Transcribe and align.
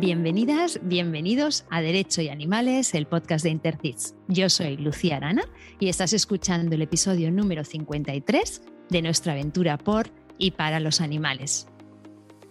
Bienvenidas, 0.00 0.78
bienvenidos 0.84 1.64
a 1.70 1.80
Derecho 1.80 2.22
y 2.22 2.28
Animales, 2.28 2.94
el 2.94 3.06
podcast 3.06 3.42
de 3.42 3.50
Intercits. 3.50 4.14
Yo 4.28 4.48
soy 4.48 4.76
Lucía 4.76 5.16
Arana 5.16 5.42
y 5.80 5.88
estás 5.88 6.12
escuchando 6.12 6.76
el 6.76 6.82
episodio 6.82 7.32
número 7.32 7.64
53 7.64 8.62
de 8.90 9.02
nuestra 9.02 9.32
aventura 9.32 9.76
por 9.76 10.08
y 10.38 10.52
para 10.52 10.78
los 10.78 11.00
animales. 11.00 11.66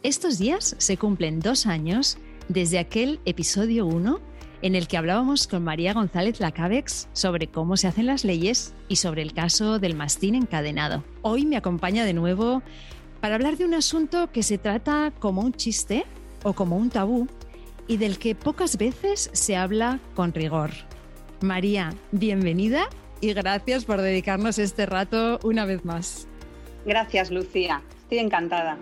Estos 0.04 0.39
días 0.39 0.75
se 0.77 0.97
cumplen 0.97 1.39
dos 1.39 1.68
años 1.68 2.18
desde 2.49 2.79
aquel 2.79 3.21
episodio 3.23 3.86
1 3.86 4.19
en 4.61 4.75
el 4.75 4.89
que 4.89 4.97
hablábamos 4.97 5.47
con 5.47 5.64
María 5.64 5.93
González 5.93 6.41
Lacabex 6.41 7.07
sobre 7.14 7.47
cómo 7.47 7.77
se 7.77 7.87
hacen 7.87 8.07
las 8.07 8.25
leyes 8.25 8.73
y 8.89 8.97
sobre 8.97 9.21
el 9.21 9.32
caso 9.32 9.79
del 9.79 9.95
mastín 9.95 10.36
encadenado. 10.36 11.05
Hoy 11.21 11.45
me 11.45 11.55
acompaña 11.55 12.04
de 12.04 12.14
nuevo 12.14 12.61
para 13.21 13.36
hablar 13.36 13.55
de 13.55 13.64
un 13.64 13.73
asunto 13.73 14.33
que 14.33 14.43
se 14.43 14.57
trata 14.57 15.14
como 15.18 15.43
un 15.43 15.54
chiste 15.54 16.04
o 16.43 16.51
como 16.54 16.75
un 16.75 16.89
tabú 16.89 17.27
y 17.87 17.97
del 17.97 18.19
que 18.19 18.36
pocas 18.36 18.77
veces 18.77 19.29
se 19.33 19.55
habla 19.55 20.00
con 20.15 20.33
rigor. 20.33 20.71
María, 21.41 21.93
bienvenida 22.11 22.89
y 23.21 23.33
gracias 23.33 23.86
por 23.86 24.01
dedicarnos 24.01 24.60
este 24.60 24.86
rato 24.86 25.39
una 25.43 25.65
vez 25.65 25.86
más. 25.86 26.27
Gracias, 26.86 27.32
Lucía. 27.32 27.82
Estoy 28.04 28.19
encantada. 28.19 28.77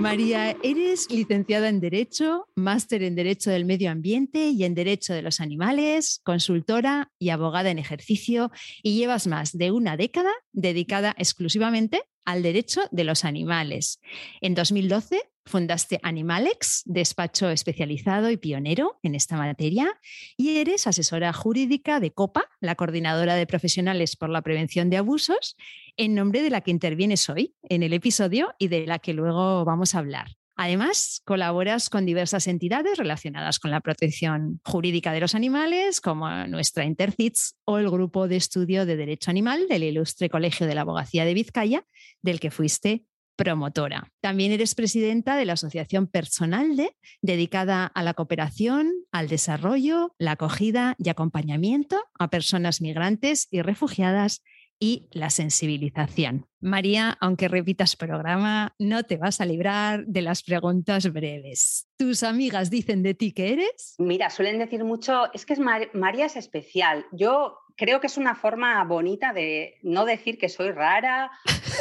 María, 0.00 0.56
eres 0.62 1.10
licenciada 1.10 1.68
en 1.68 1.78
Derecho, 1.78 2.48
máster 2.56 3.02
en 3.02 3.14
Derecho 3.14 3.50
del 3.50 3.66
Medio 3.66 3.90
Ambiente 3.90 4.48
y 4.48 4.64
en 4.64 4.74
Derecho 4.74 5.12
de 5.12 5.20
los 5.20 5.40
Animales, 5.40 6.22
consultora 6.24 7.12
y 7.18 7.28
abogada 7.28 7.70
en 7.70 7.78
ejercicio 7.78 8.50
y 8.82 8.96
llevas 8.96 9.26
más 9.26 9.56
de 9.56 9.70
una 9.70 9.98
década 9.98 10.32
dedicada 10.52 11.14
exclusivamente 11.18 12.02
al 12.24 12.42
derecho 12.42 12.82
de 12.90 13.04
los 13.04 13.26
animales. 13.26 14.00
En 14.40 14.54
2012 14.54 15.20
fundaste 15.50 16.00
Animalex, 16.02 16.82
despacho 16.86 17.50
especializado 17.50 18.30
y 18.30 18.38
pionero 18.38 18.98
en 19.02 19.14
esta 19.14 19.36
materia, 19.36 20.00
y 20.38 20.56
eres 20.56 20.86
asesora 20.86 21.32
jurídica 21.34 22.00
de 22.00 22.12
COPA, 22.12 22.44
la 22.60 22.76
Coordinadora 22.76 23.34
de 23.34 23.46
Profesionales 23.46 24.16
por 24.16 24.30
la 24.30 24.40
Prevención 24.40 24.88
de 24.88 24.96
Abusos, 24.96 25.56
en 25.98 26.14
nombre 26.14 26.40
de 26.40 26.50
la 26.50 26.62
que 26.62 26.70
intervienes 26.70 27.28
hoy 27.28 27.54
en 27.68 27.82
el 27.82 27.92
episodio 27.92 28.54
y 28.58 28.68
de 28.68 28.86
la 28.86 28.98
que 28.98 29.12
luego 29.12 29.64
vamos 29.66 29.94
a 29.94 29.98
hablar. 29.98 30.28
Además, 30.62 31.22
colaboras 31.24 31.88
con 31.88 32.04
diversas 32.04 32.46
entidades 32.46 32.98
relacionadas 32.98 33.58
con 33.58 33.70
la 33.70 33.80
protección 33.80 34.60
jurídica 34.62 35.10
de 35.12 35.20
los 35.20 35.34
animales, 35.34 36.02
como 36.02 36.28
nuestra 36.48 36.84
Intercits 36.84 37.56
o 37.64 37.78
el 37.78 37.90
Grupo 37.90 38.28
de 38.28 38.36
Estudio 38.36 38.84
de 38.84 38.96
Derecho 38.96 39.30
Animal 39.30 39.68
del 39.68 39.84
Ilustre 39.84 40.28
Colegio 40.28 40.66
de 40.66 40.74
la 40.74 40.82
Abogacía 40.82 41.24
de 41.24 41.32
Vizcaya, 41.32 41.86
del 42.20 42.40
que 42.40 42.50
fuiste 42.50 43.06
promotora. 43.40 44.12
También 44.20 44.52
eres 44.52 44.74
presidenta 44.74 45.36
de 45.36 45.46
la 45.46 45.54
Asociación 45.54 46.06
Personal 46.06 46.76
de, 46.76 46.90
dedicada 47.22 47.86
a 47.86 48.02
la 48.02 48.12
cooperación, 48.12 48.92
al 49.12 49.28
desarrollo, 49.28 50.14
la 50.18 50.32
acogida 50.32 50.94
y 50.98 51.08
acompañamiento 51.08 52.02
a 52.18 52.28
personas 52.28 52.82
migrantes 52.82 53.48
y 53.50 53.62
refugiadas 53.62 54.42
y 54.78 55.08
la 55.12 55.30
sensibilización. 55.30 56.46
María, 56.60 57.16
aunque 57.20 57.48
repitas 57.48 57.96
programa, 57.96 58.74
no 58.78 59.04
te 59.04 59.16
vas 59.16 59.40
a 59.40 59.46
librar 59.46 60.04
de 60.06 60.20
las 60.20 60.42
preguntas 60.42 61.10
breves. 61.10 61.86
¿Tus 61.98 62.22
amigas 62.22 62.68
dicen 62.68 63.02
de 63.02 63.14
ti 63.14 63.32
que 63.32 63.54
eres? 63.54 63.94
Mira, 63.98 64.28
suelen 64.28 64.58
decir 64.58 64.84
mucho, 64.84 65.32
es 65.32 65.46
que 65.46 65.54
es 65.54 65.60
María 65.60 66.26
es 66.26 66.36
especial. 66.36 67.06
Yo 67.12 67.56
creo 67.76 68.00
que 68.00 68.06
es 68.06 68.16
una 68.16 68.34
forma 68.34 68.82
bonita 68.84 69.32
de 69.32 69.78
no 69.82 70.04
decir 70.04 70.38
que 70.38 70.48
soy 70.48 70.70
rara 70.70 71.30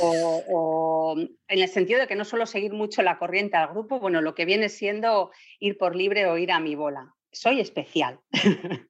o, 0.01 0.43
o, 0.49 1.19
en 1.19 1.59
el 1.59 1.69
sentido 1.69 1.99
de 1.99 2.07
que 2.07 2.15
no 2.15 2.25
suelo 2.25 2.45
seguir 2.45 2.73
mucho 2.73 3.01
la 3.01 3.17
corriente 3.17 3.57
al 3.57 3.69
grupo, 3.69 3.99
bueno, 3.99 4.21
lo 4.21 4.35
que 4.35 4.45
viene 4.45 4.69
siendo 4.69 5.31
ir 5.59 5.77
por 5.77 5.95
libre 5.95 6.25
o 6.27 6.37
ir 6.37 6.51
a 6.51 6.59
mi 6.59 6.75
bola 6.75 7.15
soy 7.31 7.59
especial. 7.59 8.19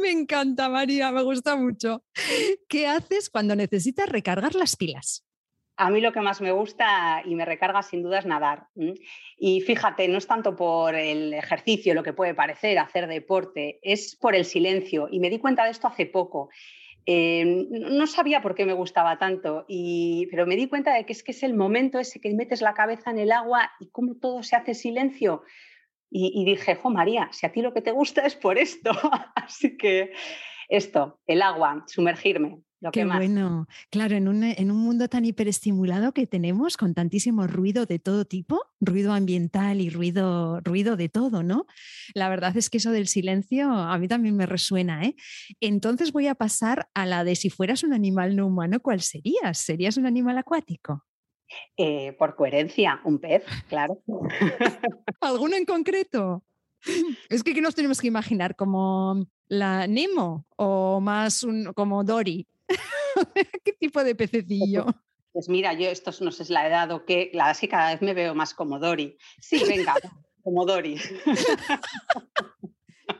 Me 0.00 0.10
encanta, 0.10 0.68
María, 0.68 1.10
me 1.10 1.22
gusta 1.22 1.56
mucho. 1.56 2.04
¿Qué 2.68 2.86
haces 2.86 3.30
cuando 3.30 3.56
necesitas 3.56 4.08
recargar 4.08 4.54
las 4.54 4.76
pilas? 4.76 5.24
A 5.76 5.90
mí 5.90 6.00
lo 6.00 6.12
que 6.12 6.20
más 6.20 6.40
me 6.40 6.52
gusta 6.52 7.22
y 7.24 7.34
me 7.34 7.44
recarga 7.44 7.82
sin 7.82 8.02
duda 8.02 8.18
es 8.18 8.26
nadar. 8.26 8.66
Y 9.38 9.60
fíjate, 9.62 10.06
no 10.08 10.18
es 10.18 10.26
tanto 10.26 10.54
por 10.54 10.94
el 10.94 11.32
ejercicio, 11.32 11.94
lo 11.94 12.02
que 12.02 12.12
puede 12.12 12.34
parecer, 12.34 12.78
hacer 12.78 13.06
deporte, 13.08 13.78
es 13.82 14.16
por 14.16 14.34
el 14.34 14.44
silencio. 14.44 15.08
Y 15.10 15.18
me 15.18 15.30
di 15.30 15.38
cuenta 15.38 15.64
de 15.64 15.70
esto 15.70 15.88
hace 15.88 16.06
poco. 16.06 16.50
Eh, 17.04 17.66
no 17.68 18.06
sabía 18.06 18.42
por 18.42 18.54
qué 18.54 18.64
me 18.64 18.74
gustaba 18.74 19.18
tanto, 19.18 19.64
y, 19.66 20.28
pero 20.30 20.46
me 20.46 20.54
di 20.54 20.68
cuenta 20.68 20.94
de 20.94 21.04
que 21.04 21.12
es 21.12 21.24
que 21.24 21.32
es 21.32 21.42
el 21.42 21.54
momento 21.54 21.98
ese 21.98 22.20
que 22.20 22.32
metes 22.32 22.62
la 22.62 22.74
cabeza 22.74 23.10
en 23.10 23.18
el 23.18 23.32
agua 23.32 23.72
y 23.80 23.90
cómo 23.90 24.16
todo 24.16 24.42
se 24.42 24.56
hace 24.56 24.74
silencio. 24.74 25.42
Y, 26.14 26.44
dije, 26.44 26.74
jo 26.74 26.90
María, 26.90 27.30
si 27.32 27.46
a 27.46 27.52
ti 27.52 27.62
lo 27.62 27.72
que 27.72 27.80
te 27.80 27.90
gusta 27.90 28.26
es 28.26 28.36
por 28.36 28.58
esto. 28.58 28.90
Así 29.34 29.78
que 29.78 30.12
esto, 30.68 31.20
el 31.26 31.40
agua, 31.40 31.84
sumergirme. 31.86 32.60
Lo 32.82 32.90
Qué 32.90 33.00
que 33.00 33.06
más. 33.06 33.18
bueno. 33.18 33.68
Claro, 33.90 34.16
en 34.16 34.26
un, 34.26 34.42
en 34.42 34.70
un 34.72 34.76
mundo 34.76 35.08
tan 35.08 35.24
hiperestimulado 35.24 36.12
que 36.12 36.26
tenemos, 36.26 36.76
con 36.76 36.94
tantísimo 36.94 37.46
ruido 37.46 37.86
de 37.86 38.00
todo 38.00 38.24
tipo, 38.24 38.60
ruido 38.80 39.12
ambiental 39.12 39.80
y 39.80 39.88
ruido, 39.88 40.60
ruido 40.62 40.96
de 40.96 41.08
todo, 41.08 41.44
¿no? 41.44 41.66
La 42.12 42.28
verdad 42.28 42.56
es 42.56 42.68
que 42.70 42.78
eso 42.78 42.90
del 42.90 43.06
silencio 43.06 43.70
a 43.70 43.96
mí 43.98 44.08
también 44.08 44.36
me 44.36 44.46
resuena, 44.46 45.04
¿eh? 45.04 45.14
Entonces 45.60 46.10
voy 46.10 46.26
a 46.26 46.34
pasar 46.34 46.88
a 46.92 47.06
la 47.06 47.22
de 47.22 47.36
si 47.36 47.50
fueras 47.50 47.84
un 47.84 47.92
animal 47.92 48.34
no 48.34 48.48
humano, 48.48 48.80
¿cuál 48.80 49.00
serías? 49.00 49.58
¿Serías 49.58 49.96
un 49.96 50.06
animal 50.06 50.36
acuático? 50.38 51.04
Eh, 51.76 52.14
por 52.18 52.34
coherencia, 52.34 53.00
un 53.04 53.20
pez, 53.20 53.44
claro. 53.68 54.02
¿Alguno 55.20 55.54
en 55.54 55.64
concreto? 55.64 56.42
Es 57.28 57.44
que 57.44 57.54
¿qué 57.54 57.60
nos 57.60 57.76
tenemos 57.76 58.00
que 58.00 58.08
imaginar? 58.08 58.56
¿Como 58.56 59.24
la 59.46 59.86
Nemo 59.86 60.46
o 60.56 61.00
más 61.00 61.44
un, 61.44 61.72
como 61.74 62.02
Dory? 62.02 62.48
¿Qué 63.64 63.72
tipo 63.72 64.02
de 64.04 64.14
pececillo? 64.14 64.86
Pues 65.32 65.48
mira, 65.48 65.72
yo 65.72 65.88
esto 65.88 66.10
no 66.20 66.30
sé 66.30 66.44
si 66.44 66.52
la 66.52 66.66
edad 66.66 66.90
o 66.90 67.04
qué, 67.04 67.30
la 67.32 67.44
verdad 67.44 67.52
es 67.52 67.60
que 67.60 67.68
cada 67.68 67.92
vez 67.92 68.02
me 68.02 68.14
veo 68.14 68.34
más 68.34 68.52
como 68.54 68.78
Dory. 68.78 69.16
Sí, 69.40 69.62
venga, 69.66 69.94
como 70.42 70.66
Dory. 70.66 70.98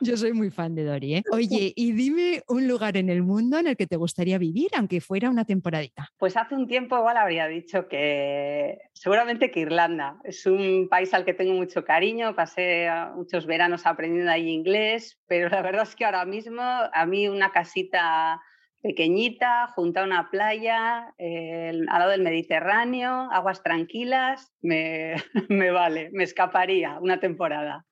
Yo 0.03 0.17
soy 0.17 0.33
muy 0.33 0.49
fan 0.49 0.75
de 0.75 0.83
Dory. 0.83 1.15
¿eh? 1.15 1.23
Oye, 1.31 1.73
y 1.75 1.91
dime 1.93 2.43
un 2.47 2.67
lugar 2.67 2.97
en 2.97 3.09
el 3.09 3.23
mundo 3.23 3.57
en 3.57 3.67
el 3.67 3.77
que 3.77 3.87
te 3.87 3.95
gustaría 3.95 4.37
vivir, 4.37 4.69
aunque 4.75 5.01
fuera 5.01 5.29
una 5.29 5.45
temporadita. 5.45 6.09
Pues 6.17 6.35
hace 6.35 6.55
un 6.55 6.67
tiempo 6.67 6.97
igual 6.97 7.17
habría 7.17 7.47
dicho 7.47 7.87
que 7.87 8.79
seguramente 8.93 9.49
que 9.49 9.61
Irlanda. 9.61 10.19
Es 10.23 10.45
un 10.45 10.87
país 10.89 11.13
al 11.13 11.25
que 11.25 11.33
tengo 11.33 11.53
mucho 11.53 11.83
cariño, 11.85 12.35
pasé 12.35 12.89
muchos 13.15 13.45
veranos 13.45 13.85
aprendiendo 13.85 14.31
ahí 14.31 14.49
inglés, 14.49 15.19
pero 15.27 15.49
la 15.49 15.61
verdad 15.61 15.83
es 15.83 15.95
que 15.95 16.05
ahora 16.05 16.25
mismo 16.25 16.61
a 16.61 17.05
mí 17.05 17.27
una 17.27 17.51
casita 17.51 18.41
pequeñita, 18.83 19.67
junto 19.75 20.01
a 20.01 20.03
una 20.03 20.29
playa, 20.29 21.15
eh, 21.17 21.69
al 21.69 21.85
lado 21.85 22.11
del 22.11 22.21
Mediterráneo, 22.21 23.29
aguas 23.31 23.63
tranquilas, 23.63 24.51
me, 24.61 25.15
me 25.49 25.71
vale, 25.71 26.09
me 26.11 26.25
escaparía 26.25 26.99
una 26.99 27.19
temporada. 27.19 27.87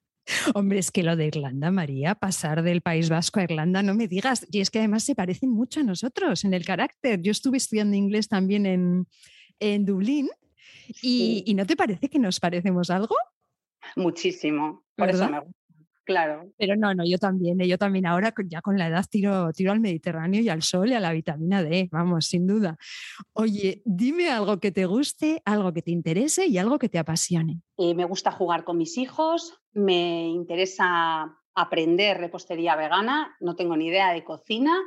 Hombre, 0.54 0.80
es 0.80 0.92
que 0.92 1.02
lo 1.02 1.16
de 1.16 1.28
Irlanda, 1.28 1.72
María, 1.72 2.16
pasar 2.16 2.62
del 2.62 2.82
País 2.82 3.10
Vasco 3.10 3.40
a 3.40 3.44
Irlanda, 3.44 3.82
no 3.82 3.96
me 3.96 4.08
digas. 4.08 4.46
Y 4.52 4.60
es 4.60 4.70
que 4.70 4.80
además 4.80 5.04
se 5.04 5.16
parecen 5.16 5.50
mucho 5.50 5.80
a 5.80 5.84
nosotros 5.84 6.44
en 6.44 6.54
el 6.54 6.66
carácter. 6.66 7.22
Yo 7.22 7.32
estuve 7.32 7.58
estudiando 7.58 7.96
inglés 7.96 8.28
también 8.28 8.66
en, 8.66 9.08
en 9.60 9.86
Dublín. 9.86 10.30
Y, 11.02 11.44
¿Y, 11.46 11.54
no 11.54 11.66
te 11.66 11.76
parece 11.76 12.10
que 12.10 12.20
nos 12.20 12.40
parecemos 12.40 12.90
algo? 12.90 13.16
Muchísimo. 13.96 14.84
Por 14.96 15.08
¿verdad? 15.08 15.24
eso 15.24 15.32
me 15.32 15.40
gusta. 15.40 15.61
Claro. 16.04 16.52
Pero 16.58 16.76
no, 16.76 16.94
no, 16.94 17.04
yo 17.06 17.18
también, 17.18 17.62
¿eh? 17.62 17.68
yo 17.68 17.78
también 17.78 18.08
ahora 18.08 18.34
ya 18.48 18.62
con 18.62 18.78
la 18.78 18.88
edad 18.88 19.06
tiro, 19.10 19.52
tiro 19.54 19.72
al 19.72 19.80
Mediterráneo 19.80 20.42
y 20.42 20.50
al 20.50 20.64
sol 20.64 20.90
y 20.90 20.94
a 20.94 21.00
la 21.00 21.14
vitamina 21.14 21.62
D, 21.64 21.90
vamos, 21.92 22.26
sin 22.26 22.48
duda. 22.48 22.78
Oye, 23.34 23.82
dime 23.86 24.30
algo 24.30 24.60
que 24.60 24.72
te 24.72 24.86
guste, 24.86 25.42
algo 25.46 25.74
que 25.74 25.82
te 25.82 25.92
interese 25.92 26.48
y 26.48 26.58
algo 26.58 26.80
que 26.80 26.90
te 26.90 27.00
apasione. 27.00 27.62
Eh, 27.78 27.94
me 27.94 28.06
gusta 28.06 28.32
jugar 28.32 28.64
con 28.64 28.78
mis 28.78 28.98
hijos, 28.98 29.60
me 29.74 30.28
interesa 30.28 31.38
aprender 31.54 32.18
repostería 32.18 32.76
vegana, 32.76 33.36
no 33.40 33.56
tengo 33.56 33.76
ni 33.76 33.88
idea 33.88 34.14
de 34.14 34.24
cocina, 34.24 34.78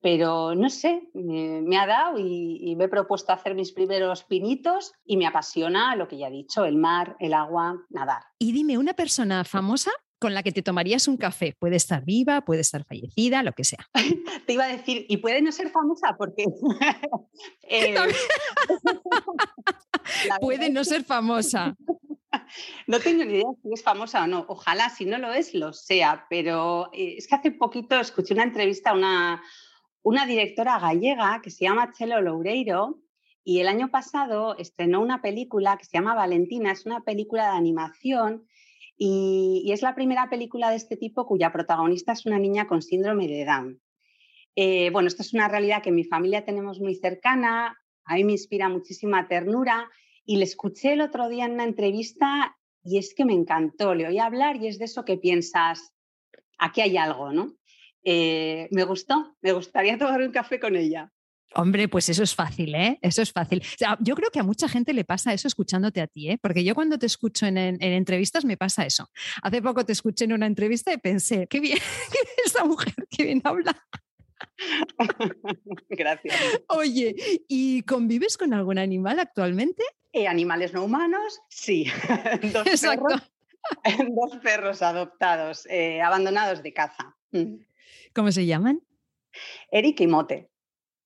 pero 0.00 0.54
no 0.54 0.68
sé, 0.68 1.08
me, 1.14 1.62
me 1.62 1.78
ha 1.78 1.86
dado 1.86 2.18
y, 2.18 2.58
y, 2.60 2.76
me 2.76 2.84
he 2.84 2.88
propuesto 2.88 3.32
hacer 3.32 3.54
mis 3.54 3.72
primeros 3.72 4.24
pinitos 4.24 4.92
y 5.04 5.16
me 5.16 5.26
apasiona 5.26 5.96
lo 5.96 6.06
que 6.06 6.18
ya 6.18 6.28
he 6.28 6.30
dicho, 6.30 6.64
el 6.64 6.76
mar, 6.76 7.16
el 7.18 7.34
agua, 7.34 7.84
nadar. 7.90 8.22
Y 8.38 8.52
dime, 8.52 8.78
una 8.78 8.94
persona 8.94 9.44
famosa 9.44 9.90
con 10.18 10.34
la 10.34 10.42
que 10.42 10.52
te 10.52 10.62
tomarías 10.62 11.08
un 11.08 11.16
café. 11.16 11.54
Puede 11.58 11.76
estar 11.76 12.04
viva, 12.04 12.42
puede 12.42 12.62
estar 12.62 12.84
fallecida, 12.84 13.42
lo 13.42 13.52
que 13.52 13.64
sea. 13.64 13.88
Te 14.46 14.52
iba 14.52 14.64
a 14.64 14.68
decir, 14.68 15.06
y 15.08 15.18
puede 15.18 15.42
no 15.42 15.52
ser 15.52 15.70
famosa 15.70 16.14
porque... 16.16 16.44
eh... 17.68 17.94
puede 20.40 20.70
no 20.70 20.84
ser 20.84 21.04
famosa. 21.04 21.76
No 22.86 23.00
tengo 23.00 23.24
ni 23.24 23.34
idea 23.34 23.48
si 23.62 23.72
es 23.72 23.82
famosa 23.82 24.24
o 24.24 24.26
no. 24.26 24.44
Ojalá, 24.48 24.90
si 24.90 25.04
no 25.04 25.18
lo 25.18 25.32
es, 25.32 25.54
lo 25.54 25.72
sea. 25.72 26.26
Pero 26.30 26.90
eh, 26.92 27.16
es 27.18 27.26
que 27.26 27.34
hace 27.34 27.50
poquito 27.50 27.98
escuché 27.98 28.34
una 28.34 28.44
entrevista 28.44 28.90
a 28.90 28.94
una, 28.94 29.42
una 30.02 30.26
directora 30.26 30.78
gallega 30.78 31.40
que 31.42 31.50
se 31.50 31.64
llama 31.64 31.92
Chelo 31.92 32.20
Loureiro 32.20 33.00
Y 33.44 33.60
el 33.60 33.68
año 33.68 33.90
pasado 33.90 34.56
estrenó 34.58 35.00
una 35.00 35.20
película 35.20 35.76
que 35.76 35.84
se 35.84 35.96
llama 35.96 36.14
Valentina, 36.14 36.72
es 36.72 36.86
una 36.86 37.02
película 37.02 37.50
de 37.50 37.58
animación 37.58 38.46
y, 38.96 39.70
es 39.72 39.82
la 39.82 39.94
primera 39.94 40.28
película 40.30 40.70
de 40.70 40.76
este 40.76 40.96
tipo 40.96 41.26
cuya 41.26 41.52
protagonista 41.52 42.12
es 42.12 42.26
una 42.26 42.38
niña 42.38 42.66
con 42.66 42.82
síndrome 42.82 43.28
de 43.28 43.44
Down. 43.44 43.80
Eh, 44.54 44.90
bueno, 44.90 45.08
esto 45.08 45.22
es 45.22 45.34
una 45.34 45.48
realidad 45.48 45.82
que 45.82 45.90
en 45.90 45.96
mi 45.96 46.04
familia 46.04 46.44
tenemos 46.44 46.80
muy 46.80 46.94
cercana, 46.94 47.76
a 48.04 48.14
mí 48.14 48.24
me 48.24 48.32
inspira 48.32 48.68
muchísima 48.68 49.28
ternura 49.28 49.90
y 50.24 50.36
le 50.36 50.44
escuché 50.44 50.94
el 50.94 51.02
otro 51.02 51.28
día 51.28 51.44
en 51.44 51.52
una 51.52 51.64
entrevista 51.64 52.56
y 52.82 52.98
es 52.98 53.14
que 53.14 53.24
me 53.24 53.34
encantó, 53.34 53.94
le 53.94 54.06
oí 54.06 54.18
hablar 54.18 54.56
y 54.56 54.68
es 54.68 54.78
de 54.78 54.86
eso 54.86 55.04
que 55.04 55.18
piensas, 55.18 55.92
aquí 56.58 56.80
hay 56.80 56.96
algo, 56.96 57.32
¿no? 57.32 57.54
Eh, 58.04 58.68
me 58.70 58.84
gustó, 58.84 59.36
me 59.42 59.52
gustaría 59.52 59.98
tomar 59.98 60.22
un 60.22 60.30
café 60.30 60.58
con 60.58 60.76
ella. 60.76 61.12
Hombre, 61.54 61.88
pues 61.88 62.08
eso 62.08 62.22
es 62.22 62.34
fácil, 62.34 62.74
¿eh? 62.74 62.98
Eso 63.02 63.22
es 63.22 63.32
fácil. 63.32 63.62
yo 64.00 64.14
creo 64.14 64.30
que 64.30 64.40
a 64.40 64.42
mucha 64.42 64.68
gente 64.68 64.92
le 64.92 65.04
pasa 65.04 65.32
eso 65.32 65.48
escuchándote 65.48 66.00
a 66.00 66.06
ti, 66.06 66.30
¿eh? 66.30 66.38
Porque 66.40 66.64
yo 66.64 66.74
cuando 66.74 66.98
te 66.98 67.06
escucho 67.06 67.46
en, 67.46 67.56
entrevistas 67.56 68.44
me 68.44 68.56
pasa 68.56 68.84
eso. 68.84 69.08
Hace 69.42 69.62
poco 69.62 69.84
te 69.84 69.92
escuché 69.92 70.24
en 70.24 70.32
una 70.32 70.46
entrevista 70.46 70.92
y 70.92 70.98
pensé, 70.98 71.46
qué 71.46 71.60
bien, 71.60 71.78
qué 72.12 72.18
bien 72.22 72.36
esta 72.44 72.64
mujer, 72.64 72.94
qué 73.10 73.24
bien 73.24 73.40
habla. 73.44 73.74
Gracias. 75.88 76.36
Oye, 76.68 77.14
¿y 77.48 77.82
convives 77.82 78.36
con 78.36 78.52
algún 78.52 78.78
animal 78.78 79.18
actualmente? 79.18 79.82
Eh, 80.12 80.26
animales 80.26 80.72
no 80.72 80.84
humanos, 80.84 81.40
sí. 81.48 81.86
dos, 82.52 82.64
Perros, 82.64 83.22
dos 84.08 84.36
perros 84.42 84.82
adoptados, 84.82 85.66
eh, 85.66 86.02
abandonados 86.02 86.62
de 86.62 86.72
caza. 86.72 87.16
Mm. 87.32 87.56
¿Cómo 88.14 88.32
se 88.32 88.46
llaman? 88.46 88.82
Eric 89.70 90.00
y 90.00 90.06
Mote. 90.06 90.50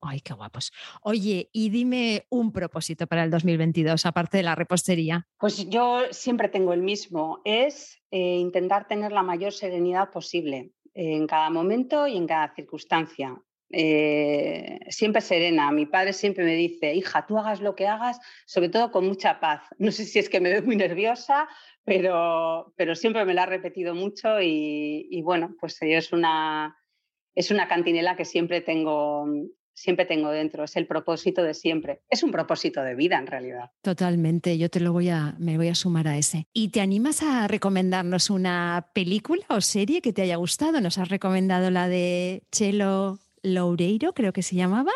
Ay, 0.02 0.20
qué 0.20 0.32
guapos. 0.32 0.72
Oye, 1.02 1.50
y 1.52 1.68
dime 1.68 2.26
un 2.30 2.52
propósito 2.52 3.06
para 3.06 3.24
el 3.24 3.30
2022, 3.30 4.06
aparte 4.06 4.38
de 4.38 4.42
la 4.42 4.54
repostería. 4.54 5.26
Pues 5.38 5.68
yo 5.68 6.04
siempre 6.10 6.48
tengo 6.48 6.72
el 6.72 6.82
mismo, 6.82 7.42
es 7.44 8.00
eh, 8.10 8.36
intentar 8.38 8.88
tener 8.88 9.12
la 9.12 9.22
mayor 9.22 9.52
serenidad 9.52 10.10
posible 10.10 10.72
en 10.94 11.26
cada 11.26 11.50
momento 11.50 12.06
y 12.06 12.16
en 12.16 12.26
cada 12.26 12.54
circunstancia. 12.54 13.40
Eh, 13.72 14.80
siempre 14.88 15.20
serena. 15.20 15.70
Mi 15.70 15.86
padre 15.86 16.12
siempre 16.12 16.44
me 16.44 16.56
dice, 16.56 16.94
hija, 16.94 17.26
tú 17.26 17.38
hagas 17.38 17.60
lo 17.60 17.76
que 17.76 17.86
hagas, 17.86 18.18
sobre 18.46 18.68
todo 18.68 18.90
con 18.90 19.06
mucha 19.06 19.38
paz. 19.38 19.62
No 19.78 19.92
sé 19.92 20.04
si 20.04 20.18
es 20.18 20.28
que 20.28 20.40
me 20.40 20.50
veo 20.50 20.62
muy 20.62 20.76
nerviosa, 20.76 21.48
pero, 21.84 22.72
pero 22.76 22.94
siempre 22.94 23.24
me 23.24 23.34
lo 23.34 23.42
ha 23.42 23.46
repetido 23.46 23.94
mucho 23.94 24.40
y, 24.40 25.06
y 25.10 25.22
bueno, 25.22 25.54
pues 25.60 25.78
es 25.80 26.12
una, 26.12 26.76
es 27.34 27.50
una 27.50 27.68
cantinela 27.68 28.16
que 28.16 28.24
siempre 28.24 28.60
tengo, 28.60 29.26
siempre 29.80 30.04
tengo 30.04 30.30
dentro, 30.30 30.64
es 30.64 30.76
el 30.76 30.86
propósito 30.86 31.42
de 31.42 31.54
siempre. 31.54 32.00
Es 32.10 32.22
un 32.22 32.30
propósito 32.30 32.82
de 32.82 32.94
vida 32.94 33.18
en 33.18 33.26
realidad. 33.26 33.70
Totalmente, 33.80 34.58
yo 34.58 34.68
te 34.68 34.78
lo 34.78 34.92
voy 34.92 35.08
a, 35.08 35.34
me 35.38 35.56
voy 35.56 35.68
a 35.68 35.74
sumar 35.74 36.06
a 36.06 36.18
ese. 36.18 36.46
¿Y 36.52 36.68
te 36.68 36.82
animas 36.82 37.22
a 37.22 37.48
recomendarnos 37.48 38.28
una 38.28 38.90
película 38.92 39.44
o 39.48 39.60
serie 39.62 40.02
que 40.02 40.12
te 40.12 40.22
haya 40.22 40.36
gustado? 40.36 40.80
Nos 40.82 40.98
has 40.98 41.08
recomendado 41.08 41.70
la 41.70 41.88
de 41.88 42.42
Chelo 42.52 43.18
Loureiro, 43.42 44.12
creo 44.12 44.34
que 44.34 44.42
se 44.42 44.54
llamaba. 44.54 44.92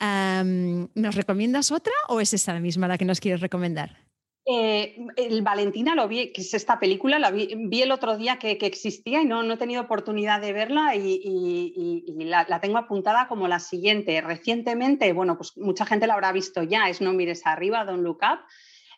¿Nos 0.00 1.14
recomiendas 1.14 1.70
otra 1.70 1.92
o 2.08 2.20
es 2.20 2.34
esa 2.34 2.58
misma 2.58 2.88
la 2.88 2.98
que 2.98 3.04
nos 3.04 3.20
quieres 3.20 3.40
recomendar? 3.40 4.07
Eh, 4.50 4.96
el 5.16 5.42
Valentina 5.42 5.94
lo 5.94 6.08
vi, 6.08 6.32
que 6.32 6.40
es 6.40 6.54
esta 6.54 6.80
película, 6.80 7.18
la 7.18 7.30
vi, 7.30 7.82
el 7.82 7.92
otro 7.92 8.16
día 8.16 8.38
que, 8.38 8.52
existía 8.62 9.20
y 9.20 9.26
no, 9.26 9.42
no, 9.42 9.52
he 9.52 9.56
tenido 9.58 9.82
oportunidad 9.82 10.40
de 10.40 10.54
verla 10.54 10.96
y, 10.96 12.02
la, 12.16 12.58
tengo 12.58 12.78
apuntada 12.78 13.28
como 13.28 13.46
la 13.46 13.58
siguiente. 13.58 14.18
Recientemente, 14.22 15.12
bueno, 15.12 15.36
pues 15.36 15.54
mucha 15.58 15.84
gente 15.84 16.06
la 16.06 16.14
habrá 16.14 16.32
visto 16.32 16.62
ya, 16.62 16.88
es 16.88 17.02
No 17.02 17.12
mires 17.12 17.46
arriba, 17.46 17.84
Don't 17.84 18.02
Look 18.02 18.20
Up. 18.22 18.38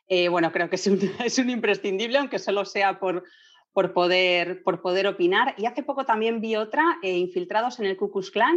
Eh, 0.06 0.28
bueno, 0.28 0.52
creo 0.52 0.70
que 0.70 0.76
es 0.76 0.86
un, 0.86 1.00
es 1.24 1.36
un, 1.38 1.50
imprescindible, 1.50 2.18
aunque 2.18 2.38
solo 2.38 2.64
sea 2.64 3.00
por, 3.00 3.24
por, 3.72 3.92
poder, 3.92 4.62
por 4.62 4.80
poder 4.80 5.08
opinar. 5.08 5.56
Y 5.58 5.66
hace 5.66 5.82
poco 5.82 6.04
también 6.04 6.40
vi 6.40 6.54
otra, 6.54 7.00
eh, 7.02 7.16
Infiltrados 7.16 7.80
en 7.80 7.86
el 7.86 7.96
Ku 7.96 8.12
Klux 8.12 8.30
Klan, 8.30 8.56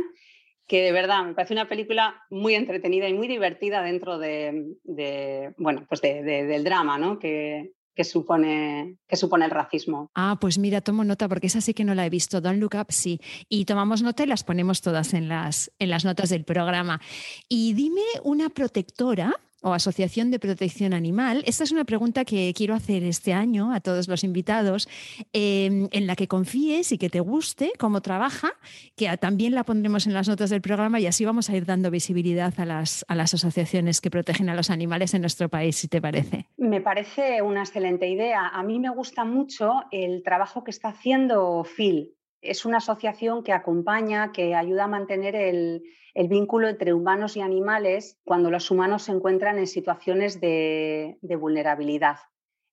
que 0.67 0.81
de 0.81 0.91
verdad 0.91 1.23
me 1.23 1.33
parece 1.33 1.53
una 1.53 1.67
película 1.67 2.23
muy 2.29 2.55
entretenida 2.55 3.09
y 3.09 3.13
muy 3.13 3.27
divertida 3.27 3.81
dentro 3.81 4.17
de, 4.17 5.53
bueno, 5.57 5.85
pues 5.87 6.01
del 6.01 6.63
drama 6.63 6.97
¿no? 6.97 7.19
que, 7.19 7.73
supone, 8.03 8.97
que 9.07 9.15
supone 9.15 9.45
el 9.45 9.51
racismo. 9.51 10.09
Ah, 10.15 10.37
pues 10.39 10.57
mira, 10.57 10.81
tomo 10.81 11.03
nota 11.03 11.27
porque 11.27 11.47
esa 11.47 11.61
sí 11.61 11.73
que 11.73 11.83
no 11.83 11.95
la 11.95 12.05
he 12.05 12.09
visto. 12.09 12.41
Don't 12.41 12.59
Look 12.59 12.75
Up 12.79 12.87
sí. 12.89 13.19
Y 13.49 13.65
tomamos 13.65 14.01
nota 14.01 14.23
y 14.23 14.27
las 14.27 14.43
ponemos 14.43 14.81
todas 14.81 15.13
en 15.13 15.27
las, 15.27 15.71
en 15.79 15.89
las 15.89 16.05
notas 16.05 16.29
del 16.29 16.45
programa. 16.45 17.01
Y 17.49 17.73
dime 17.73 18.01
una 18.23 18.49
protectora 18.49 19.35
o 19.63 19.73
Asociación 19.73 20.29
de 20.29 20.39
Protección 20.39 20.93
Animal? 20.93 21.43
Esta 21.47 21.63
es 21.63 21.71
una 21.71 21.85
pregunta 21.85 22.25
que 22.25 22.53
quiero 22.55 22.75
hacer 22.75 23.03
este 23.03 23.33
año 23.33 23.73
a 23.73 23.79
todos 23.79 24.07
los 24.07 24.23
invitados, 24.23 24.87
em, 25.31 25.87
en 25.91 26.05
la 26.05 26.15
que 26.15 26.27
confíes 26.27 26.91
y 26.91 26.97
que 26.97 27.09
te 27.09 27.19
guste 27.19 27.71
cómo 27.79 28.01
trabaja, 28.01 28.51
que 28.95 29.15
también 29.17 29.55
la 29.55 29.63
pondremos 29.63 30.05
en 30.05 30.13
las 30.13 30.27
notas 30.27 30.49
del 30.49 30.61
programa 30.61 30.99
y 30.99 31.07
así 31.07 31.25
vamos 31.25 31.49
a 31.49 31.55
ir 31.55 31.65
dando 31.65 31.89
visibilidad 31.89 32.53
a 32.57 32.65
las, 32.65 33.05
a 33.07 33.15
las 33.15 33.33
asociaciones 33.33 34.01
que 34.01 34.11
protegen 34.11 34.49
a 34.49 34.55
los 34.55 34.69
animales 34.69 35.13
en 35.13 35.21
nuestro 35.21 35.49
país, 35.49 35.77
si 35.77 35.87
te 35.87 36.01
parece. 36.01 36.47
Me 36.57 36.81
parece 36.81 37.41
una 37.41 37.61
excelente 37.61 38.07
idea. 38.07 38.49
A 38.49 38.63
mí 38.63 38.79
me 38.79 38.89
gusta 38.89 39.25
mucho 39.25 39.83
el 39.91 40.23
trabajo 40.23 40.63
que 40.63 40.71
está 40.71 40.89
haciendo 40.89 41.63
Phil. 41.63 42.13
Es 42.41 42.65
una 42.65 42.77
asociación 42.77 43.43
que 43.43 43.53
acompaña, 43.53 44.33
que 44.33 44.53
ayuda 44.53 44.83
a 44.83 44.87
mantener 44.87 45.35
el, 45.35 45.83
el 46.13 46.27
vínculo 46.27 46.67
entre 46.67 46.93
humanos 46.93 47.35
y 47.37 47.41
animales 47.41 48.19
cuando 48.23 48.51
los 48.51 48.69
humanos 48.69 49.03
se 49.03 49.11
encuentran 49.11 49.57
en 49.57 49.67
situaciones 49.67 50.39
de, 50.39 51.17
vulnerabilidad. 51.39 52.17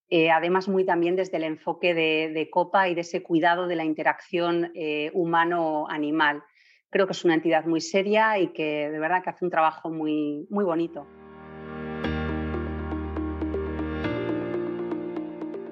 Eh, 0.08 0.30
además, 0.30 0.68
muy 0.68 0.84
también 0.84 1.16
desde 1.16 1.36
el 1.36 1.44
enfoque 1.44 1.94
de, 1.94 2.48
COPA 2.50 2.88
y 2.88 2.94
de 2.94 3.00
ese 3.02 3.22
cuidado 3.22 3.66
de 3.66 3.76
la 3.76 3.84
interacción 3.84 4.72
eh, 4.74 5.10
humano-animal. 5.14 6.42
Creo 6.90 7.06
que 7.06 7.12
es 7.12 7.24
una 7.24 7.34
entidad 7.34 7.64
muy 7.64 7.80
seria 7.80 8.38
y 8.38 8.48
que 8.48 8.90
de 8.90 8.98
verdad 8.98 9.22
que 9.22 9.30
hace 9.30 9.44
un 9.44 9.50
trabajo 9.50 9.90
muy, 9.90 10.46
muy 10.50 10.64
bonito. 10.64 11.06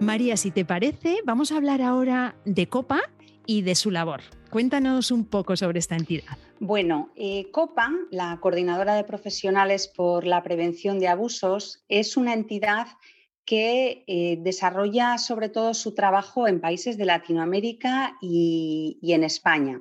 María, 0.00 0.36
si 0.36 0.52
te 0.52 0.64
parece, 0.64 1.18
vamos 1.24 1.52
a 1.52 1.56
hablar 1.56 1.82
ahora 1.82 2.36
de 2.44 2.68
COPA 2.68 3.00
y 3.44 3.62
de 3.62 3.74
su 3.74 3.90
labor. 3.90 4.20
Cuéntanos 4.50 5.10
un 5.10 5.26
poco 5.26 5.56
sobre 5.56 5.78
esta 5.78 5.94
entidad. 5.96 6.38
Bueno, 6.58 7.10
eh, 7.16 7.50
COPA, 7.50 7.92
la 8.10 8.38
Coordinadora 8.40 8.94
de 8.94 9.04
Profesionales 9.04 9.88
por 9.88 10.26
la 10.26 10.42
Prevención 10.42 10.98
de 10.98 11.08
Abusos, 11.08 11.84
es 11.88 12.16
una 12.16 12.32
entidad 12.32 12.86
que 13.44 14.04
eh, 14.06 14.38
desarrolla 14.40 15.18
sobre 15.18 15.48
todo 15.48 15.74
su 15.74 15.94
trabajo 15.94 16.48
en 16.48 16.60
países 16.60 16.96
de 16.96 17.04
Latinoamérica 17.04 18.16
y, 18.20 18.98
en 19.02 19.24
España. 19.24 19.80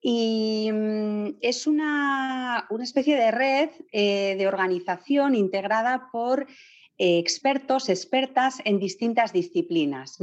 Y 0.00 0.70
mm, 0.72 1.36
es 1.40 1.66
una, 1.66 2.66
especie 2.82 3.16
de 3.16 3.30
red 3.30 3.70
eh, 3.92 4.34
de 4.36 4.46
organización 4.46 5.34
integrada 5.34 6.08
por 6.10 6.46
expertos, 6.98 7.88
expertas 7.88 8.60
en 8.64 8.78
distintas 8.78 9.32
disciplinas. 9.32 10.18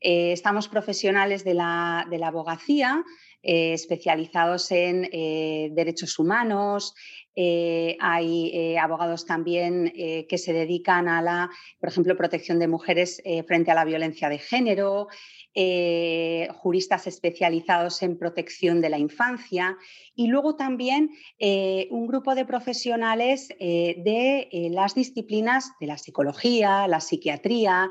Eh, 0.00 0.32
estamos 0.32 0.68
profesionales 0.68 1.44
de 1.44 1.54
la, 1.54 2.06
abogacía, 2.24 3.04
eh, 3.42 3.72
especializados 3.72 4.70
en 4.70 5.08
eh, 5.12 5.70
derechos 5.72 6.18
humanos. 6.18 6.94
hay 7.36 8.76
abogados 8.76 9.24
también 9.24 9.90
que 10.28 10.36
se 10.36 10.52
dedican 10.52 11.08
a 11.08 11.22
la, 11.22 11.50
por 11.78 11.88
ejemplo, 11.88 12.16
protección 12.16 12.58
de 12.58 12.68
mujeres 12.68 13.22
frente 13.46 13.70
a 13.70 13.74
la 13.74 13.86
violencia 13.86 14.28
de 14.28 14.38
género. 14.38 15.08
Eh, 15.52 16.46
juristas 16.58 17.08
especializados 17.08 18.02
en 18.02 18.16
protección 18.16 18.80
de 18.80 18.88
la 18.88 18.98
infancia 18.98 19.76
y 20.14 20.28
luego 20.28 20.54
también 20.54 21.10
eh, 21.40 21.88
un 21.90 22.06
grupo 22.06 22.36
de 22.36 22.44
profesionales 22.44 23.48
eh, 23.58 23.96
de 24.04 24.70
las 24.70 24.94
disciplinas 24.94 25.72
de 25.80 25.88
la 25.88 25.98
psicología, 25.98 26.86
la 26.86 27.00
psiquiatría, 27.00 27.90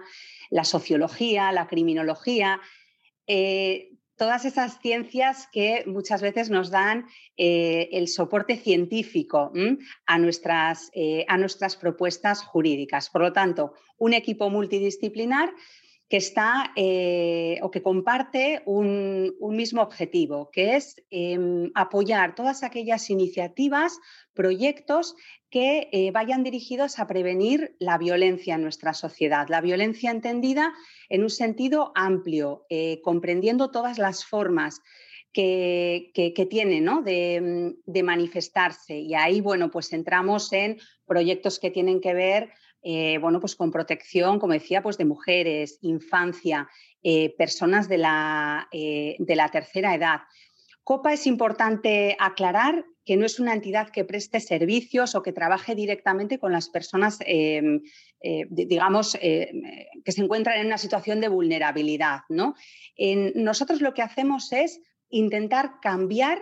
la 0.50 0.64
sociología, 0.64 1.52
la 1.52 1.68
criminología 1.68 2.62
todas 4.16 4.44
esas 4.44 4.80
ciencias 4.82 5.48
que 5.52 5.84
muchas 5.86 6.22
veces 6.22 6.50
nos 6.50 6.72
dan 6.72 7.06
el 7.38 8.08
soporte 8.08 8.58
científico 8.58 9.52
a, 10.08 10.18
nuestras, 10.18 10.92
a, 11.28 11.38
nuestras, 11.38 11.76
propuestas 11.78 12.42
jurídicas. 12.42 13.10
Por 13.10 13.22
lo 13.22 13.32
tanto, 13.32 13.74
un 13.98 14.14
equipo 14.14 14.50
multidisciplinar 14.50 15.54
que 16.10 16.18
está 16.18 16.72
eh, 16.76 17.60
o 17.62 17.70
que 17.70 17.84
comparte 17.84 18.64
un, 18.66 19.36
mismo 19.40 19.84
objetivo, 19.84 20.50
que 20.52 20.76
es 20.76 20.96
em, 21.12 21.72
apoyar 21.76 22.34
todas 22.34 22.64
aquellas 22.64 23.12
iniciativas, 23.12 24.00
proyectos 24.34 25.16
que 25.52 25.88
eh, 25.92 26.10
vayan 26.12 26.44
dirigidos 26.44 26.98
a 26.98 27.06
prevenir 27.06 27.76
la 27.80 28.00
violencia 28.00 28.56
en 28.56 28.64
nuestra 28.64 28.94
sociedad, 28.94 29.48
la 29.50 29.62
violencia 29.62 30.10
entendida 30.10 30.74
en 31.10 31.22
un 31.22 31.30
sentido 31.30 31.92
amplio, 31.94 32.66
eh, 32.70 33.02
comprendiendo 33.04 33.70
todas 33.70 34.00
las 34.00 34.26
formas 34.26 34.82
que, 35.32 36.12
tiene 36.50 36.82
¿no? 36.82 37.04
de, 37.04 37.76
de, 37.86 38.04
manifestarse. 38.04 38.98
Y 38.98 39.14
ahí, 39.14 39.42
bueno, 39.42 39.70
pues 39.70 39.94
entramos 39.94 40.52
en 40.54 40.80
proyectos 41.06 41.60
que 41.60 41.70
tienen 41.70 42.02
que 42.02 42.14
ver 42.14 42.50
eh, 42.82 43.18
bueno, 43.20 43.40
pues 43.40 43.56
con 43.56 43.72
protección, 43.72 44.40
como 44.40 44.54
decía, 44.54 44.82
pues 44.82 44.98
de 44.98 45.06
mujeres, 45.06 45.80
infancia, 45.82 46.70
eh, 47.04 47.36
personas 47.38 47.90
de 47.90 47.98
la, 47.98 48.68
eh, 48.72 49.16
de 49.20 49.36
la 49.36 49.50
tercera 49.50 49.94
edad. 49.94 50.22
COPA 50.84 51.14
es 51.14 51.28
importante 51.28 52.16
aclarar 52.20 52.86
que 53.06 53.18
no 53.18 53.26
es 53.26 53.40
una 53.40 53.54
entidad 53.54 53.90
que 53.90 54.06
preste 54.06 54.40
servicios 54.40 55.14
o 55.16 55.22
que 55.22 55.34
trabaje 55.34 55.76
directamente 55.76 56.40
con 56.40 56.52
las 56.52 56.70
personas, 56.70 57.20
em, 57.26 57.82
digamos, 58.50 59.14
que 59.14 60.12
se 60.12 60.22
encuentran 60.22 60.60
en 60.60 60.68
una 60.68 60.78
situación 60.78 61.20
de 61.20 61.28
vulnerabilidad. 61.28 62.22
¿no? 62.30 62.56
nosotros 63.36 63.82
lo 63.82 63.94
que 63.94 64.04
hacemos 64.04 64.52
es 64.52 64.80
intentar 65.10 65.80
cambiar 65.82 66.40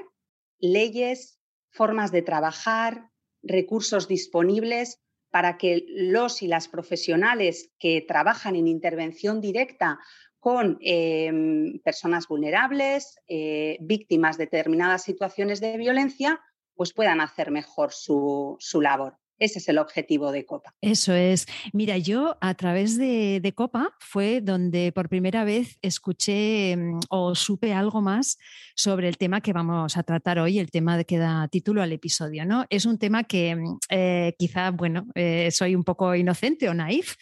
leyes, 0.59 1.39
formas 1.69 2.11
de 2.11 2.21
trabajar, 2.21 3.11
recursos 3.43 4.07
disponibles 4.07 4.99
para 5.29 5.57
que 5.57 5.85
los 5.87 6.41
y 6.41 6.47
las 6.47 6.67
profesionales 6.67 7.71
que 7.79 8.05
trabajan 8.07 8.55
en 8.55 8.67
intervención 8.67 9.41
directa 9.41 9.99
con 10.39 10.77
em, 10.81 11.79
personas 11.79 12.27
vulnerables, 12.27 13.19
eh, 13.27 13.77
víctimas 13.81 14.37
de 14.37 14.45
determinadas 14.45 15.03
situaciones 15.03 15.59
de 15.59 15.77
violencia, 15.77 16.39
pues 16.75 16.93
puedan 16.93 17.21
hacer 17.21 17.51
mejor 17.51 17.91
su 17.91 18.57
labor. 18.81 19.17
Ese 19.39 19.59
es 19.59 19.69
el 19.69 19.77
objetivo 19.77 20.31
de 20.31 20.45
Copa. 20.45 20.73
Eso 20.81 21.13
es. 21.13 21.45
Mira, 21.73 21.97
yo 21.97 22.37
a 22.41 22.55
través 22.55 22.97
de, 22.97 23.53
Copa 23.55 23.95
fue 23.99 24.41
donde 24.41 24.91
por 24.91 25.09
primera 25.09 25.43
vez 25.43 25.77
escuché 25.81 26.75
mm, 26.75 26.99
o 27.09 27.33
supe 27.33 27.73
algo 27.73 28.01
más 28.01 28.37
sobre 28.75 29.07
el 29.07 29.17
tema 29.17 29.41
que 29.41 29.53
vamos 29.53 29.97
a 29.97 30.03
tratar 30.03 30.37
hoy, 30.39 30.59
el 30.59 30.69
tema 30.69 31.03
que 31.03 31.17
da 31.17 31.47
título 31.47 31.81
al 31.81 31.91
episodio. 31.91 32.45
¿no? 32.45 32.65
Es 32.69 32.85
un 32.85 32.97
tema 32.97 33.23
que 33.23 33.55
mm, 33.55 33.77
eh, 33.89 34.35
quizá, 34.37 34.71
bueno, 34.71 35.07
eh, 35.15 35.49
soy 35.51 35.75
un 35.75 35.83
poco 35.83 36.13
inocente 36.15 36.69
o 36.69 36.73
naif, 36.73 37.15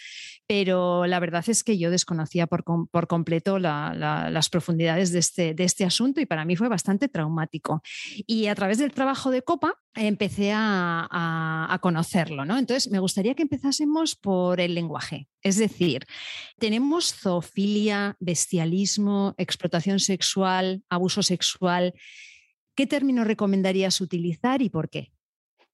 pero 0.48 1.06
la 1.06 1.20
verdad 1.20 1.44
es 1.48 1.64
que 1.64 1.78
yo 1.78 1.90
desconocía 1.90 2.48
por, 2.48 2.64
completo 3.08 3.60
las 3.60 4.50
profundidades 4.50 5.12
de 5.12 5.20
este, 5.20 5.54
de 5.54 5.64
este 5.64 5.86
asunto 5.86 6.22
y 6.22 6.26
para 6.26 6.46
mí 6.46 6.56
fue 6.56 6.70
bastante 6.70 7.08
traumático. 7.08 7.82
Y 8.28 8.48
a 8.48 8.56
través 8.56 8.78
del 8.78 8.94
trabajo 8.94 9.32
de 9.32 9.42
Copa 9.42 9.80
empecé 9.96 10.52
a, 10.54 11.80
conocerlo, 12.06 12.46
¿no? 12.46 12.58
Entonces, 12.58 12.92
me 12.92 13.00
gustaría 13.00 13.34
que 13.34 13.44
empezásemos 13.44 14.16
por 14.16 14.62
el 14.62 14.76
lenguaje. 14.76 15.28
Es 15.42 15.58
decir, 15.58 16.06
tenemos 16.60 17.14
zoofilia, 17.14 18.16
bestialismo, 18.20 19.34
explotación 19.38 20.00
sexual, 20.00 20.84
abuso 20.90 21.24
sexual. 21.24 21.94
¿Qué 22.76 22.86
términos 22.88 23.28
recomendarías 23.28 24.02
utilizar 24.02 24.62
y 24.62 24.70
por 24.70 24.90
qué? 24.90 25.12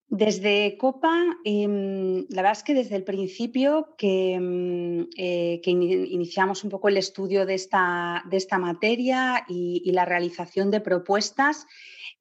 Desde 0.07 0.77
Copa, 0.77 1.13
em, 1.45 2.25
la 2.29 2.41
verdad 2.41 2.57
es 2.57 2.63
que 2.63 2.73
desde 2.73 2.97
el 2.97 3.03
principio 3.03 3.95
que, 3.97 4.33
em, 4.33 5.07
eh, 5.15 5.61
iniciamos 5.65 6.65
un 6.65 6.69
poco 6.69 6.89
el 6.89 6.97
estudio 6.97 7.45
de 7.45 7.53
esta, 7.53 8.21
de 8.29 8.35
esta 8.35 8.57
materia 8.57 9.45
y, 9.47 9.89
la 9.93 10.03
realización 10.03 10.69
de 10.69 10.81
propuestas, 10.81 11.65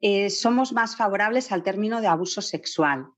eh, 0.00 0.30
somos 0.30 0.72
más 0.72 0.96
favorables 0.96 1.52
al 1.52 1.62
término 1.62 2.00
de 2.00 2.06
abuso 2.06 2.40
sexual. 2.40 3.08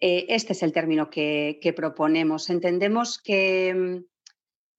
Eh, 0.00 0.26
este 0.28 0.52
es 0.52 0.62
el 0.62 0.72
término 0.72 1.10
que, 1.10 1.74
proponemos. 1.76 2.48
Entendemos 2.48 3.18
que, 3.18 3.68
em, 3.68 4.04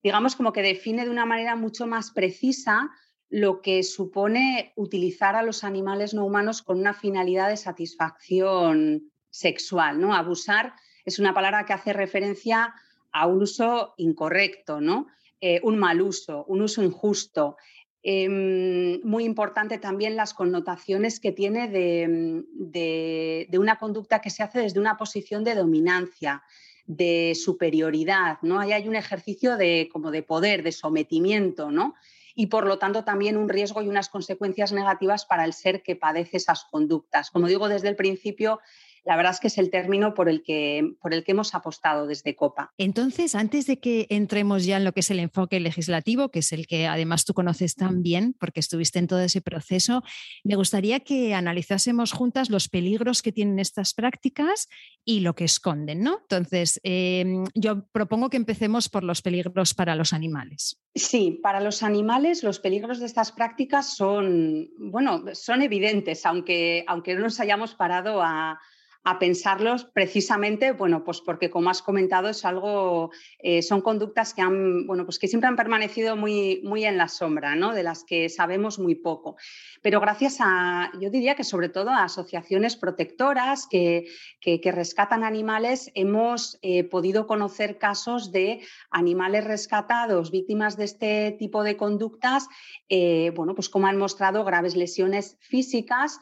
digamos, 0.02 0.36
como 0.36 0.52
que 0.52 0.62
define 0.62 1.06
de 1.06 1.12
una 1.12 1.26
manera 1.26 1.56
mucho 1.56 1.86
más 1.86 2.12
precisa 2.12 2.90
lo 3.30 3.62
que 3.62 3.84
supone 3.84 4.74
utilizar 4.76 5.36
a 5.36 5.44
los 5.44 5.64
animales 5.64 6.16
no 6.16 6.26
humanos 6.26 6.64
con 6.64 6.80
una 6.80 6.96
finalidad 6.96 7.50
de 7.50 7.58
satisfacción 7.58 9.12
sexual, 9.30 10.02
¿no? 10.02 10.16
Abusar 10.16 10.74
es 11.06 11.20
una 11.20 11.34
palabra 11.34 11.66
que 11.66 11.74
hace 11.74 11.94
referencia 11.94 12.74
a 13.12 13.28
un 13.28 13.44
uso 13.44 13.94
incorrecto, 13.98 14.82
¿no? 14.82 15.08
Eh, 15.42 15.62
un 15.64 15.78
mal 15.78 16.02
uso, 16.02 16.44
un 16.46 16.62
uso 16.62 16.84
injusto. 16.84 17.56
Em, 18.02 19.02
muy 19.04 19.26
importante 19.26 19.78
también 19.78 20.16
las 20.16 20.34
connotaciones 20.34 21.20
que 21.20 21.34
tiene 21.34 21.68
de, 21.68 23.48
una 23.58 23.78
conducta 23.78 24.22
que 24.22 24.30
se 24.30 24.42
hace 24.42 24.60
desde 24.60 24.80
una 24.80 24.98
posición 24.98 25.44
de 25.44 25.56
dominancia, 25.56 26.44
de 26.86 27.34
superioridad, 27.36 28.38
¿no? 28.42 28.60
Ahí 28.60 28.72
hay 28.72 28.88
un 28.88 28.96
ejercicio 28.96 29.58
de, 29.58 29.90
como 29.92 30.12
de 30.12 30.24
poder, 30.24 30.64
de 30.64 30.72
sometimiento, 30.72 31.72
¿no? 31.72 31.96
y 32.36 32.48
por 32.48 32.66
lo 32.66 32.80
tanto 32.80 33.04
también 33.04 33.36
un 33.36 33.50
riesgo 33.50 33.82
y 33.82 33.90
unas 33.90 34.08
consecuencias 34.08 34.72
negativas 34.72 35.26
para 35.26 35.44
el 35.44 35.52
ser 35.52 35.84
que 35.84 35.98
padece 35.98 36.38
esas 36.38 36.64
conductas. 36.64 37.32
Como 37.32 37.48
digo 37.48 37.68
desde 37.68 37.90
el 37.90 37.98
principio, 37.98 38.62
la 39.06 39.16
verdad 39.16 39.34
es 39.34 39.40
que 39.40 39.48
es 39.48 39.58
el 39.58 39.70
término 39.70 40.14
por 40.14 40.30
el 40.30 40.44
que, 40.44 40.94
por 41.02 41.14
el 41.14 41.24
que 41.24 41.32
hemos 41.32 41.56
apostado 41.56 42.08
desde 42.08 42.36
COPA. 42.36 42.74
Entonces, 42.78 43.36
antes 43.36 43.66
de 43.66 43.80
que 43.80 44.08
entremos 44.10 44.66
ya 44.66 44.78
en 44.78 44.84
lo 44.84 44.94
que 44.94 45.02
es 45.02 45.12
el 45.12 45.20
enfoque 45.20 45.60
legislativo, 45.60 46.30
que 46.30 46.40
es 46.40 46.52
el 46.52 46.68
que 46.68 46.88
además 46.88 47.26
tú 47.26 47.34
conoces 47.34 47.76
tan 47.76 48.04
bien 48.04 48.36
porque 48.40 48.60
estuviste 48.60 49.00
en 49.00 49.08
todo 49.08 49.22
ese 49.22 49.42
proceso, 49.42 50.04
me 50.44 50.56
gustaría 50.56 51.00
que 51.00 51.34
analizásemos 51.34 52.12
juntas 52.12 52.50
los 52.50 52.70
peligros 52.70 53.22
que 53.22 53.32
tienen 53.32 53.60
estas 53.60 53.94
prácticas 53.94 54.68
y 55.06 55.22
lo 55.22 55.36
que 55.36 55.46
esconden, 55.46 56.04
¿no? 56.04 56.20
Entonces, 56.22 56.80
em, 56.84 57.46
yo 57.56 57.88
propongo 57.92 58.30
que 58.30 58.38
empecemos 58.38 58.90
por 58.90 59.04
los 59.04 59.22
peligros 59.22 59.74
para 59.74 59.96
los 59.96 60.14
animales. 60.14 60.80
Sí, 60.96 61.40
para 61.42 61.60
los 61.62 61.84
animales 61.84 62.44
los 62.44 62.60
peligros 62.60 63.00
de 63.00 63.06
estas 63.06 63.32
prácticas 63.32 63.96
son, 63.96 64.70
bueno, 64.78 65.24
son 65.34 65.62
evidentes, 65.62 66.26
aunque, 66.26 66.84
aunque 66.88 67.16
no 67.16 67.22
nos 67.22 67.40
hayamos 67.40 67.76
parado 67.76 68.22
a, 68.22 68.60
a 69.04 69.18
pensarlos 69.18 69.86
precisamente, 69.86 70.74
bueno, 70.74 71.04
pues 71.04 71.22
porque 71.22 71.50
como 71.50 71.70
has 71.70 71.82
comentado 71.82 72.28
es 72.28 72.44
algo, 72.44 73.12
eh, 73.40 73.62
son 73.62 73.82
conductas 73.82 74.34
que 74.34 74.42
han, 74.42 74.86
bueno, 74.88 75.06
pues 75.06 75.20
que 75.20 75.28
siempre 75.28 75.48
han 75.48 75.56
permanecido 75.56 76.18
muy, 76.18 76.62
muy 76.64 76.84
en 76.84 76.98
la 76.98 77.08
sombra, 77.08 77.56
¿no? 77.56 77.74
De 77.74 77.84
las 77.84 78.04
que 78.04 78.28
sabemos 78.28 78.78
muy 78.78 78.96
poco. 78.96 79.38
Pero 79.82 80.02
gracias 80.02 80.38
a, 80.42 80.92
yo 81.00 81.10
diría 81.10 81.36
que 81.36 81.46
sobre 81.46 81.70
todo 81.70 81.92
a 81.92 82.04
asociaciones 82.04 82.76
protectoras 82.76 83.68
que, 83.68 84.08
que, 84.42 84.60
rescatan 84.70 85.24
animales, 85.24 85.92
hemos 85.96 86.60
eh, 86.62 86.84
podido 86.84 87.26
conocer 87.26 87.78
casos 87.78 88.32
de 88.32 88.62
animales 88.92 89.46
rescatados, 89.46 90.30
víctimas 90.30 90.78
de 90.78 90.84
este 90.84 91.36
tipo 91.40 91.64
de 91.64 91.78
conductas, 91.78 92.48
eh, 92.90 93.32
bueno, 93.36 93.56
pues 93.56 93.70
como 93.70 93.88
han 93.88 93.98
mostrado 93.98 94.44
graves 94.44 94.76
lesiones 94.76 95.38
físicas, 95.40 96.20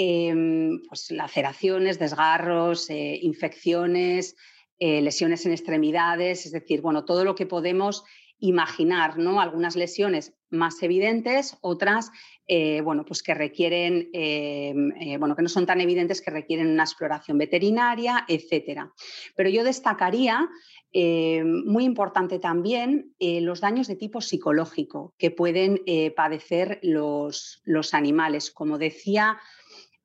Em, 0.00 0.80
pues 0.86 1.10
laceraciones, 1.10 1.98
desgarros, 1.98 2.88
eh, 2.88 3.18
infecciones, 3.20 4.36
eh, 4.78 5.02
lesiones 5.02 5.44
en 5.44 5.50
extremidades, 5.50 6.46
es 6.46 6.52
decir, 6.52 6.82
bueno, 6.82 7.04
todo 7.04 7.24
lo 7.24 7.34
que 7.34 7.46
podemos 7.46 8.04
imaginar, 8.38 9.18
¿no? 9.18 9.40
Algunas 9.40 9.74
lesiones 9.74 10.34
más 10.50 10.80
evidentes, 10.84 11.58
otras, 11.62 12.12
eh, 12.46 12.80
bueno, 12.82 13.04
pues 13.04 13.24
que 13.24 13.34
requieren, 13.34 14.08
bueno, 15.18 15.34
que 15.34 15.42
no 15.42 15.48
son 15.48 15.66
tan 15.66 15.80
evidentes, 15.80 16.22
que 16.22 16.30
requieren 16.30 16.68
una 16.68 16.84
exploración 16.84 17.36
veterinaria, 17.36 18.24
etcétera. 18.28 18.92
Pero 19.34 19.50
yo 19.50 19.64
destacaría 19.64 20.48
muy 20.94 21.84
importante 21.84 22.38
también 22.38 23.16
los 23.18 23.60
daños 23.60 23.88
de 23.88 23.96
tipo 23.96 24.20
psicológico 24.20 25.12
que 25.18 25.32
pueden 25.32 25.82
padecer 26.14 26.78
los, 26.82 27.60
los 27.64 27.92
animales. 27.92 28.52
Como 28.52 28.78
decía 28.78 29.38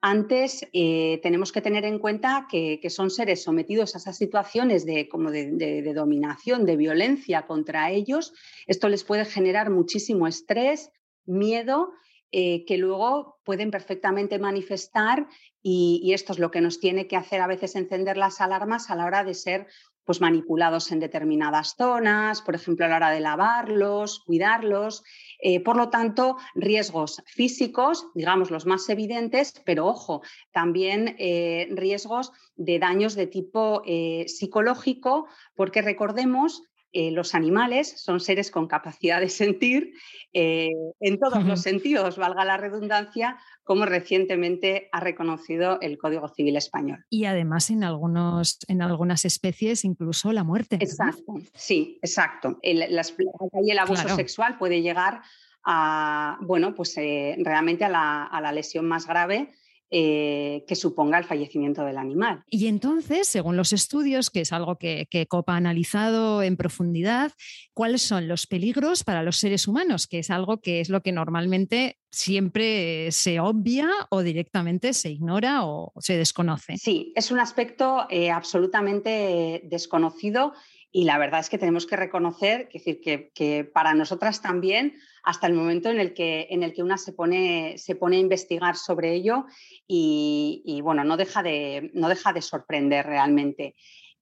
antes 0.05 0.67
eh, 0.73 1.21
tenemos 1.23 1.53
que 1.53 1.61
tener 1.61 1.85
en 1.85 1.97
cuenta 1.97 2.45
que, 2.51 2.77
son 2.89 3.09
seres 3.09 3.41
sometidos 3.41 3.95
a 3.95 3.99
esas 3.99 4.17
situaciones 4.17 4.85
de, 4.85 5.07
como 5.07 5.31
de, 5.31 5.93
dominación, 5.95 6.65
de 6.65 6.75
violencia 6.75 7.47
contra 7.47 7.89
ellos. 7.89 8.33
Esto 8.67 8.89
les 8.89 9.05
puede 9.05 9.23
generar 9.23 9.69
muchísimo 9.69 10.27
estrés, 10.27 10.91
miedo, 11.25 11.93
eh, 12.33 12.65
que 12.65 12.77
luego 12.77 13.39
pueden 13.45 13.71
perfectamente 13.71 14.39
manifestar 14.39 15.25
y, 15.61 16.01
y, 16.03 16.11
esto 16.11 16.33
es 16.33 16.39
lo 16.39 16.51
que 16.51 16.59
nos 16.59 16.81
tiene 16.81 17.07
que 17.07 17.15
hacer 17.15 17.39
a 17.39 17.47
veces 17.47 17.77
encender 17.77 18.17
las 18.17 18.41
alarmas 18.41 18.89
a 18.89 18.97
la 18.97 19.05
hora 19.05 19.23
de 19.23 19.33
ser 19.33 19.67
pues, 20.05 20.21
manipulados 20.21 20.91
en 20.91 20.99
determinadas 20.99 21.75
zonas, 21.77 22.41
por 22.41 22.55
ejemplo, 22.55 22.85
a 22.85 22.89
la 22.89 22.95
hora 22.97 23.09
de 23.11 23.19
lavarlos, 23.19 24.21
cuidarlos. 24.25 25.03
Eh, 25.39 25.59
por 25.61 25.75
lo 25.77 25.89
tanto, 25.89 26.37
riesgos 26.55 27.21
físicos, 27.25 28.07
digamos 28.15 28.51
los 28.51 28.65
más 28.65 28.87
evidentes, 28.89 29.53
pero 29.65 29.87
ojo, 29.87 30.21
también 30.51 31.15
eh, 31.19 31.67
riesgos 31.71 32.31
de 32.55 32.79
daños 32.79 33.15
de 33.15 33.27
tipo 33.27 33.81
eh, 33.85 34.25
psicológico, 34.27 35.27
porque 35.55 35.81
recordemos 35.81 36.63
eh, 36.93 37.11
los 37.11 37.35
animales 37.35 38.01
son 38.01 38.19
seres 38.19 38.51
con 38.51 38.67
capacidad 38.67 39.19
de 39.19 39.29
sentir 39.29 39.93
eh, 40.31 40.69
en 40.99 41.19
todos 41.19 41.43
los 41.43 41.61
sentidos, 41.61 42.17
valga 42.17 42.45
la 42.45 42.57
redundancia, 42.57 43.37
como 43.63 43.85
recientemente 43.85 44.89
ha 44.91 44.99
reconocido 44.99 45.79
el 45.81 45.97
Código 45.97 46.27
Civil 46.29 46.55
Español. 46.55 47.05
Y 47.09 47.25
además 47.25 47.69
en, 47.69 47.83
algunos, 47.83 48.59
en 48.67 48.81
algunas 48.81 49.25
especies 49.25 49.85
incluso 49.85 50.31
la 50.31 50.43
muerte. 50.43 50.77
Exacto, 50.79 51.33
sí, 51.53 51.99
exacto. 52.01 52.59
El, 52.61 52.81
el 52.83 53.79
abuso 53.79 54.09
sexual 54.15 54.57
puede 54.57 54.81
llegar 54.81 55.21
a, 55.63 56.37
bueno, 56.41 56.73
pues 56.75 56.97
eh, 56.97 57.35
realmente 57.39 57.85
a 57.85 57.89
la, 57.89 58.51
lesión 58.51 58.85
más 58.85 59.07
grave 59.07 59.51
eh, 59.95 60.65
que 60.67 60.75
suponga 60.75 61.19
el 61.19 61.23
fallecimiento 61.23 61.85
del 61.85 61.99
animal. 61.99 62.43
Y 62.49 62.65
entonces, 62.65 63.27
según 63.27 63.57
los 63.57 63.73
estudios, 63.73 64.31
que 64.31 64.41
es 64.41 64.51
algo 64.51 64.79
que, 64.79 65.07
COPA 65.29 65.53
ha 65.53 65.57
analizado 65.57 66.41
en 66.41 66.57
profundidad, 66.57 67.31
¿cuáles 67.75 68.01
son 68.01 68.27
los 68.27 68.47
peligros 68.47 69.03
para 69.03 69.21
los 69.21 69.37
seres 69.37 69.67
humanos? 69.67 70.07
Que 70.07 70.17
es 70.17 70.31
algo 70.31 70.61
que 70.61 70.79
es 70.79 70.89
lo 70.89 71.03
que 71.03 71.11
normalmente 71.11 71.99
siempre 72.09 73.11
se 73.11 73.39
obvia 73.39 73.87
o 74.09 74.23
directamente 74.23 74.93
se 74.93 75.11
ignora 75.11 75.63
o 75.63 75.93
se 75.99 76.17
desconoce. 76.17 76.77
Sí, 76.77 77.13
es 77.15 77.29
un 77.29 77.39
aspecto 77.39 78.07
eh, 78.09 78.31
absolutamente 78.31 79.61
desconocido 79.65 80.53
y 80.91 81.03
la 81.03 81.19
verdad 81.19 81.39
es 81.39 81.49
que 81.49 81.59
tenemos 81.59 81.85
que 81.85 81.97
reconocer, 81.97 82.67
decir, 82.73 82.99
que, 83.01 83.69
para 83.71 83.93
nosotras 83.93 84.41
también, 84.41 84.95
hasta 85.23 85.47
el 85.47 85.53
momento 85.53 85.89
en 85.89 85.99
el 85.99 86.13
que, 86.13 86.47
en 86.49 86.63
el 86.63 86.73
que 86.73 86.83
una 86.83 86.97
se 86.97 87.13
pone, 87.13 87.77
se 87.77 87.95
pone 87.95 88.17
a 88.17 88.19
investigar 88.19 88.75
sobre 88.75 89.13
ello 89.13 89.45
y, 89.87 90.81
bueno, 90.83 91.03
no 91.05 91.17
deja, 91.17 91.41
de, 91.41 91.91
no 91.93 92.09
deja 92.09 92.33
de 92.33 92.41
sorprender 92.41 93.05
realmente. 93.05 93.75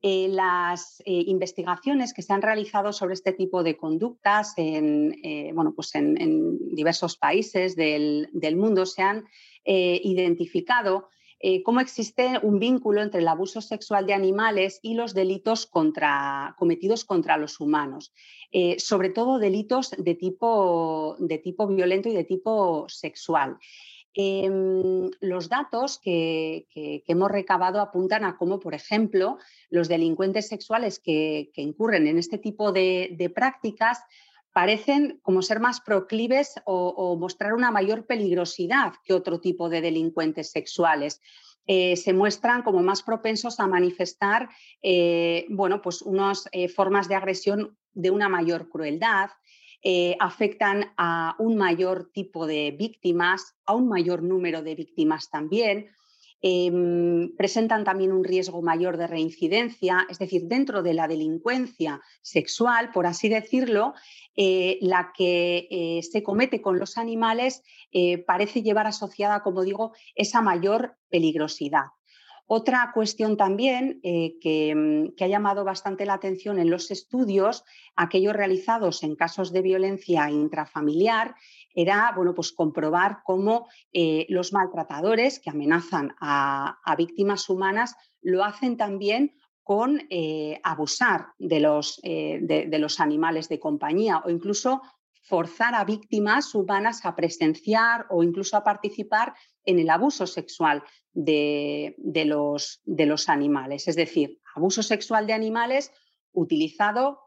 Eh, 0.03 0.27
las 0.29 0.99
eh, 1.05 1.23
investigaciones 1.27 2.13
que 2.13 2.23
se 2.23 2.33
han 2.33 2.41
realizado 2.41 2.91
sobre 2.91 3.13
este 3.13 3.33
tipo 3.33 3.61
de 3.61 3.77
conductas 3.77 4.53
en, 4.57 5.19
eh, 5.23 5.51
bueno, 5.53 5.73
pues 5.75 5.93
en, 5.93 6.57
diversos 6.73 7.17
países 7.17 7.75
del, 7.75 8.27
del, 8.33 8.55
mundo 8.55 8.85
se 8.87 9.03
han 9.03 9.25
identificado 9.63 11.09
eh, 11.43 11.63
cómo 11.63 11.79
existe 11.79 12.39
un 12.43 12.59
vínculo 12.59 13.01
entre 13.01 13.21
el 13.21 13.27
abuso 13.27 13.61
sexual 13.61 14.05
de 14.05 14.13
animales 14.13 14.79
y 14.83 14.93
los 14.93 15.15
delitos 15.15 15.65
cometidos 15.65 17.03
contra 17.03 17.37
los 17.37 17.59
humanos, 17.59 18.13
eh, 18.51 18.79
sobre 18.79 19.09
todo 19.09 19.39
delitos 19.39 19.91
de 19.97 20.13
tipo, 20.13 21.15
de 21.19 21.39
tipo 21.39 21.67
violento 21.67 22.09
y 22.09 22.13
de 22.13 22.23
tipo 22.23 22.85
sexual. 22.89 23.57
Em, 24.13 25.09
los 25.21 25.49
datos 25.49 25.97
que, 25.97 26.67
hemos 26.75 27.31
recabado 27.31 27.79
apuntan 27.79 28.25
a 28.25 28.37
cómo, 28.37 28.59
por 28.59 28.73
ejemplo, 28.73 29.37
los 29.69 29.87
delincuentes 29.87 30.47
sexuales 30.47 30.99
que, 30.99 31.51
incurren 31.55 32.07
en 32.07 32.19
este 32.19 32.37
tipo 32.37 32.71
de 32.71 33.31
prácticas 33.33 34.03
parecen 34.53 35.19
como 35.21 35.41
ser 35.41 35.59
más 35.59 35.81
proclives 35.81 36.55
o, 36.65 37.15
mostrar 37.17 37.53
una 37.53 37.71
mayor 37.71 38.05
peligrosidad 38.05 38.93
que 39.03 39.13
otro 39.13 39.39
tipo 39.39 39.69
de 39.69 39.81
delincuentes 39.81 40.51
sexuales. 40.51 41.21
Eh, 41.67 41.95
se 41.95 42.11
muestran 42.13 42.63
como 42.63 42.81
más 42.81 43.03
propensos 43.03 43.59
a 43.59 43.67
manifestar 43.67 44.49
eh, 44.81 45.45
bueno, 45.49 45.81
pues 45.81 46.01
unas 46.01 46.49
eh, 46.51 46.67
formas 46.67 47.07
de 47.07 47.15
agresión 47.15 47.77
de 47.93 48.09
una 48.09 48.29
mayor 48.29 48.69
crueldad, 48.69 49.29
afectan 50.19 50.93
a 50.95 51.35
un 51.39 51.57
mayor 51.57 52.11
tipo 52.13 52.45
de 52.45 52.69
víctimas, 52.69 53.55
a 53.65 53.73
un 53.73 53.87
mayor 53.87 54.21
número 54.21 54.61
de 54.61 54.75
víctimas 54.75 55.31
también. 55.31 55.89
Em, 56.43 57.35
presentan 57.37 57.83
también 57.83 58.11
un 58.11 58.23
riesgo 58.23 58.63
mayor 58.63 58.97
de 58.97 59.05
reincidencia, 59.05 60.07
es 60.09 60.17
decir, 60.17 60.45
dentro 60.45 60.81
de 60.81 60.95
la 60.95 61.07
delincuencia 61.07 62.01
sexual, 62.23 62.89
por 62.91 63.05
así 63.05 63.29
decirlo, 63.29 63.93
eh, 64.35 64.79
la 64.81 65.11
que 65.15 65.67
eh, 65.69 66.01
se 66.01 66.23
comete 66.23 66.59
con 66.59 66.79
los 66.79 66.97
animales 66.97 67.61
eh, 67.91 68.17
parece 68.17 68.63
llevar 68.63 68.87
asociada, 68.87 69.43
como 69.43 69.61
digo, 69.61 69.93
esa 70.15 70.41
mayor 70.41 70.97
peligrosidad. 71.09 71.85
Otra 72.47 72.91
cuestión 72.93 73.37
también 73.37 74.01
mm, 74.03 74.39
que, 74.41 75.23
ha 75.23 75.27
llamado 75.27 75.63
bastante 75.63 76.05
la 76.05 76.15
atención 76.15 76.59
en 76.59 76.71
los 76.71 76.89
estudios, 76.89 77.63
aquellos 77.95 78.35
realizados 78.35 79.03
en 79.03 79.15
casos 79.15 79.53
de 79.53 79.61
violencia 79.61 80.29
intrafamiliar, 80.29 81.35
era 81.75 82.13
bueno, 82.15 82.33
pues 82.33 82.51
comprobar 82.51 83.19
cómo 83.23 83.67
eh, 83.93 84.25
los 84.29 84.53
maltratadores 84.53 85.39
que 85.39 85.49
amenazan 85.49 86.15
a, 86.19 86.77
víctimas 86.97 87.49
humanas 87.49 87.95
lo 88.21 88.43
hacen 88.43 88.77
también 88.77 89.35
con 89.63 90.01
eh, 90.09 90.59
abusar 90.63 91.27
de 91.39 91.59
los, 91.59 91.99
eh, 92.03 92.39
de 92.41 92.79
los 92.79 92.99
animales 92.99 93.47
de 93.47 93.59
compañía 93.59 94.21
o 94.25 94.29
incluso 94.29 94.81
forzar 95.23 95.75
a 95.75 95.85
víctimas 95.85 96.53
humanas 96.55 97.05
a 97.05 97.15
presenciar 97.15 98.05
o 98.09 98.23
incluso 98.23 98.57
a 98.57 98.63
participar 98.63 99.33
en 99.63 99.79
el 99.79 99.89
abuso 99.89 100.27
sexual 100.27 100.83
de, 101.13 101.95
los, 102.25 102.81
de 102.83 103.05
los 103.05 103.29
animales. 103.29 103.87
Es 103.87 103.95
decir, 103.95 104.39
abuso 104.55 104.83
sexual 104.83 105.27
de 105.27 105.33
animales 105.33 105.91
utilizado 106.33 107.19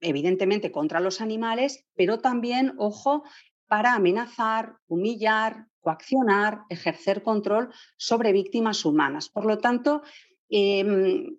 evidentemente 0.00 0.72
contra 0.72 1.00
los 1.00 1.20
animales, 1.20 1.84
pero 1.94 2.20
también, 2.20 2.74
ojo, 2.78 3.22
para 3.70 3.94
amenazar, 3.94 4.78
humillar, 4.88 5.68
coaccionar, 5.78 6.62
ejercer 6.70 7.22
control 7.22 7.72
sobre 7.96 8.32
víctimas 8.32 8.84
humanas. 8.84 9.28
Por 9.28 9.44
lo 9.44 9.58
tanto, 9.58 10.02
em, 10.48 11.38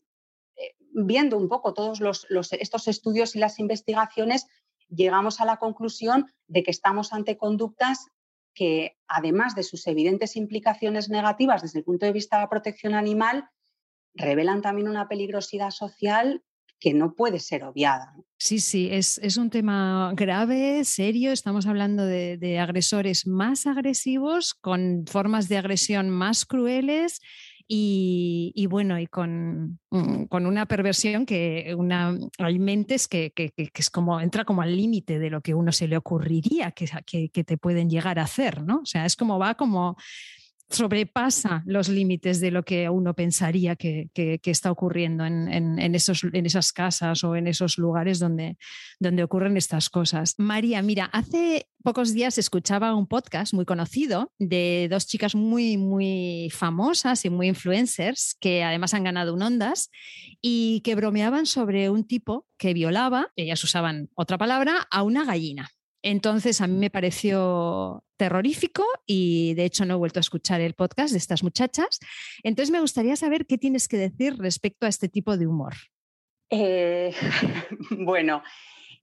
eh, 0.55 0.75
viendo 0.93 1.37
un 1.37 1.49
poco 1.49 1.73
todos 1.73 1.99
estos 2.51 2.87
estudios 2.87 3.35
y 3.35 3.39
las 3.39 3.59
investigaciones, 3.59 4.47
llegamos 4.87 5.41
a 5.41 5.45
la 5.45 5.57
conclusión 5.57 6.31
de 6.47 6.63
que 6.63 6.71
estamos 6.71 7.11
ante 7.11 7.35
conductas 7.35 8.05
que, 8.53 8.97
además 9.09 9.53
de 9.53 9.63
sus 9.63 9.85
evidentes 9.87 10.37
implicaciones 10.37 11.09
negativas 11.09 11.61
desde 11.61 11.79
el 11.79 11.85
punto 11.85 12.05
de 12.05 12.13
vista 12.13 12.37
de 12.37 12.43
la 12.43 12.49
protección 12.49 12.93
animal, 12.93 13.49
revelan 14.13 14.61
también 14.61 14.87
una 14.87 15.09
peligrosidad 15.09 15.71
social 15.71 16.45
que 16.81 16.93
no 16.93 17.13
puede 17.13 17.39
ser 17.39 17.63
obviada. 17.63 18.13
Sí, 18.37 18.59
sí, 18.59 18.89
es, 18.91 19.37
un 19.37 19.51
tema 19.51 20.11
grave, 20.15 20.83
serio. 20.83 21.31
Estamos 21.31 21.67
hablando 21.67 22.03
de, 22.05 22.37
de, 22.37 22.57
agresores 22.57 23.27
más 23.27 23.67
agresivos, 23.67 24.55
con 24.55 25.05
formas 25.05 25.47
de 25.47 25.57
agresión 25.57 26.09
más 26.09 26.45
crueles 26.45 27.21
y, 27.73 28.67
bueno, 28.69 28.99
y 28.99 29.07
con, 29.07 29.79
mm, 29.91 30.25
con, 30.25 30.45
una 30.45 30.65
perversión 30.65 31.25
que 31.25 31.73
una, 31.77 32.17
hay 32.37 32.59
mentes 32.59 33.07
que, 33.07 33.31
que, 33.31 33.51
que, 33.51 33.71
es 33.73 33.89
como, 33.89 34.19
entra 34.19 34.43
como 34.43 34.61
al 34.61 34.75
límite 34.75 35.19
de 35.19 35.29
lo 35.29 35.39
que 35.39 35.53
uno 35.53 35.71
se 35.71 35.87
le 35.87 35.95
ocurriría 35.95 36.71
que, 36.71 36.89
que, 37.31 37.43
te 37.45 37.57
pueden 37.57 37.89
llegar 37.89 38.19
a 38.19 38.23
hacer, 38.23 38.63
¿no? 38.63 38.79
O 38.79 38.85
sea, 38.85 39.05
es 39.05 39.15
como 39.15 39.39
va 39.39 39.55
como 39.55 39.95
sobrepasa 40.71 41.63
los 41.65 41.89
límites 41.89 42.39
de 42.39 42.51
lo 42.51 42.63
que 42.63 42.89
uno 42.89 43.13
pensaría 43.13 43.75
que, 43.75 44.09
está 44.43 44.71
ocurriendo 44.71 45.25
en, 45.25 45.95
esos, 45.95 46.23
en, 46.23 46.45
esas 46.45 46.73
casas 46.73 47.23
o 47.23 47.35
en 47.35 47.47
esos 47.47 47.77
lugares 47.77 48.19
donde, 48.19 48.57
donde 48.99 49.23
ocurren 49.23 49.57
estas 49.57 49.89
cosas. 49.89 50.35
María, 50.37 50.81
mira, 50.81 51.05
hace 51.05 51.67
pocos 51.83 52.13
días 52.13 52.37
escuchaba 52.37 52.95
un 52.95 53.07
podcast 53.07 53.53
muy 53.53 53.65
conocido 53.65 54.31
de 54.39 54.87
dos 54.89 55.07
chicas 55.07 55.35
muy, 55.35 55.77
muy 55.77 56.49
famosas 56.51 57.25
y 57.25 57.29
muy 57.29 57.47
influencers 57.47 58.35
que 58.39 58.63
además 58.63 58.93
han 58.93 59.03
ganado 59.03 59.33
un 59.33 59.41
Ondas 59.41 59.89
y 60.41 60.81
que 60.81 60.95
bromeaban 60.95 61.45
sobre 61.45 61.89
un 61.89 62.05
tipo 62.05 62.47
que 62.57 62.73
violaba, 62.73 63.31
ellas 63.35 63.63
usaban 63.63 64.09
otra 64.15 64.37
palabra, 64.37 64.87
a 64.91 65.03
una 65.03 65.25
gallina. 65.25 65.69
Entonces 66.03 66.61
a 66.61 66.67
mí 66.67 66.77
me 66.77 66.89
pareció 66.89 68.03
terrorífico 68.17 68.85
y 69.05 69.53
de 69.55 69.65
hecho 69.65 69.85
no 69.85 69.95
he 69.95 69.97
vuelto 69.97 70.19
a 70.19 70.21
escuchar 70.21 70.61
el 70.61 70.73
podcast 70.73 71.11
de 71.11 71.17
estas 71.17 71.43
muchachas. 71.43 71.99
Entonces 72.43 72.71
me 72.71 72.79
gustaría 72.79 73.15
saber 73.15 73.45
qué 73.45 73.57
tienes 73.57 73.87
que 73.87 73.97
decir 73.97 74.37
respecto 74.37 74.85
a 74.85 74.89
este 74.89 75.09
tipo 75.09 75.37
de 75.37 75.47
humor. 75.47 75.73
Eh, 76.49 77.13
bueno, 77.91 78.43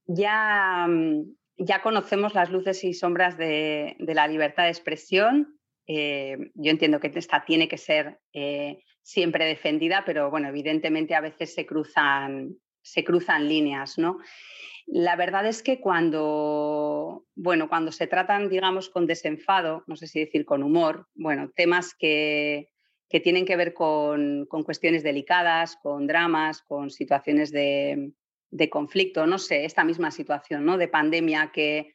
ya, 0.07 0.87
mm, 0.89 1.23
ya 1.57 1.83
conocemos 1.83 2.35
las 2.35 2.51
luces 2.51 2.85
y 2.85 2.95
sombras 2.95 3.37
de, 3.39 3.97
la 3.99 4.29
libertad 4.29 4.65
de 4.65 4.71
expresión. 4.71 5.59
Eh, 5.87 6.37
yo 6.55 6.71
entiendo 6.71 7.01
que 7.01 7.11
esta 7.15 7.45
tiene 7.45 7.67
que 7.69 7.79
ser 7.79 8.19
eh, 8.33 8.85
siempre 9.03 9.47
defendida, 9.47 10.03
pero 10.05 10.31
bueno, 10.31 10.49
evidentemente 10.49 11.15
a 11.15 11.21
veces 11.21 11.55
se 11.55 11.65
cruzan, 11.65 12.57
se 12.83 13.05
cruzan 13.05 13.49
líneas, 13.49 13.99
¿no? 13.99 14.19
La 14.90 15.16
verdad 15.16 15.46
es 15.46 15.62
que 15.62 15.81
cuando, 15.81 17.27
bueno, 17.35 17.68
cuando 17.68 17.92
se 17.92 18.07
tratan, 18.07 18.48
digamos, 18.48 18.88
con 18.88 19.07
desenfado, 19.07 19.85
no 19.87 19.96
sé 19.96 20.07
si 20.07 20.20
decir 20.20 20.46
con 20.46 20.62
humor, 20.62 21.09
bueno, 21.14 21.51
temas 21.55 21.94
que, 21.94 22.70
tienen 23.22 23.44
que 23.44 23.57
ver 23.57 23.74
con, 23.74 24.46
cuestiones 24.46 25.03
delicadas, 25.03 25.77
con 25.77 26.07
dramas, 26.07 26.62
con 26.62 26.88
situaciones 26.88 27.53
de, 27.53 28.14
conflicto, 28.70 29.27
no 29.27 29.37
sé, 29.37 29.66
esta 29.66 29.85
misma 29.85 30.11
situación 30.11 30.64
¿no? 30.64 30.79
de 30.79 30.88
pandemia 30.88 31.51
que, 31.53 31.94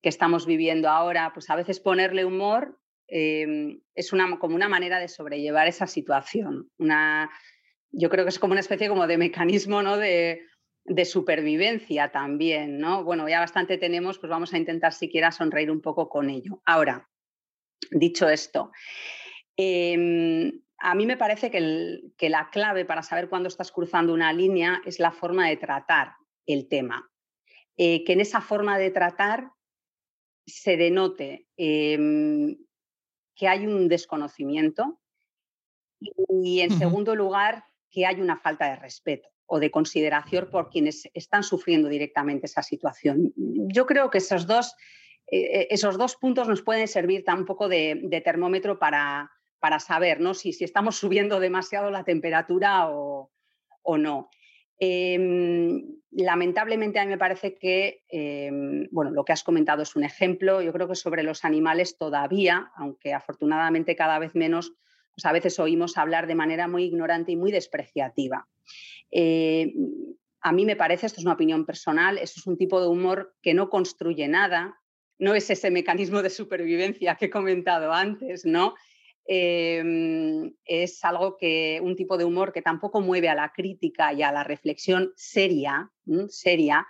estamos 0.00 0.46
viviendo 0.46 0.88
ahora, 0.88 1.32
pues 1.34 1.50
a 1.50 1.56
veces 1.56 1.80
ponerle 1.80 2.24
humor 2.24 2.80
em, 3.08 3.82
es 3.94 4.14
una, 4.14 4.38
como 4.38 4.54
una 4.54 4.68
manera 4.68 5.00
de 5.00 5.08
sobrellevar 5.08 5.66
esa 5.66 5.86
situación. 5.86 6.70
Una, 6.78 7.28
yo 7.90 8.08
creo 8.08 8.24
que 8.24 8.30
es 8.30 8.38
como 8.38 8.52
una 8.52 8.60
especie 8.60 8.88
como 8.88 9.06
de 9.06 9.18
mecanismo 9.18 9.82
¿no? 9.82 9.98
de, 9.98 10.40
de 10.88 11.04
supervivencia 11.04 12.10
también, 12.10 12.78
¿no? 12.78 13.04
Bueno, 13.04 13.28
ya 13.28 13.40
bastante 13.40 13.78
tenemos, 13.78 14.18
pues 14.18 14.30
vamos 14.30 14.52
a 14.52 14.58
intentar 14.58 14.92
siquiera 14.92 15.30
sonreír 15.30 15.70
un 15.70 15.80
poco 15.80 16.08
con 16.08 16.30
ello. 16.30 16.62
Ahora, 16.64 17.08
dicho 17.90 18.28
esto, 18.28 18.72
em, 19.56 20.62
a 20.78 20.94
mí 20.94 21.06
me 21.06 21.16
parece 21.16 21.50
que, 21.50 22.28
la 22.28 22.48
clave 22.50 22.84
para 22.84 23.02
saber 23.02 23.28
cuándo 23.28 23.48
estás 23.48 23.70
cruzando 23.70 24.14
una 24.14 24.32
línea 24.32 24.80
es 24.84 24.98
la 24.98 25.12
forma 25.12 25.48
de 25.48 25.56
tratar 25.56 26.14
el 26.46 26.68
tema. 26.68 27.10
Eh, 27.76 28.02
que 28.04 28.14
en 28.14 28.20
esa 28.20 28.40
forma 28.40 28.78
de 28.78 28.90
tratar 28.90 29.52
se 30.46 30.76
denote 30.76 31.46
em, 31.56 32.56
que 33.36 33.46
hay 33.46 33.66
un 33.66 33.88
desconocimiento 33.88 35.00
y, 36.00 36.60
en 36.60 36.76
segundo 36.76 37.14
lugar, 37.14 37.64
que 37.90 38.06
hay 38.06 38.20
una 38.20 38.36
falta 38.36 38.68
de 38.70 38.76
respeto 38.76 39.28
o 39.48 39.58
de 39.58 39.70
consideración 39.70 40.48
por 40.50 40.68
quienes 40.68 41.08
están 41.14 41.42
sufriendo 41.42 41.88
directamente 41.88 42.46
esa 42.46 42.62
situación. 42.62 43.32
Yo 43.36 43.86
creo 43.86 44.10
que 44.10 44.18
esos 44.18 44.46
dos, 44.46 44.76
eh, 45.26 45.66
esos 45.70 45.96
dos 45.96 46.16
puntos 46.16 46.46
nos 46.46 46.62
pueden 46.62 46.86
servir 46.86 47.24
tan 47.24 47.40
un 47.40 47.46
poco 47.46 47.68
de, 47.68 48.22
termómetro 48.22 48.78
para, 48.78 49.30
para 49.58 49.80
saber 49.80 50.20
¿no? 50.20 50.34
si, 50.34 50.52
si, 50.52 50.64
estamos 50.64 50.96
subiendo 51.00 51.40
demasiado 51.40 51.90
la 51.90 52.04
temperatura 52.04 52.90
o, 52.90 53.32
o 53.82 53.98
no. 53.98 54.28
Em, 54.80 55.82
lamentablemente 56.12 57.00
a 57.00 57.04
mí 57.04 57.10
me 57.10 57.18
parece 57.18 57.58
que 57.58 58.04
em, 58.08 58.86
bueno, 58.92 59.10
lo 59.10 59.24
que 59.24 59.32
has 59.32 59.42
comentado 59.42 59.82
es 59.82 59.96
un 59.96 60.04
ejemplo. 60.04 60.60
Yo 60.60 60.72
creo 60.72 60.88
que 60.88 60.94
sobre 60.94 61.22
los 61.22 61.44
animales 61.44 61.96
todavía, 61.96 62.70
aunque 62.76 63.14
afortunadamente 63.14 63.96
cada 63.96 64.18
vez 64.18 64.34
menos, 64.34 64.74
a 65.24 65.32
veces 65.32 65.58
oímos 65.58 65.96
hablar 65.96 66.26
de 66.26 66.34
manera 66.34 66.68
muy 66.68 66.84
ignorante 66.84 67.32
y 67.32 67.36
muy 67.36 67.52
despreciativa. 67.52 68.48
Eh, 69.10 69.72
a 70.40 70.52
mí 70.52 70.64
me 70.64 70.76
parece, 70.76 71.06
esto 71.06 71.20
es 71.20 71.24
una 71.24 71.34
opinión 71.34 71.66
personal, 71.66 72.18
eso 72.18 72.34
es 72.38 72.46
un 72.46 72.56
tipo 72.56 72.80
de 72.80 72.88
humor 72.88 73.34
que 73.42 73.54
no 73.54 73.70
construye 73.70 74.28
nada, 74.28 74.78
no 75.18 75.34
es 75.34 75.50
ese 75.50 75.70
mecanismo 75.70 76.22
de 76.22 76.30
supervivencia 76.30 77.16
que 77.16 77.26
he 77.26 77.30
comentado 77.30 77.92
antes, 77.92 78.44
¿no? 78.44 78.74
Em, 79.30 80.54
es 80.64 81.04
algo 81.04 81.36
que, 81.36 81.80
un 81.82 81.96
tipo 81.96 82.16
de 82.16 82.24
humor 82.24 82.52
que 82.52 82.62
tampoco 82.62 83.00
mueve 83.00 83.28
a 83.28 83.34
la 83.34 83.52
crítica 83.52 84.12
y 84.12 84.22
a 84.22 84.32
la 84.32 84.42
reflexión 84.42 85.12
seria, 85.16 85.90
seria 86.28 86.86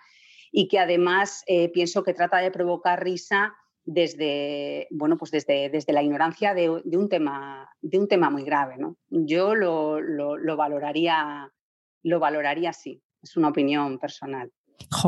y 0.52 0.68
que 0.68 0.78
además 0.78 1.42
eh, 1.46 1.68
pienso 1.70 2.04
que 2.04 2.14
trata 2.14 2.38
de 2.38 2.52
provocar 2.52 3.02
risa 3.02 3.56
desde, 3.90 4.87
bueno, 4.90 5.16
pues 5.16 5.31
desde, 5.31 5.70
desde 5.70 5.94
la 5.94 6.03
ignorancia 6.03 6.53
de, 6.53 6.68
un 6.68 7.09
tema, 7.09 7.70
de 7.81 7.98
un 7.98 8.07
tema 8.07 8.29
muy 8.29 8.44
grave. 8.44 8.77
¿no? 8.77 8.98
Yo 9.09 9.55
lo, 9.55 9.98
lo, 9.98 10.57
valoraría, 10.59 11.51
lo 12.03 12.20
valoraría 12.20 12.68
así, 12.68 13.01
es 13.22 13.35
una 13.38 13.48
opinión 13.48 13.98
personal. 13.98 14.53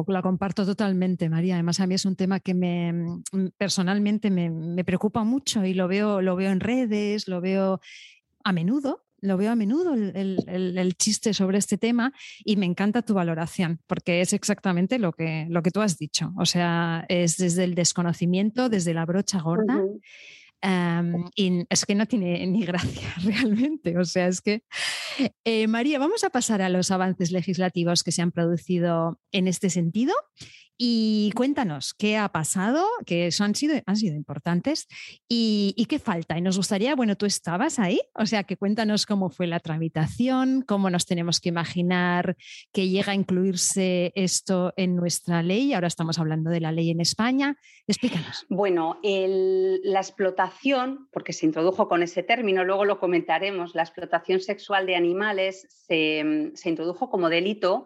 La 0.08 0.22
comparto 0.22 0.64
totalmente, 0.64 1.28
María. 1.28 1.54
Además, 1.54 1.78
a 1.80 1.86
mí 1.86 1.94
es 1.94 2.06
un 2.06 2.16
tema 2.16 2.40
que 2.40 2.54
me 2.54 2.92
mm, 2.92 3.48
personalmente 3.58 4.30
me, 4.30 4.82
preocupa 4.82 5.24
mucho 5.24 5.62
y 5.64 5.74
lo 5.74 5.86
veo, 5.86 6.22
lo 6.22 6.34
veo 6.34 6.50
en 6.50 6.60
redes, 6.60 7.28
lo 7.28 7.42
veo 7.42 7.80
a 8.44 8.52
menudo, 8.52 9.04
lo 9.20 9.36
veo 9.36 9.52
a 9.52 9.56
menudo 9.56 9.94
el, 9.94 10.94
chiste 10.96 11.32
sobre 11.34 11.58
este 11.58 11.78
tema 11.78 12.12
y 12.44 12.56
me 12.56 12.66
encanta 12.66 13.02
tu 13.02 13.14
valoración 13.14 13.80
porque 13.86 14.20
es 14.20 14.32
exactamente 14.32 14.98
lo 14.98 15.12
que, 15.12 15.46
lo 15.48 15.62
que 15.62 15.70
tú 15.70 15.80
has 15.80 15.98
dicho. 15.98 16.32
O 16.36 16.46
sea, 16.46 17.04
es 17.08 17.36
desde 17.36 17.64
el 17.64 17.74
desconocimiento, 17.74 18.68
desde 18.68 18.94
la 18.94 19.06
brocha 19.06 19.40
gorda 19.40 19.82
y 21.34 21.64
es 21.70 21.86
que 21.86 21.94
no 21.94 22.06
tiene 22.06 22.46
ni 22.46 22.64
gracia 22.64 23.14
realmente. 23.24 23.96
O 23.98 24.04
sea, 24.04 24.28
es 24.28 24.40
que, 24.40 24.62
eh, 25.44 25.66
María, 25.66 25.98
vamos 25.98 26.24
a 26.24 26.30
pasar 26.30 26.62
a 26.62 26.68
los 26.68 26.90
avances 26.90 27.30
legislativos 27.30 28.02
que 28.02 28.12
se 28.12 28.22
han 28.22 28.32
producido 28.32 29.18
en 29.32 29.48
este 29.48 29.70
sentido 29.70 30.14
y 30.82 31.30
cuéntanos 31.32 31.92
qué 31.92 32.16
ha 32.16 32.30
pasado, 32.30 32.86
que 33.04 33.26
eso 33.26 33.44
han 33.44 33.54
sido, 33.54 33.74
han 33.84 33.96
sido 33.96 34.16
importantes 34.16 34.88
y, 35.28 35.86
qué 35.90 35.98
falta. 35.98 36.38
Y 36.38 36.40
nos 36.40 36.56
gustaría, 36.56 36.94
bueno, 36.94 37.16
tú 37.16 37.26
estabas 37.26 37.78
ahí, 37.78 38.00
o 38.14 38.24
sea, 38.24 38.44
que 38.44 38.56
cuéntanos 38.56 39.04
cómo 39.04 39.28
fue 39.28 39.46
la 39.46 39.60
tramitación, 39.60 40.62
cómo 40.62 40.88
nos 40.88 41.04
tenemos 41.04 41.38
que 41.38 41.50
imaginar 41.50 42.34
que 42.72 42.88
llega 42.88 43.12
a 43.12 43.14
incluirse 43.14 44.12
esto 44.14 44.72
en 44.78 44.96
nuestra 44.96 45.42
ley. 45.42 45.74
Ahora 45.74 45.88
estamos 45.88 46.18
hablando 46.18 46.48
de 46.48 46.60
la 46.60 46.72
ley 46.72 46.88
en 46.88 47.02
España. 47.02 47.58
Explícanos. 47.86 48.46
Bueno, 48.48 48.98
la 49.02 50.00
explotación, 50.00 51.10
porque 51.12 51.34
se 51.34 51.44
introdujo 51.44 51.88
con 51.88 52.02
ese 52.02 52.22
término, 52.22 52.64
luego 52.64 52.86
lo 52.86 52.98
comentaremos, 52.98 53.74
la 53.74 53.82
explotación 53.82 54.40
sexual 54.40 54.86
de 54.86 54.96
animales 54.96 55.66
se, 55.68 56.52
se 56.54 56.70
introdujo 56.70 57.10
como 57.10 57.28
delito 57.28 57.84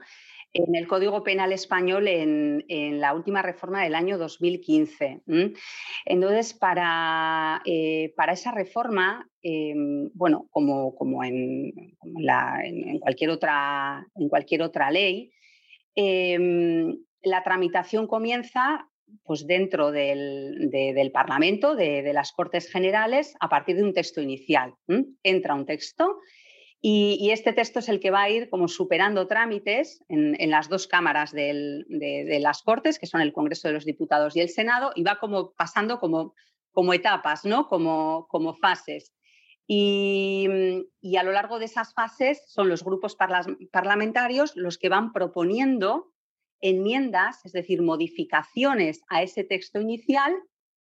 en 0.55 0.77
el 0.77 0.87
Código 0.87 1.25
Penal 1.25 1.53
Español 1.53 2.07
en, 2.07 3.01
la 3.01 3.13
última 3.13 3.43
reforma 3.43 3.83
del 3.83 3.97
año 3.97 4.17
2015. 4.19 5.23
Entonces, 6.05 6.55
para, 6.55 7.61
eh, 7.65 8.15
para, 8.17 8.33
esa 8.33 8.53
reforma, 8.53 9.29
em, 9.43 10.11
bueno, 10.15 10.47
como, 10.51 10.95
como, 10.95 11.25
en, 11.25 11.73
cualquier 13.01 13.31
otra, 13.31 14.07
en 14.15 14.29
cualquier 14.29 14.63
otra 14.63 14.91
ley, 14.91 15.33
em, 15.97 16.97
la 17.23 17.43
tramitación 17.43 18.07
comienza 18.07 18.89
pues 19.25 19.47
dentro 19.47 19.91
del, 19.93 20.71
del 20.71 21.13
Parlamento, 21.13 21.75
de, 21.75 22.03
de, 22.03 22.13
las 22.13 22.33
Cortes 22.33 22.71
Generales, 22.71 23.35
a 23.41 23.49
partir 23.49 23.77
de 23.77 23.85
un 23.85 23.93
texto 23.93 24.21
inicial. 24.21 24.75
Entra 25.23 25.55
un 25.55 25.67
texto 25.67 26.19
y, 26.87 27.31
este 27.31 27.55
texto 27.55 27.79
es 27.79 27.89
el 27.89 27.99
que 27.99 28.11
va 28.11 28.25
a 28.25 28.29
ir 28.29 28.51
como 28.51 28.69
superando 28.69 29.27
trámites 29.27 30.05
en, 30.11 30.51
las 30.51 30.69
dos 30.69 30.87
cámaras 30.87 31.33
de, 31.33 32.39
las 32.43 32.61
Cortes, 32.63 32.99
que 32.99 33.07
son 33.07 33.23
el 33.23 33.33
Congreso 33.33 33.69
de 33.69 33.73
los 33.73 33.87
Diputados 33.87 34.37
y 34.37 34.41
el 34.41 34.51
Senado, 34.51 34.93
y 34.95 35.03
va 35.03 35.19
como 35.19 35.55
pasando 35.55 35.99
como, 35.99 36.35
como 36.73 36.93
etapas, 36.93 37.47
¿no? 37.47 37.69
como, 37.69 38.27
como 38.29 38.53
fases. 38.53 39.15
Y, 39.67 40.47
a 41.19 41.23
lo 41.23 41.33
largo 41.33 41.59
de 41.59 41.65
esas 41.65 41.95
fases 41.95 42.43
son 42.49 42.69
los 42.69 42.85
grupos 42.85 43.17
parlamentarios 43.73 44.55
los 44.55 44.77
que 44.77 44.91
van 44.91 45.15
proponiendo 45.15 46.13
enmiendas, 46.61 47.47
es 47.47 47.53
decir, 47.53 47.81
modificaciones 47.81 49.01
a 49.09 49.23
ese 49.23 49.43
texto 49.43 49.81
inicial 49.81 50.35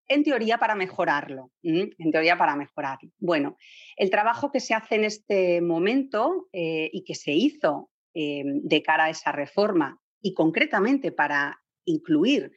en 0.07 0.23
teoría 0.23 0.57
para 0.57 0.75
mejorarlo, 0.75 1.51
en 1.61 2.11
teoría 2.11 2.37
para 2.37 2.55
mejorarlo. 2.55 3.09
Bueno, 3.19 3.57
el 3.95 4.09
trabajo 4.09 4.51
que 4.51 4.59
se 4.59 4.73
hace 4.73 4.95
en 4.95 5.03
este 5.05 5.61
momento 5.61 6.47
eh, 6.51 6.89
y 6.91 7.03
que 7.03 7.15
se 7.15 7.31
hizo 7.31 7.89
eh, 8.13 8.43
de 8.45 8.83
cara 8.83 9.05
a 9.05 9.09
esa 9.09 9.31
reforma 9.31 9.99
y 10.21 10.33
concretamente 10.33 11.11
para 11.11 11.61
incluir 11.85 12.51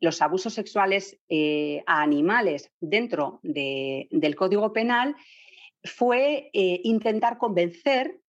los 0.00 0.22
abusos 0.22 0.54
sexuales 0.54 1.18
eh, 1.28 1.82
a 1.86 2.02
animales 2.02 2.70
dentro 2.80 3.40
del 3.42 4.36
Código 4.36 4.72
Penal 4.72 5.16
fue 5.82 6.50
intentar 6.52 7.38
convencer 7.38 8.20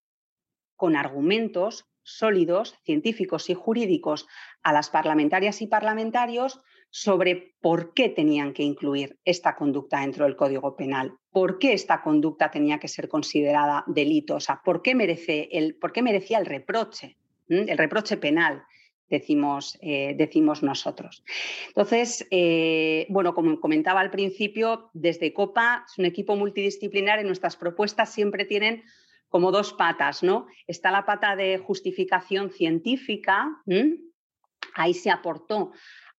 con 0.76 0.96
argumentos 0.96 1.86
sólidos, 2.04 2.76
científicos 2.84 3.50
y 3.50 3.54
jurídicos 3.54 4.28
a 4.64 4.74
las 4.74 4.90
parlamentarias 4.90 5.62
y 5.62 5.68
parlamentarios 5.68 6.62
sobre 6.90 7.56
por 7.62 7.94
qué 7.94 8.10
tenían 8.10 8.54
que 8.54 8.64
incluir 8.64 9.20
esta 9.24 9.56
conducta 9.56 10.02
dentro 10.02 10.26
del 10.26 10.36
Código 10.36 10.76
Penal, 10.76 11.14
por 11.32 11.60
qué 11.60 11.74
esta 11.74 12.02
conducta 12.02 12.50
tenía 12.50 12.80
que 12.80 12.88
ser 12.88 13.08
considerada 13.08 13.84
delito, 13.88 14.36
o 14.36 14.40
sea, 14.40 14.62
por 14.64 14.82
qué, 14.82 14.96
merece 14.96 15.50
el, 15.52 15.76
por 15.76 15.92
qué 15.92 16.02
merecía 16.02 16.40
el 16.40 16.46
reproche, 16.46 17.18
el 17.48 17.78
reproche 17.78 18.18
penal. 18.18 18.64
Decimos, 19.10 19.80
eh, 19.82 20.14
decimos 20.16 20.62
nosotros. 20.62 21.24
Entonces, 21.70 22.28
eh, 22.30 23.08
bueno, 23.10 23.34
como 23.34 23.60
comentaba 23.60 24.02
al 24.02 24.12
principio, 24.12 24.92
desde 24.94 25.34
COPA 25.34 25.84
es 25.90 25.98
un 25.98 26.06
equipo 26.06 26.36
multidisciplinar 26.36 27.20
y 27.20 27.24
nuestras 27.24 27.58
propuestas 27.58 28.14
siempre 28.14 28.46
tienen 28.46 28.84
como 29.28 29.52
dos 29.52 29.74
patas, 29.74 30.22
¿no? 30.22 30.46
Está 30.68 30.92
la 30.92 31.08
pata 31.08 31.36
de 31.36 31.58
justificación 31.58 32.52
científica, 32.52 33.50
ahí 34.76 34.94
se 34.94 35.10
aportó 35.10 35.72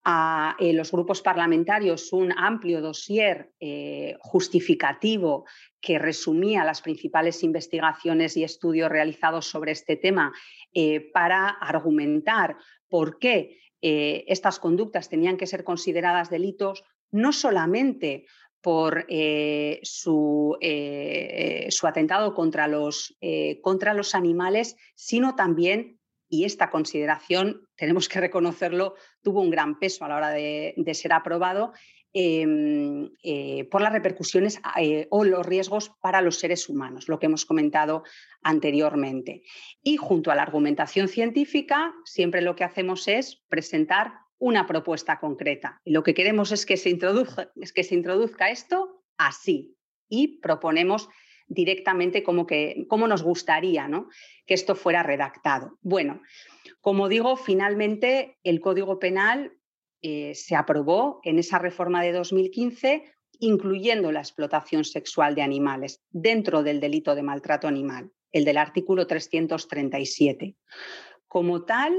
a 0.03 0.55
eh, 0.59 0.73
los 0.73 0.91
grupos 0.91 1.21
parlamentarios 1.21 2.11
un 2.11 2.31
amplio 2.31 2.81
dossier 2.81 3.51
eh, 3.59 4.15
justificativo 4.19 5.45
que 5.79 5.99
resumía 5.99 6.63
las 6.63 6.81
principales 6.81 7.43
investigaciones 7.43 8.35
y 8.35 8.43
estudios 8.43 8.89
realizados 8.89 9.45
sobre 9.45 9.73
este 9.73 9.97
tema 9.97 10.33
eh, 10.73 11.11
para 11.13 11.49
argumentar 11.49 12.57
por 12.89 13.19
qué 13.19 13.57
estas 13.83 14.59
conductas 14.59 15.09
tenían 15.09 15.37
que 15.37 15.47
ser 15.47 15.63
consideradas 15.63 16.29
delitos, 16.29 16.83
no 17.09 17.33
solamente 17.33 18.27
por 18.61 19.07
su, 19.81 20.55
su, 21.69 21.87
atentado 21.87 22.35
contra 22.35 22.67
los, 22.67 23.17
contra 23.63 23.95
los 23.95 24.13
animales, 24.13 24.77
sino 24.93 25.33
también 25.33 25.99
y 26.31 26.45
esta 26.45 26.69
consideración, 26.69 27.67
tenemos 27.75 28.07
que 28.07 28.21
reconocerlo, 28.21 28.95
tuvo 29.21 29.41
un 29.41 29.49
gran 29.49 29.77
peso 29.77 30.05
a 30.05 30.07
la 30.07 30.15
hora 30.15 30.29
de, 30.31 30.73
ser 30.93 31.11
aprobado 31.11 31.73
em, 32.13 33.09
eh, 33.21 33.65
por 33.65 33.81
las 33.81 33.91
repercusiones 33.91 34.61
eh, 34.79 35.07
o 35.11 35.25
los 35.25 35.45
riesgos 35.45 35.91
para 36.01 36.21
los 36.21 36.39
seres 36.39 36.69
humanos, 36.69 37.09
lo 37.09 37.19
que 37.19 37.25
hemos 37.25 37.45
comentado 37.45 38.03
anteriormente. 38.43 39.43
Y 39.83 39.97
junto 39.97 40.31
a 40.31 40.35
la 40.35 40.43
argumentación 40.43 41.09
científica, 41.09 41.93
siempre 42.05 42.41
lo 42.41 42.55
que 42.55 42.63
hacemos 42.63 43.09
es 43.09 43.43
presentar 43.49 44.13
una 44.39 44.65
propuesta 44.67 45.19
concreta. 45.19 45.81
Y 45.83 45.91
lo 45.91 46.01
que 46.01 46.13
queremos 46.13 46.53
es 46.53 46.65
que 46.65 46.77
se 46.77 46.89
introduzca, 46.89 47.51
es 47.59 47.73
que 47.73 47.83
se 47.83 47.95
introduzca 47.95 48.49
esto 48.51 49.03
así 49.17 49.75
y 50.07 50.39
proponemos 50.39 51.09
directamente 51.51 52.23
como, 52.23 52.47
que, 52.47 52.87
nos 52.89 53.23
gustaría 53.23 53.87
¿no? 53.87 54.07
que 54.45 54.53
esto 54.53 54.75
fuera 54.75 55.03
redactado. 55.03 55.77
Bueno, 55.81 56.21
como 56.79 57.09
digo, 57.09 57.35
finalmente 57.35 58.37
el 58.43 58.61
Código 58.61 58.99
Penal 58.99 59.51
eh, 60.01 60.33
se 60.33 60.55
aprobó 60.55 61.19
en 61.23 61.39
esa 61.39 61.59
reforma 61.59 62.01
de 62.01 62.13
2015, 62.13 63.03
incluyendo 63.39 64.11
la 64.11 64.21
explotación 64.21 64.85
sexual 64.85 65.35
de 65.35 65.41
animales 65.41 66.01
dentro 66.09 66.63
del 66.63 66.79
delito 66.79 67.15
de 67.15 67.23
maltrato 67.23 67.67
animal, 67.67 68.11
el 68.31 68.45
del 68.45 68.57
artículo 68.57 69.05
337. 69.05 70.55
Como 71.27 71.65
tal, 71.65 71.93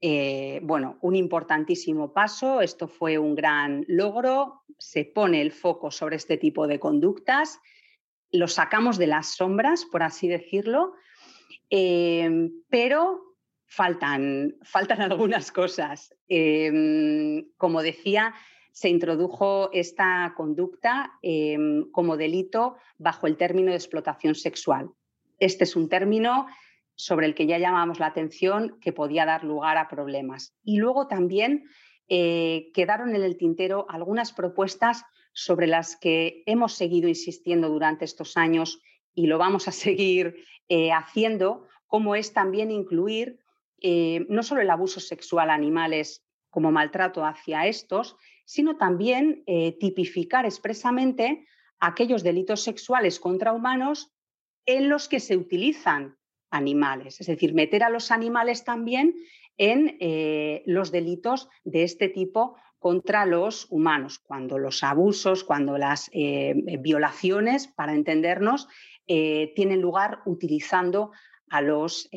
eh, 0.00 0.60
bueno, 0.62 0.98
un 1.02 1.16
importantísimo 1.16 2.12
paso, 2.12 2.60
esto 2.60 2.86
fue 2.86 3.18
un 3.18 3.34
gran 3.34 3.84
logro, 3.88 4.62
se 4.78 5.04
pone 5.04 5.40
el 5.40 5.50
foco 5.50 5.90
sobre 5.90 6.16
este 6.16 6.36
tipo 6.36 6.68
de 6.68 6.78
conductas, 6.78 7.58
lo 8.34 8.48
sacamos 8.48 8.98
de 8.98 9.06
las 9.06 9.36
sombras, 9.36 9.84
por 9.84 10.02
así 10.02 10.26
decirlo, 10.26 10.94
eh, 11.70 12.50
pero 12.68 13.36
faltan, 13.64 14.56
faltan 14.62 15.02
algunas 15.02 15.52
cosas. 15.52 16.12
Em, 16.26 17.46
como 17.56 17.80
decía, 17.82 18.34
se 18.72 18.88
introdujo 18.88 19.70
esta 19.72 20.34
conducta 20.36 21.12
em, 21.22 21.88
como 21.92 22.16
delito 22.16 22.76
bajo 22.98 23.28
el 23.28 23.36
término 23.36 23.70
de 23.70 23.76
explotación 23.76 24.34
sexual. 24.34 24.90
Este 25.38 25.62
es 25.62 25.76
un 25.76 25.88
término 25.88 26.48
sobre 26.96 27.26
el 27.26 27.36
que 27.36 27.46
ya 27.46 27.58
llamamos 27.58 28.00
la 28.00 28.06
atención 28.06 28.78
que 28.80 28.92
podía 28.92 29.26
dar 29.26 29.44
lugar 29.44 29.76
a 29.76 29.86
problemas. 29.86 30.56
Y 30.64 30.78
luego 30.78 31.06
también 31.06 31.66
eh, 32.08 32.72
quedaron 32.74 33.14
en 33.14 33.22
el 33.22 33.36
tintero 33.36 33.86
algunas 33.88 34.32
propuestas 34.32 35.04
sobre 35.34 35.66
las 35.66 35.96
que 35.96 36.42
hemos 36.46 36.72
seguido 36.72 37.08
insistiendo 37.08 37.68
durante 37.68 38.06
estos 38.06 38.36
años 38.36 38.80
y 39.14 39.26
lo 39.26 39.36
vamos 39.36 39.68
a 39.68 39.72
seguir 39.86 40.36
eh, 40.68 40.92
haciendo, 40.92 41.68
como 41.86 42.14
es 42.14 42.32
también 42.32 42.70
incluir 42.70 43.40
eh, 43.82 44.24
no 44.30 44.42
solo 44.42 44.62
el 44.62 44.70
abuso 44.70 45.00
sexual 45.00 45.50
a 45.50 45.54
animales 45.54 46.24
como 46.48 46.72
maltrato 46.72 47.26
hacia 47.26 47.66
estos, 47.66 48.16
sino 48.46 48.76
también 48.76 49.42
tipificar 49.80 50.46
expresamente 50.46 51.46
aquellos 51.80 52.22
delitos 52.22 52.62
sexuales 52.62 53.18
contra 53.18 53.52
humanos 53.52 54.12
en 54.66 54.88
los 54.88 55.08
que 55.08 55.20
se 55.20 55.36
utilizan 55.36 56.16
animales, 56.50 57.20
es 57.20 57.26
decir, 57.26 57.52
meter 57.52 57.82
a 57.82 57.90
los 57.90 58.10
animales 58.10 58.64
también 58.64 59.14
en 59.56 59.96
eh, 60.00 60.62
los 60.66 60.90
delitos 60.90 61.48
de 61.64 61.82
este 61.82 62.08
tipo 62.08 62.56
contra 62.84 63.24
los 63.24 63.66
humanos, 63.70 64.18
cuando 64.18 64.58
los 64.58 64.82
abusos, 64.82 65.42
cuando 65.42 65.78
las 65.78 66.10
eh, 66.12 66.52
violaciones, 66.80 67.66
para 67.66 67.94
entendernos, 67.94 68.68
eh, 69.06 69.54
tienen 69.56 69.80
lugar 69.80 70.20
utilizando 70.26 71.10
a 71.48 71.62
los, 71.62 72.10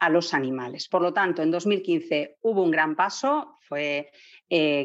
a 0.00 0.10
los, 0.10 0.34
animales. 0.34 0.88
Por 0.88 1.02
lo 1.02 1.12
tanto, 1.12 1.42
en 1.42 1.52
2015 1.52 2.38
hubo 2.40 2.64
un 2.64 2.72
gran 2.72 2.96
paso, 2.96 3.56
fue 3.60 4.10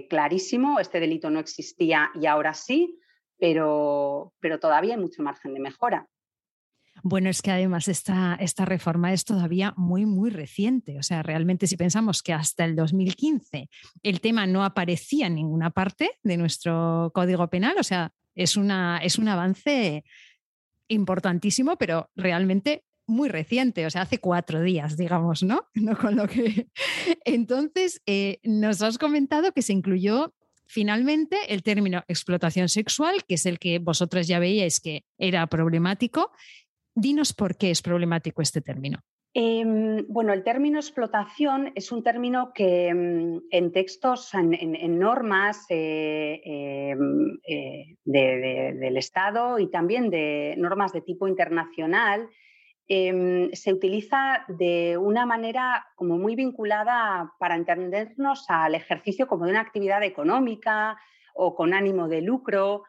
clarísimo, 0.09 0.79
este 0.79 0.99
delito 0.99 1.31
no 1.31 1.39
existía 1.39 2.11
y 2.13 2.27
ahora 2.27 2.53
sí, 2.53 2.99
pero, 3.39 4.33
pero 4.39 4.59
todavía 4.59 4.93
hay 4.93 5.01
mucho 5.01 5.23
margen 5.23 5.55
de 5.55 5.59
mejora. 5.59 6.07
Bueno, 7.03 7.29
es 7.29 7.41
que 7.41 7.51
además 7.51 7.87
esta, 7.87 8.35
esta 8.39 8.65
reforma 8.65 9.13
es 9.13 9.25
todavía 9.25 9.73
muy, 9.77 10.05
muy 10.05 10.29
reciente. 10.29 10.97
O 10.97 11.03
sea, 11.03 11.23
realmente 11.23 11.67
si 11.67 11.77
pensamos 11.77 12.21
que 12.23 12.33
hasta 12.33 12.65
el 12.65 12.75
2015 12.75 13.69
el 14.03 14.21
tema 14.21 14.45
no 14.45 14.63
aparecía 14.63 15.27
en 15.27 15.35
ninguna 15.35 15.69
parte 15.69 16.11
de 16.23 16.37
nuestro 16.37 17.11
Código 17.13 17.49
Penal, 17.49 17.77
o 17.79 17.83
sea, 17.83 18.11
es, 18.35 18.57
una, 18.57 18.99
es 18.99 19.17
un 19.17 19.27
avance 19.27 20.03
importantísimo, 20.87 21.77
pero 21.77 22.09
realmente 22.15 22.83
muy 23.07 23.27
reciente, 23.27 23.85
o 23.85 23.89
sea, 23.89 24.03
hace 24.03 24.19
cuatro 24.19 24.61
días, 24.61 24.95
digamos, 24.95 25.43
¿no? 25.43 25.67
no 25.73 25.97
con 25.97 26.15
lo 26.15 26.27
que... 26.27 26.67
Entonces, 27.25 28.01
eh, 28.05 28.39
nos 28.43 28.81
has 28.81 28.97
comentado 28.97 29.51
que 29.51 29.61
se 29.61 29.73
incluyó 29.73 30.33
finalmente 30.67 31.35
el 31.51 31.63
término 31.63 32.03
explotación 32.07 32.69
sexual, 32.69 33.23
que 33.27 33.35
es 33.35 33.45
el 33.47 33.57
que 33.57 33.79
vosotros 33.79 34.27
ya 34.27 34.37
veíais 34.37 34.79
que 34.79 35.03
era 35.17 35.47
problemático, 35.47 36.31
Dinos 36.99 37.33
por 37.33 37.55
qué 37.55 37.71
es 37.71 37.81
problemático 37.81 38.41
este 38.41 38.61
término. 38.61 38.99
Em, 39.33 40.05
bueno, 40.07 40.33
el 40.33 40.43
término 40.43 40.79
explotación 40.79 41.71
es 41.75 41.91
un 41.91 42.03
término 42.03 42.51
que 42.53 42.87
em, 42.87 43.41
en 43.51 43.71
textos, 43.71 44.33
en, 44.33 44.99
normas 44.99 45.65
eh, 45.69 46.41
em, 46.43 47.37
eh, 47.47 47.95
del 48.03 48.97
Estado 48.97 49.59
y 49.59 49.69
también 49.69 50.09
de 50.09 50.55
normas 50.57 50.93
de 50.93 51.01
tipo 51.01 51.27
internacional, 51.27 52.27
se 52.89 53.71
utiliza 53.71 54.45
de 54.47 54.97
una 54.97 55.27
manera 55.27 55.85
como 55.95 56.17
muy 56.17 56.35
vinculada 56.35 57.31
para 57.37 57.55
entendernos 57.55 58.49
al 58.49 58.73
ejercicio 58.73 59.27
como 59.27 59.45
de 59.45 59.51
una 59.51 59.61
actividad 59.61 60.01
económica 60.01 60.97
o 61.35 61.53
con 61.53 61.75
ánimo 61.75 62.07
de 62.07 62.21
lucro. 62.21 62.85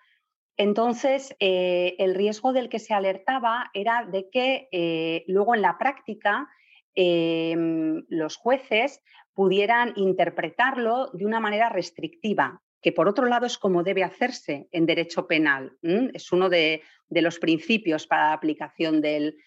Entonces, 0.60 1.34
eh, 1.40 1.94
el 1.96 2.14
riesgo 2.14 2.52
del 2.52 2.68
que 2.68 2.78
se 2.78 2.92
alertaba 2.92 3.70
era 3.72 4.04
de 4.04 4.28
que 4.28 4.68
eh, 4.70 5.24
luego 5.26 5.54
en 5.54 5.62
la 5.62 5.78
práctica 5.78 6.50
em, 6.94 8.04
los 8.10 8.36
jueces 8.36 9.00
pudieran 9.32 9.94
interpretarlo 9.96 11.06
de 11.14 11.24
una 11.24 11.40
manera 11.40 11.70
restrictiva, 11.70 12.60
que 12.82 12.92
por 12.92 13.08
otro 13.08 13.24
lado 13.24 13.46
es 13.46 13.56
como 13.56 13.82
debe 13.82 14.04
hacerse 14.04 14.68
en 14.70 14.84
derecho 14.84 15.26
penal. 15.26 15.78
Es 16.12 16.30
uno 16.30 16.50
de, 16.50 16.82
los 17.08 17.38
principios 17.38 18.06
para 18.06 18.26
la 18.26 18.34
aplicación 18.34 19.00
del, 19.00 19.38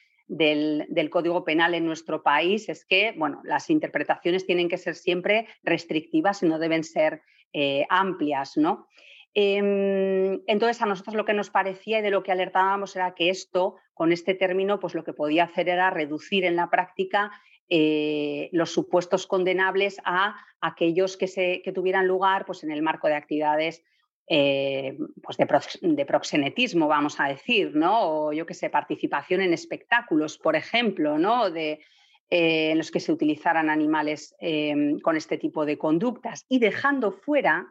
Código 1.11 1.43
Penal 1.43 1.75
en 1.75 1.85
nuestro 1.85 2.23
país, 2.23 2.69
es 2.69 2.85
que 2.85 3.13
bueno, 3.15 3.39
las 3.43 3.69
interpretaciones 3.69 4.47
tienen 4.47 4.67
que 4.67 4.79
ser 4.79 4.95
siempre 4.95 5.45
restrictivas 5.61 6.41
y 6.41 6.47
no 6.47 6.57
deben 6.57 6.83
ser 6.83 7.21
eh, 7.53 7.85
amplias. 7.87 8.57
¿no? 8.57 8.87
Em, 9.35 10.41
entonces, 10.45 10.81
a 10.81 10.85
nosotros 10.85 11.15
lo 11.15 11.25
que 11.25 11.33
nos 11.33 11.49
parecía 11.49 11.99
y 11.99 12.01
de 12.01 12.11
lo 12.11 12.21
que 12.21 12.31
alertábamos 12.31 12.95
era 12.95 13.15
que 13.15 13.29
esto, 13.29 13.75
con 13.93 14.11
este 14.11 14.35
término, 14.35 14.79
pues 14.79 14.93
lo 14.93 15.03
que 15.03 15.13
podía 15.13 15.45
hacer 15.45 15.69
era 15.69 15.89
reducir 15.89 16.45
en 16.45 16.55
la 16.55 16.69
práctica 16.69 17.31
eh, 17.69 18.49
los 18.51 18.71
supuestos 18.71 19.25
condenables 19.25 19.97
a 20.05 20.35
aquellos 20.61 21.17
que, 21.17 21.27
se, 21.27 21.63
tuvieran 21.73 22.07
lugar 22.07 22.45
pues, 22.45 22.63
en 22.63 22.71
el 22.71 22.83
marco 22.83 23.07
de 23.07 23.15
actividades 23.15 23.83
eh, 24.27 24.97
pues 25.21 25.37
de, 25.37 26.05
proxenetismo, 26.05 26.87
vamos 26.87 27.19
a 27.19 27.27
decir, 27.27 27.75
¿no? 27.75 28.27
O 28.27 28.33
yo 28.33 28.45
que 28.45 28.53
sé, 28.53 28.69
participación 28.69 29.41
en 29.41 29.53
espectáculos, 29.53 30.37
por 30.37 30.55
ejemplo, 30.55 31.17
¿no? 31.17 31.49
De, 31.49 31.81
eh, 32.29 32.71
en 32.71 32.77
los 32.77 32.89
que 32.89 32.99
se 32.99 33.11
utilizaran 33.11 33.69
animales 33.69 34.33
em, 34.39 34.99
con 34.99 35.17
este 35.17 35.37
tipo 35.37 35.65
de 35.65 35.77
conductas 35.77 36.45
y 36.47 36.59
dejando 36.59 37.11
fuera 37.11 37.67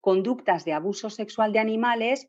conductas 0.00 0.64
de 0.64 0.72
abuso 0.72 1.10
sexual 1.10 1.52
de 1.52 1.58
animales 1.58 2.28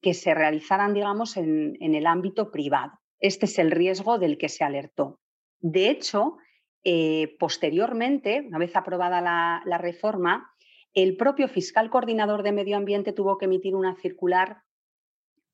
que 0.00 0.14
se 0.14 0.34
realizaran, 0.34 0.94
digamos, 0.94 1.36
en, 1.36 1.76
el 1.80 2.06
ámbito 2.06 2.50
privado. 2.50 2.92
Este 3.18 3.46
es 3.46 3.58
el 3.58 3.70
riesgo 3.70 4.18
del 4.18 4.38
que 4.38 4.48
se 4.48 4.64
alertó. 4.64 5.20
De 5.60 5.90
hecho, 5.90 6.36
eh, 6.84 7.36
posteriormente, 7.38 8.44
una 8.46 8.58
vez 8.58 8.76
aprobada 8.76 9.20
la, 9.20 9.78
reforma, 9.78 10.50
el 10.94 11.16
propio 11.16 11.48
fiscal 11.48 11.90
coordinador 11.90 12.42
de 12.42 12.52
medio 12.52 12.76
ambiente 12.76 13.12
tuvo 13.12 13.38
que 13.38 13.46
emitir 13.46 13.74
una 13.74 13.96
circular 13.96 14.62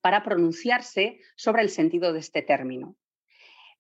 para 0.03 0.23
pronunciarse 0.23 1.21
sobre 1.37 1.63
el 1.63 1.71
sentido 1.71 2.13
de 2.13 2.19
este 2.19 2.43
término. 2.43 2.97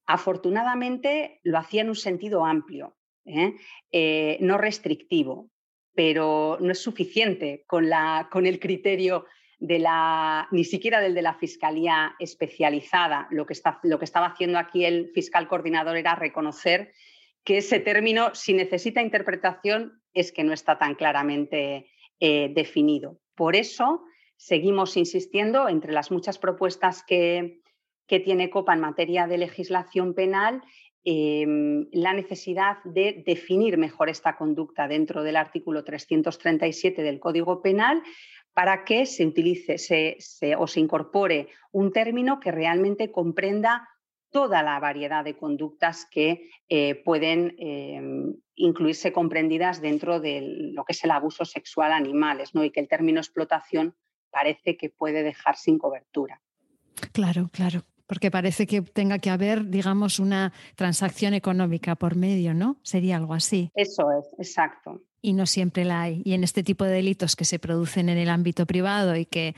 Afortunadamente 0.07 1.41
lo 1.43 1.59
hacía 1.59 1.83
en 1.83 1.91
un 1.91 1.95
sentido 1.95 2.45
amplio, 2.45 2.97
¿eh? 3.27 3.55
Eh, 3.93 4.39
no 4.41 4.59
restrictivo 4.59 5.51
pero 5.95 6.59
no 6.61 6.73
es 6.73 6.81
suficiente 6.81 7.65
con, 7.67 7.89
la, 7.89 8.29
con 8.31 8.47
el 8.47 8.59
criterio 8.59 9.27
de 9.59 9.79
la, 9.79 10.49
ni 10.51 10.65
siquiera 10.65 11.01
del 11.01 11.15
de 11.15 11.23
la 11.23 11.35
Fiscalía 11.35 12.15
especializada. 12.19 13.29
Lo 13.31 13.47
que, 13.47 13.53
está, 13.53 13.81
lo 13.83 13.99
que 13.99 14.05
estaba 14.05 14.27
haciendo 14.27 14.59
aquí 14.59 14.85
el 14.85 15.11
fiscal 15.15 15.49
coordinador 15.49 15.97
era 15.97 16.15
reconocer 16.15 16.93
que 17.45 17.59
ese 17.59 17.79
término, 17.79 18.35
si 18.35 18.55
necesita 18.55 19.03
interpretación, 19.03 20.03
es 20.13 20.33
que 20.33 20.45
no 20.45 20.53
está 20.53 20.79
tan 20.79 20.95
claramente 20.95 21.91
eh, 22.21 22.51
definido. 22.55 23.21
Por 23.35 23.57
eso 23.57 24.03
seguimos 24.37 24.97
insistiendo 24.97 25.69
entre 25.69 25.93
las 25.93 26.11
muchas 26.11 26.39
propuestas 26.39 27.03
que, 27.03 27.61
que 28.07 28.21
tiene 28.21 28.51
COPA 28.51 28.75
en 28.75 28.81
materia 28.81 29.27
de 29.27 29.39
legislación 29.39 30.15
penal 30.15 30.63
Em, 31.07 31.87
la 31.93 32.15
necesidad 32.15 32.83
de 32.85 33.23
definir 33.27 33.77
mejor 33.77 34.09
esta 34.09 34.37
conducta 34.37 34.89
dentro 34.89 35.23
del 35.23 35.37
artículo 35.37 35.85
337 35.85 37.03
del 37.03 37.21
Código 37.21 37.61
Penal 37.61 38.03
para 38.55 38.85
que 38.85 39.05
se 39.05 39.27
utilice 39.27 39.77
o 40.57 40.67
se 40.67 40.81
incorpore 40.81 41.49
un 41.73 41.93
término 41.93 42.41
que 42.41 42.53
realmente 42.53 43.11
comprenda 43.11 43.87
toda 44.31 44.63
la 44.63 44.81
variedad 44.81 45.23
de 45.23 45.37
conductas 45.37 46.07
que 46.11 46.51
eh, 46.71 46.95
pueden 46.95 47.55
em, 47.59 48.35
incluirse 48.55 49.13
comprendidas 49.13 49.83
dentro 49.83 50.21
de 50.21 50.41
lo 50.73 50.85
que 50.85 50.93
es 50.93 51.05
el 51.05 51.11
abuso 51.11 51.45
sexual 51.45 51.93
a 51.93 51.97
animales, 51.97 52.55
¿no? 52.55 52.65
y 52.65 52.71
que 52.71 52.81
el 52.81 52.89
término 52.89 53.21
explotación 53.21 53.95
parece 54.31 54.79
que 54.79 54.89
puede 54.89 55.23
dejar 55.23 55.57
sin 55.57 55.79
cobertura. 55.79 56.41
Claro, 57.13 57.51
claro. 57.53 57.83
Porque 58.07 58.31
parece 58.31 58.67
que 58.67 58.83
tenga 58.83 59.19
que 59.19 59.31
haber, 59.31 59.69
digamos, 59.69 60.19
una 60.19 60.53
transacción 60.77 61.35
económica 61.35 61.97
por 61.97 62.17
medio, 62.17 62.55
¿no? 62.55 62.79
Sería 62.83 63.17
algo 63.17 63.35
así. 63.35 63.71
Eso 63.75 64.07
es, 64.19 64.27
exacto. 64.39 65.03
Y 65.23 65.33
no 65.33 65.47
siempre 65.47 65.85
la 65.85 66.03
hay. 66.03 66.23
Y 66.25 66.35
en 66.35 66.45
este 66.45 66.63
tipo 66.63 66.85
de 66.85 66.93
delitos 66.93 67.37
que 67.37 67.45
se 67.45 67.59
producen 67.59 68.09
en 68.09 68.19
el 68.19 68.29
ámbito 68.29 68.67
privado 68.67 69.17
y 69.17 69.25
que 69.25 69.55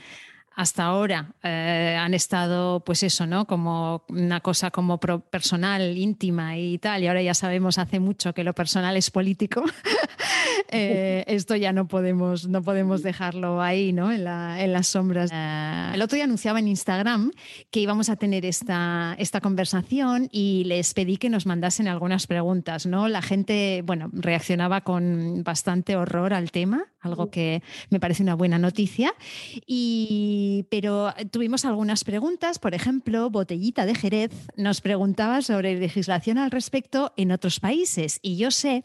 hasta 0.57 0.85
ahora 0.85 1.35
eh, 1.43 1.95
han 1.99 2.15
estado, 2.15 2.79
pues 2.79 3.03
eso, 3.03 3.27
¿no? 3.27 3.45
Como 3.45 4.03
una 4.09 4.39
cosa 4.39 4.71
como 4.71 4.99
personal, 4.99 5.95
íntima 5.95 6.57
y 6.57 6.79
tal, 6.79 7.03
y 7.03 7.07
ahora 7.07 7.21
ya 7.21 7.35
sabemos 7.35 7.77
hace 7.77 7.99
mucho 7.99 8.33
que 8.33 8.43
lo 8.43 8.55
personal 8.55 8.97
es 8.97 9.11
político. 9.11 9.63
Eh, 10.69 11.23
esto 11.27 11.55
ya 11.55 11.71
no 11.71 11.87
podemos, 11.87 12.47
no 12.47 12.61
podemos 12.61 13.01
dejarlo 13.01 13.61
ahí, 13.61 13.93
¿no? 13.93 14.11
En, 14.11 14.25
las 14.25 14.87
sombras. 14.87 15.29
Eh, 15.33 15.91
el 15.93 16.01
otro 16.01 16.15
día 16.15 16.25
anunciaba 16.25 16.59
en 16.59 16.67
Instagram 16.67 17.31
que 17.71 17.79
íbamos 17.79 18.09
a 18.09 18.17
tener 18.17 18.45
esta, 18.45 19.15
esta 19.17 19.39
conversación 19.39 20.27
y 20.29 20.65
les 20.65 20.93
pedí 20.93 21.17
que 21.17 21.29
nos 21.29 21.45
mandasen 21.45 21.87
algunas 21.87 22.27
preguntas, 22.27 22.85
¿no? 22.85 23.07
La 23.07 23.21
gente, 23.21 23.81
bueno, 23.85 24.09
reaccionaba 24.11 24.81
con 24.81 25.43
bastante 25.43 25.95
horror 25.95 26.33
al 26.33 26.51
tema, 26.51 26.87
algo 26.99 27.29
que 27.29 27.63
me 27.89 27.99
parece 28.01 28.23
una 28.23 28.35
buena 28.35 28.59
noticia. 28.59 29.13
Y, 29.65 30.46
pero 30.69 31.13
tuvimos 31.31 31.65
algunas 31.65 32.03
preguntas, 32.03 32.59
por 32.59 32.73
ejemplo, 32.73 33.29
Botellita 33.29 33.85
de 33.85 33.95
Jerez 33.95 34.31
nos 34.55 34.81
preguntaba 34.81 35.41
sobre 35.41 35.79
legislación 35.79 36.37
al 36.37 36.51
respecto 36.51 37.13
en 37.17 37.31
otros 37.31 37.59
países. 37.59 38.19
Y 38.21 38.37
yo 38.37 38.51
sé 38.51 38.83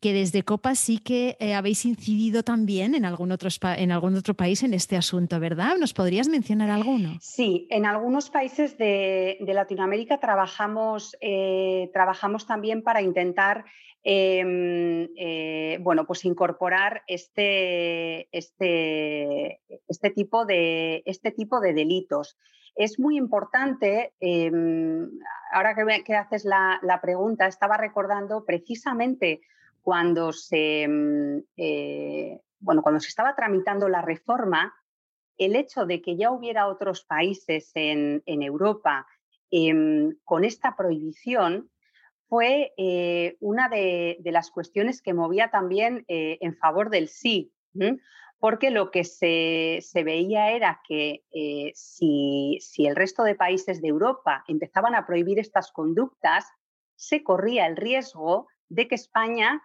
que 0.00 0.12
desde 0.14 0.42
Copa 0.42 0.74
sí 0.74 0.98
que 0.98 1.36
eh, 1.40 1.54
habéis 1.54 1.84
incidido 1.84 2.42
también 2.42 2.94
en 2.94 3.04
algún, 3.04 3.32
otro, 3.32 3.50
en 3.76 3.92
algún 3.92 4.16
otro 4.16 4.34
país 4.34 4.62
en 4.62 4.72
este 4.72 4.96
asunto, 4.96 5.38
¿verdad? 5.38 5.76
¿Nos 5.78 5.92
podrías 5.92 6.28
mencionar 6.28 6.70
alguno? 6.70 7.18
Sí, 7.20 7.66
en 7.70 7.84
algunos 7.84 8.30
países 8.30 8.78
de, 8.78 9.36
Latinoamérica 9.40 10.18
trabajamos, 10.18 11.16
eh, 11.20 11.90
trabajamos 11.92 12.46
también 12.46 12.82
para 12.82 13.02
intentar 13.02 13.64
em, 14.02 15.08
eh, 15.16 15.78
bueno, 15.80 16.06
pues 16.06 16.24
incorporar 16.24 17.02
este, 17.06 18.28
este, 18.36 19.60
este, 19.88 20.10
tipo 20.10 20.46
de, 20.46 21.02
este 21.04 21.30
tipo 21.32 21.60
de 21.60 21.74
delitos. 21.74 22.38
Es 22.74 22.98
muy 22.98 23.16
importante, 23.16 24.14
em, 24.20 25.10
ahora 25.52 25.74
que, 26.04 26.14
haces 26.14 26.44
la, 26.44 26.78
la, 26.82 27.00
pregunta, 27.00 27.46
estaba 27.46 27.76
recordando 27.76 28.44
precisamente 28.44 29.42
cuando 29.82 30.32
se, 30.32 30.86
mm, 30.88 31.38
eh, 31.56 32.40
bueno, 32.58 32.82
cuando 32.82 33.00
se 33.00 33.08
estaba 33.08 33.34
tramitando 33.34 33.88
la 33.88 34.02
reforma, 34.02 34.74
el 35.36 35.56
hecho 35.56 35.86
de 35.86 36.02
que 36.02 36.16
ya 36.16 36.30
hubiera 36.30 36.68
otros 36.68 37.04
países 37.04 37.70
en, 37.74 38.22
Europa 38.26 39.06
em, 39.50 40.16
con 40.24 40.44
esta 40.44 40.76
prohibición 40.76 41.70
fue 42.30 42.72
eh, 42.78 43.36
una 43.40 43.68
de, 43.68 44.18
las 44.24 44.50
cuestiones 44.50 45.02
que 45.02 45.12
movía 45.12 45.50
también 45.50 46.04
eh, 46.06 46.38
en 46.40 46.56
favor 46.56 46.88
del 46.88 47.08
sí, 47.08 47.52
porque 48.38 48.70
lo 48.70 48.90
que 48.90 49.04
se, 49.04 49.82
veía 50.04 50.52
era 50.52 50.80
que 50.88 51.24
si, 51.74 52.58
si 52.62 52.86
el 52.86 52.96
resto 52.96 53.24
de 53.24 53.34
países 53.34 53.82
de 53.82 53.88
Europa 53.88 54.44
empezaban 54.48 54.94
a 54.94 55.06
prohibir 55.06 55.38
estas 55.38 55.72
conductas, 55.72 56.46
se 56.94 57.22
corría 57.22 57.66
el 57.66 57.76
riesgo 57.76 58.46
de 58.68 58.86
que 58.86 58.94
España 58.94 59.60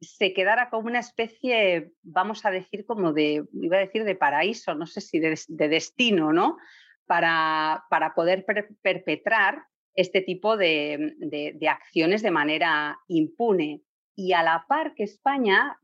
se 0.00 0.32
quedara 0.32 0.70
como 0.70 0.88
una 0.88 0.98
especie, 0.98 1.92
vamos 2.02 2.44
a 2.44 2.50
decir, 2.50 2.84
como 2.84 3.12
de, 3.12 3.44
iba 3.54 3.76
a 3.76 3.80
decir 3.80 4.04
de 4.04 4.14
paraíso, 4.14 4.74
no 4.74 4.86
sé 4.86 5.00
si 5.00 5.18
de, 5.18 5.38
destino, 5.48 6.32
¿no? 6.32 6.58
Para, 7.06 7.84
para 7.90 8.14
poder 8.14 8.46
perpetrar 8.82 9.64
este 9.94 10.20
tipo 10.20 10.56
de, 10.56 11.14
de, 11.18 11.68
acciones 11.68 12.22
de 12.22 12.30
manera 12.30 12.98
impune. 13.08 13.82
Y 14.16 14.32
a 14.32 14.42
la 14.42 14.64
par 14.68 14.94
que 14.94 15.02
España, 15.02 15.78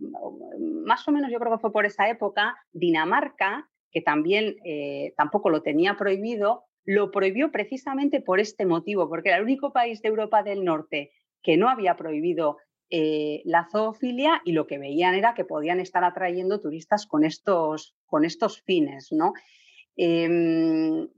más 0.85 1.07
o 1.09 1.12
menos 1.12 1.33
yo 1.33 1.38
creo 1.38 1.53
que 1.53 1.61
fue 1.61 1.73
por 1.73 1.85
esa 1.85 2.09
época, 2.09 2.57
Dinamarca, 2.73 3.68
que 3.90 4.01
también 4.01 4.57
eh, 4.64 5.14
tampoco 5.16 5.51
lo 5.51 5.62
tenía 5.62 5.96
prohibido, 5.96 6.64
lo 6.85 7.11
prohibió 7.11 7.51
precisamente 7.51 8.20
por 8.20 8.38
este 8.38 8.66
motivo, 8.66 9.09
porque 9.09 9.31
era 9.31 9.38
el 9.38 9.44
único 9.44 9.73
país 9.73 10.01
de 10.01 10.09
Europa 10.09 10.42
del 10.42 10.64
Norte 10.64 11.11
que 11.42 11.57
no 11.57 11.68
había 11.68 11.96
prohibido 11.96 12.59
eh, 12.90 13.42
la 13.44 13.68
zoofilia 13.70 14.42
y 14.44 14.53
lo 14.53 14.66
que 14.66 14.79
veían 14.79 15.14
era 15.14 15.35
que 15.35 15.44
podían 15.44 15.81
estar 15.81 16.03
atrayendo 16.05 16.61
turistas 16.61 17.07
con 17.07 17.25
estos, 17.25 17.94
con 18.07 18.25
estos 18.25 18.62
fines. 18.62 19.09
¿no? 19.12 19.33
Em, 19.96 21.09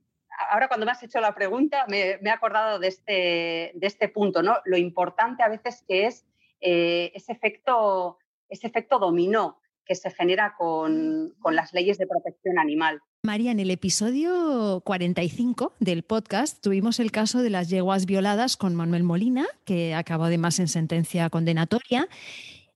ahora 0.50 0.68
cuando 0.68 0.86
me 0.86 0.92
has 0.92 1.02
hecho 1.02 1.20
la 1.20 1.34
pregunta 1.34 1.86
me, 1.88 2.18
he 2.22 2.30
acordado 2.30 2.78
de 2.78 2.88
este, 2.88 3.72
de 3.74 3.86
este 3.86 4.08
punto, 4.08 4.42
¿no? 4.42 4.56
lo 4.64 4.76
importante 4.76 5.42
a 5.42 5.48
veces 5.48 5.84
que 5.86 6.06
es 6.06 6.24
eh, 6.60 7.12
ese, 7.14 7.32
efecto, 7.32 8.18
ese 8.48 8.66
efecto 8.66 8.98
dominó 8.98 9.58
que 9.84 9.94
se 9.94 10.10
genera 10.10 10.54
con, 10.56 11.34
con 11.40 11.56
las 11.56 11.72
leyes 11.72 11.98
de 11.98 12.06
protección 12.06 12.58
animal. 12.58 13.00
María, 13.24 13.52
en 13.52 13.60
el 13.60 13.70
episodio 13.70 14.80
45 14.84 15.74
del 15.78 16.02
podcast 16.02 16.60
tuvimos 16.60 16.98
el 16.98 17.12
caso 17.12 17.42
de 17.42 17.50
las 17.50 17.68
yeguas 17.68 18.06
violadas 18.06 18.56
con 18.56 18.74
Manuel 18.74 19.04
Molina, 19.04 19.46
que 19.64 19.94
acabó 19.94 20.24
además 20.24 20.58
en 20.58 20.68
sentencia 20.68 21.30
condenatoria. 21.30 22.08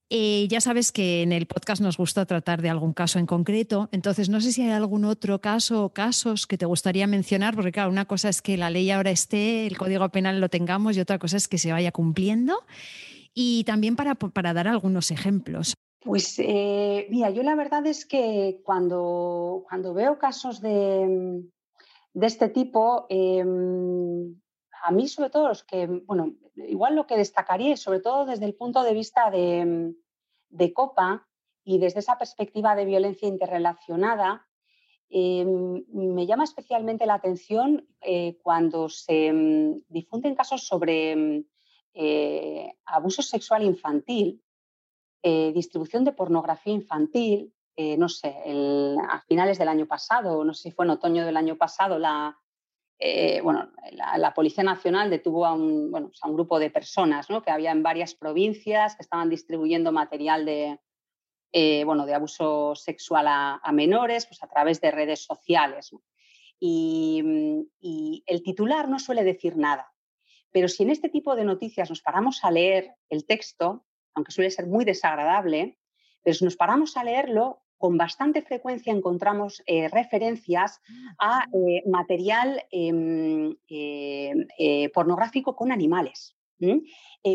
Eh, 0.09 0.47
ya 0.49 0.61
sabes 0.61 0.93
que 0.93 1.21
en 1.21 1.33
el 1.33 1.47
podcast 1.47 1.81
nos 1.81 1.97
gusta 1.97 2.25
tratar 2.25 2.61
de 2.61 2.69
algún 2.69 2.93
caso 2.93 3.19
en 3.19 3.25
concreto, 3.25 3.89
entonces 3.91 4.29
no 4.29 4.39
sé 4.39 4.53
si 4.53 4.61
hay 4.61 4.71
algún 4.71 5.03
otro 5.03 5.41
caso 5.41 5.83
o 5.83 5.89
casos 5.89 6.47
que 6.47 6.57
te 6.57 6.65
gustaría 6.65 7.07
mencionar, 7.07 7.55
porque 7.55 7.73
claro, 7.73 7.89
una 7.89 8.05
cosa 8.05 8.29
es 8.29 8.41
que 8.41 8.55
la 8.55 8.69
ley 8.69 8.89
ahora 8.89 9.11
esté, 9.11 9.67
el 9.67 9.77
Código 9.77 10.07
Penal 10.09 10.39
lo 10.39 10.47
tengamos 10.47 10.95
y 10.95 11.01
otra 11.01 11.19
cosa 11.19 11.35
es 11.35 11.49
que 11.49 11.57
se 11.57 11.73
vaya 11.73 11.91
cumpliendo. 11.91 12.63
Y 13.33 13.65
también 13.65 13.95
para, 13.95 14.15
para 14.15 14.53
dar 14.53 14.67
algunos 14.67 15.11
ejemplos. 15.11 15.75
Pues 15.99 16.39
eh, 16.39 17.05
mira, 17.09 17.29
yo 17.31 17.43
la 17.43 17.55
verdad 17.55 17.85
es 17.85 18.05
que 18.05 18.61
cuando, 18.63 19.65
cuando 19.67 19.93
veo 19.93 20.17
casos 20.17 20.61
de, 20.61 21.43
este 22.13 22.47
tipo, 22.47 23.05
em, 23.09 24.39
a 24.83 24.91
mí 24.91 25.07
sobre 25.07 25.29
todo 25.29 25.47
los 25.47 25.63
que, 25.63 25.87
bueno, 25.87 26.35
igual 26.55 26.95
lo 26.95 27.07
que 27.07 27.17
destacaría 27.17 27.77
sobre 27.77 27.99
todo 27.99 28.25
desde 28.25 28.45
el 28.45 28.55
punto 28.55 28.83
de 28.83 28.93
vista 28.93 29.29
de, 29.29 29.93
COPA 30.73 31.27
y 31.63 31.79
desde 31.79 31.99
esa 31.99 32.17
perspectiva 32.17 32.75
de 32.75 32.85
violencia 32.85 33.27
interrelacionada, 33.27 34.47
em, 35.09 35.85
me 35.93 36.25
llama 36.25 36.43
especialmente 36.43 37.05
la 37.05 37.15
atención 37.15 37.87
eh, 38.01 38.37
cuando 38.41 38.89
se 38.89 39.33
difunden 39.87 40.35
casos 40.35 40.65
sobre 40.65 41.45
eh, 41.93 42.73
abuso 42.85 43.21
sexual 43.21 43.63
infantil 43.63 44.41
eh, 45.23 45.51
distribución 45.51 46.05
de 46.05 46.13
pornografía 46.13 46.73
infantil, 46.73 47.53
eh, 47.75 47.97
no 47.97 48.07
sé, 48.07 48.35
a 49.09 49.19
finales 49.27 49.57
del 49.57 49.67
año 49.67 49.85
pasado, 49.87 50.43
no 50.45 50.53
sé 50.53 50.63
si 50.63 50.71
fue 50.71 50.85
en 50.85 50.91
otoño 50.91 51.25
del 51.25 51.37
año 51.37 51.57
pasado, 51.57 51.97
la, 51.99 52.37
eh, 52.99 53.41
bueno, 53.41 53.71
la, 53.91 54.33
Policía 54.33 54.63
Nacional 54.63 55.09
detuvo 55.09 55.45
a 55.45 55.53
un, 55.53 55.91
bueno, 55.91 56.07
pues 56.07 56.19
a 56.23 56.27
un 56.27 56.33
grupo 56.33 56.59
de 56.59 56.71
personas 56.71 57.29
¿no? 57.29 57.43
que 57.43 57.51
había 57.51 57.71
en 57.71 57.83
varias 57.83 58.15
provincias 58.15 58.95
que 58.95 59.03
estaban 59.03 59.29
distribuyendo 59.29 59.91
material 59.91 60.45
de, 60.45 60.79
bueno, 61.85 62.05
de 62.05 62.15
abuso 62.15 62.73
sexual 62.75 63.27
a, 63.27 63.71
menores 63.71 64.25
pues 64.25 64.41
a 64.41 64.47
través 64.47 64.81
de 64.81 64.91
redes 64.91 65.23
sociales. 65.23 65.91
Y, 66.59 67.23
el 68.25 68.43
titular 68.43 68.89
no 68.89 68.97
suele 68.97 69.23
decir 69.23 69.57
nada. 69.57 69.93
Pero 70.51 70.67
si 70.67 70.83
en 70.83 70.89
este 70.89 71.09
tipo 71.09 71.35
de 71.35 71.45
noticias 71.45 71.89
nos 71.89 72.01
paramos 72.01 72.43
a 72.43 72.51
leer 72.51 72.95
el 73.09 73.25
texto, 73.25 73.85
aunque 74.15 74.31
suele 74.31 74.49
ser 74.49 74.65
muy 74.65 74.85
desagradable, 74.85 75.77
pero 76.23 76.33
si 76.33 76.45
nos 76.45 76.55
paramos 76.55 76.97
a 76.97 77.03
leerlo, 77.03 77.61
con 77.77 77.97
bastante 77.97 78.41
frecuencia 78.41 78.91
encontramos 78.91 79.63
eh, 79.65 79.87
referencias 79.89 80.81
a 81.19 81.45
eh, 81.53 81.83
material 81.87 82.63
em, 82.71 83.55
eh, 83.69 84.89
pornográfico 84.93 85.55
con 85.55 85.71
animales. 85.71 86.35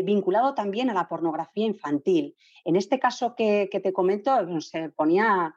vinculado 0.03 0.53
también 0.53 0.89
a 0.89 0.93
la 0.93 1.07
pornografía 1.07 1.65
infantil. 1.65 2.35
En 2.65 2.75
este 2.75 2.99
caso 2.99 3.35
que, 3.35 3.69
te 3.71 3.93
comento, 3.93 4.59
se 4.59 4.89
ponía 4.89 5.55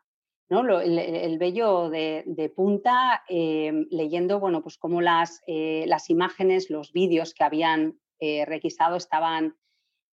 el, 0.49 1.38
vello 1.38 1.90
de, 1.90 2.52
punta 2.54 3.25
leyendo 3.29 4.38
bueno, 4.38 4.63
pues 4.63 4.79
cómo 4.79 5.00
las, 5.00 5.42
las 5.46 6.11
imágenes, 6.11 6.71
los 6.71 6.92
vídeos 6.92 7.35
que 7.35 7.44
habían 7.44 7.98
requisado 8.21 8.94
estaban 8.94 9.56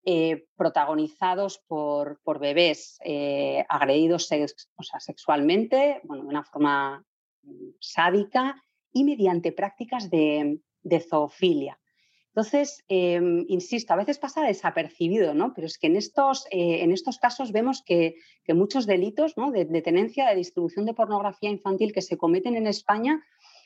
eh, 0.06 0.48
protagonizados 0.58 1.60
por, 1.60 2.20
por 2.24 2.40
bebés 2.40 2.98
eh, 3.06 3.66
agredidos 3.70 4.28
sexualmente, 5.00 6.02
bueno, 6.04 6.24
de 6.24 6.30
una 6.30 6.44
forma 6.44 7.06
mm, 7.44 7.70
sádica 7.80 8.62
y 8.92 9.06
mediante 9.06 9.54
prácticas 9.54 10.10
de, 10.10 10.60
zoofilia. 11.10 11.80
Entonces, 12.36 12.84
em, 12.90 13.46
insisto, 13.48 13.94
a 13.94 13.96
veces 13.96 14.20
pasa 14.20 14.44
desapercibido, 14.44 15.34
¿no? 15.34 15.54
Pero 15.54 15.68
es 15.68 15.78
que 15.78 15.88
en 15.88 15.96
estos, 15.96 16.48
eh, 16.52 16.84
en 16.84 16.92
estos 16.92 17.18
casos 17.18 17.54
vemos 17.54 17.82
que, 17.86 18.16
muchos 18.50 18.86
delitos 18.86 19.36
de, 19.36 19.82
tenencia, 19.82 20.28
de 20.28 20.36
distribución 20.36 20.86
de 20.86 20.94
pornografía 20.94 21.50
infantil 21.50 21.94
que 21.94 22.02
se 22.02 22.18
cometen 22.18 22.56
en 22.56 22.68
España 22.68 23.24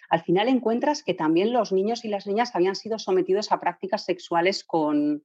al 0.10 0.22
final 0.22 0.48
encuentras 0.48 1.04
que 1.04 1.14
también 1.14 1.52
los 1.52 1.74
niños 1.74 2.06
y 2.06 2.08
las 2.08 2.28
niñas 2.28 2.56
habían 2.56 2.76
sido 2.76 2.98
sometidos 2.98 3.52
a 3.52 3.60
prácticas 3.60 4.06
sexuales 4.06 4.64
con, 4.64 5.24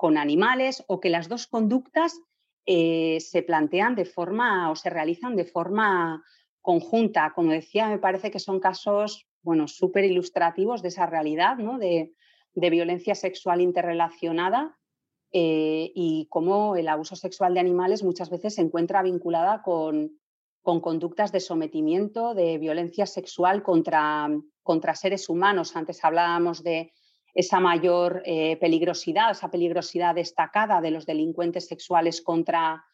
con 0.00 0.16
animales 0.16 0.82
o 0.86 0.98
que 0.98 1.10
las 1.10 1.28
dos 1.28 1.46
conductas 1.46 2.22
eh, 2.64 3.18
se 3.20 3.42
plantean 3.42 3.94
de 3.94 4.06
forma 4.06 4.70
o 4.70 4.74
se 4.74 4.88
realizan 4.88 5.36
de 5.36 5.44
forma 5.44 6.24
conjunta. 6.62 7.34
Como 7.34 7.52
decía, 7.52 7.86
me 7.86 7.98
parece 7.98 8.30
que 8.30 8.38
son 8.38 8.60
casos 8.60 9.28
bueno, 9.42 9.68
súper 9.68 10.06
ilustrativos 10.06 10.80
de 10.80 10.88
esa 10.88 11.04
realidad 11.04 11.58
¿no? 11.58 11.78
de, 11.78 12.14
violencia 12.54 13.14
sexual 13.14 13.60
interrelacionada 13.60 14.74
eh, 15.32 15.92
y 15.94 16.28
cómo 16.30 16.76
el 16.76 16.88
abuso 16.88 17.14
sexual 17.14 17.52
de 17.52 17.60
animales 17.60 18.02
muchas 18.02 18.30
veces 18.30 18.54
se 18.54 18.62
encuentra 18.62 19.02
vinculada 19.02 19.60
con, 19.60 20.18
con 20.62 20.80
conductas 20.80 21.30
de 21.30 21.40
sometimiento, 21.40 22.32
de 22.32 22.56
violencia 22.56 23.04
sexual 23.04 23.62
contra, 23.62 24.30
contra 24.62 24.94
seres 24.94 25.28
humanos. 25.28 25.76
Antes 25.76 26.02
hablábamos 26.02 26.62
de 26.62 26.90
esa 27.34 27.60
mayor 27.60 28.22
eh, 28.24 28.56
peligrosidad, 28.56 29.30
esa 29.30 29.50
peligrosidad 29.50 30.14
destacada 30.14 30.80
de 30.80 30.90
los 30.90 31.06
delincuentes 31.06 31.66
sexuales 31.66 32.22
contra, 32.22 32.84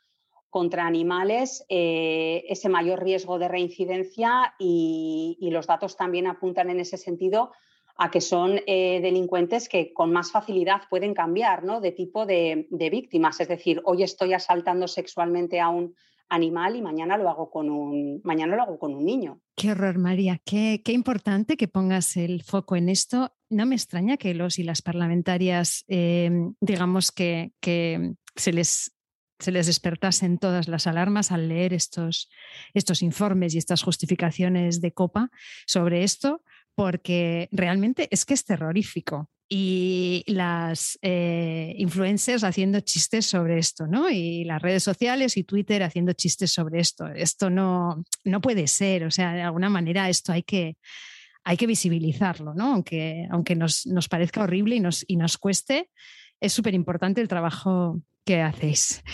contra 0.50 0.86
animales, 0.86 1.64
eh, 1.68 2.44
ese 2.48 2.68
mayor 2.68 3.02
riesgo 3.02 3.38
de 3.38 3.48
reincidencia 3.48 4.54
y, 4.58 5.38
los 5.50 5.66
datos 5.66 5.96
también 5.96 6.26
apuntan 6.26 6.68
en 6.70 6.80
ese 6.80 6.98
sentido 6.98 7.52
a 7.98 8.10
que 8.10 8.20
son 8.20 8.60
eh, 8.66 9.00
delincuentes 9.00 9.70
que 9.70 9.94
con 9.94 10.12
más 10.12 10.30
facilidad 10.30 10.82
pueden 10.90 11.14
cambiar 11.14 11.64
¿no? 11.64 11.80
de 11.80 11.92
tipo 11.92 12.26
de, 12.26 12.66
víctimas. 12.70 13.40
Es 13.40 13.48
decir, 13.48 13.80
hoy 13.84 14.02
estoy 14.02 14.34
asaltando 14.34 14.86
sexualmente 14.86 15.60
a 15.60 15.70
un 15.70 15.94
animal 16.28 16.76
y 16.76 16.82
mañana 16.82 17.16
lo 17.16 17.30
hago 17.30 17.50
con 17.50 17.70
un, 17.70 18.20
mañana 18.22 18.54
lo 18.54 18.62
hago 18.62 18.78
con 18.78 18.94
un 18.94 19.04
niño. 19.04 19.40
Qué 19.54 19.70
horror, 19.70 19.96
María. 19.96 20.40
Qué, 20.44 20.82
qué 20.84 20.92
importante 20.92 21.56
que 21.56 21.68
pongas 21.68 22.18
el 22.18 22.42
foco 22.42 22.76
en 22.76 22.90
esto. 22.90 23.35
No 23.48 23.66
me 23.66 23.74
extraña 23.74 24.16
que 24.16 24.34
los 24.34 24.58
y 24.58 24.64
las 24.64 24.82
parlamentarias, 24.82 25.84
eh, 25.88 26.30
digamos 26.60 27.12
que, 27.12 27.52
que 27.60 28.14
se 28.34 28.52
les 28.52 28.92
se 29.38 29.52
les 29.52 29.66
despertasen 29.66 30.38
todas 30.38 30.68
las 30.68 30.86
alarmas 30.86 31.30
al 31.30 31.48
leer 31.48 31.74
estos, 31.74 32.30
estos 32.74 33.02
informes 33.02 33.54
y 33.54 33.58
estas 33.58 33.82
justificaciones 33.82 34.80
de 34.80 34.92
copa 34.92 35.30
sobre 35.66 36.04
esto, 36.04 36.42
porque 36.74 37.48
realmente 37.52 38.08
es 38.10 38.24
que 38.24 38.34
es 38.34 38.44
terrorífico 38.44 39.30
y 39.48 40.24
las 40.26 40.98
eh, 41.02 41.74
influencers 41.76 42.42
haciendo 42.42 42.80
chistes 42.80 43.26
sobre 43.26 43.58
esto, 43.58 43.86
¿no? 43.86 44.10
Y 44.10 44.44
las 44.44 44.60
redes 44.60 44.82
sociales 44.82 45.36
y 45.36 45.44
Twitter 45.44 45.82
haciendo 45.82 46.12
chistes 46.14 46.50
sobre 46.50 46.80
esto. 46.80 47.06
Esto 47.06 47.48
no, 47.48 48.04
no 48.24 48.40
puede 48.40 48.66
ser, 48.66 49.04
o 49.04 49.10
sea, 49.10 49.34
de 49.34 49.42
alguna 49.42 49.68
manera 49.68 50.08
esto 50.08 50.32
hay 50.32 50.42
que, 50.42 50.76
hay 51.46 51.56
que 51.56 51.68
visibilizarlo, 51.68 52.54
¿no? 52.54 52.72
Aunque, 52.72 53.28
aunque 53.30 53.54
nos, 53.54 53.86
nos 53.86 54.08
parezca 54.08 54.42
horrible 54.42 54.74
y 54.74 54.80
nos, 54.80 55.04
y 55.06 55.16
nos 55.16 55.38
cueste, 55.38 55.90
es 56.40 56.52
súper 56.52 56.74
importante 56.74 57.20
el 57.20 57.28
trabajo 57.28 58.02
que 58.24 58.42
hacéis. 58.42 59.04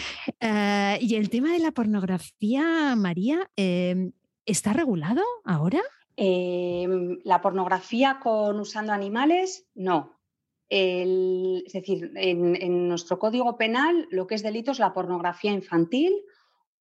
Eh, 0.41 0.99
y 1.03 1.17
el 1.17 1.29
tema 1.29 1.53
de 1.53 1.59
la 1.59 1.73
pornografía, 1.73 2.97
María, 2.97 3.51
em, 3.55 4.13
¿está 4.47 4.73
regulado 4.73 5.23
ahora? 5.45 5.83
Em, 6.17 7.19
la 7.23 7.43
pornografía 7.43 8.19
con 8.19 8.59
usando 8.59 8.95
animales, 8.95 9.67
no 9.75 10.19
es 10.75 11.73
decir, 11.75 12.13
en, 12.15 12.89
nuestro 12.89 13.19
código 13.19 13.59
penal 13.59 14.09
lo 14.11 14.27
que 14.27 14.37
es 14.37 14.43
delito 14.43 14.71
es 14.71 14.79
la 14.79 14.95
pornografía 14.95 15.53
infantil 15.53 16.15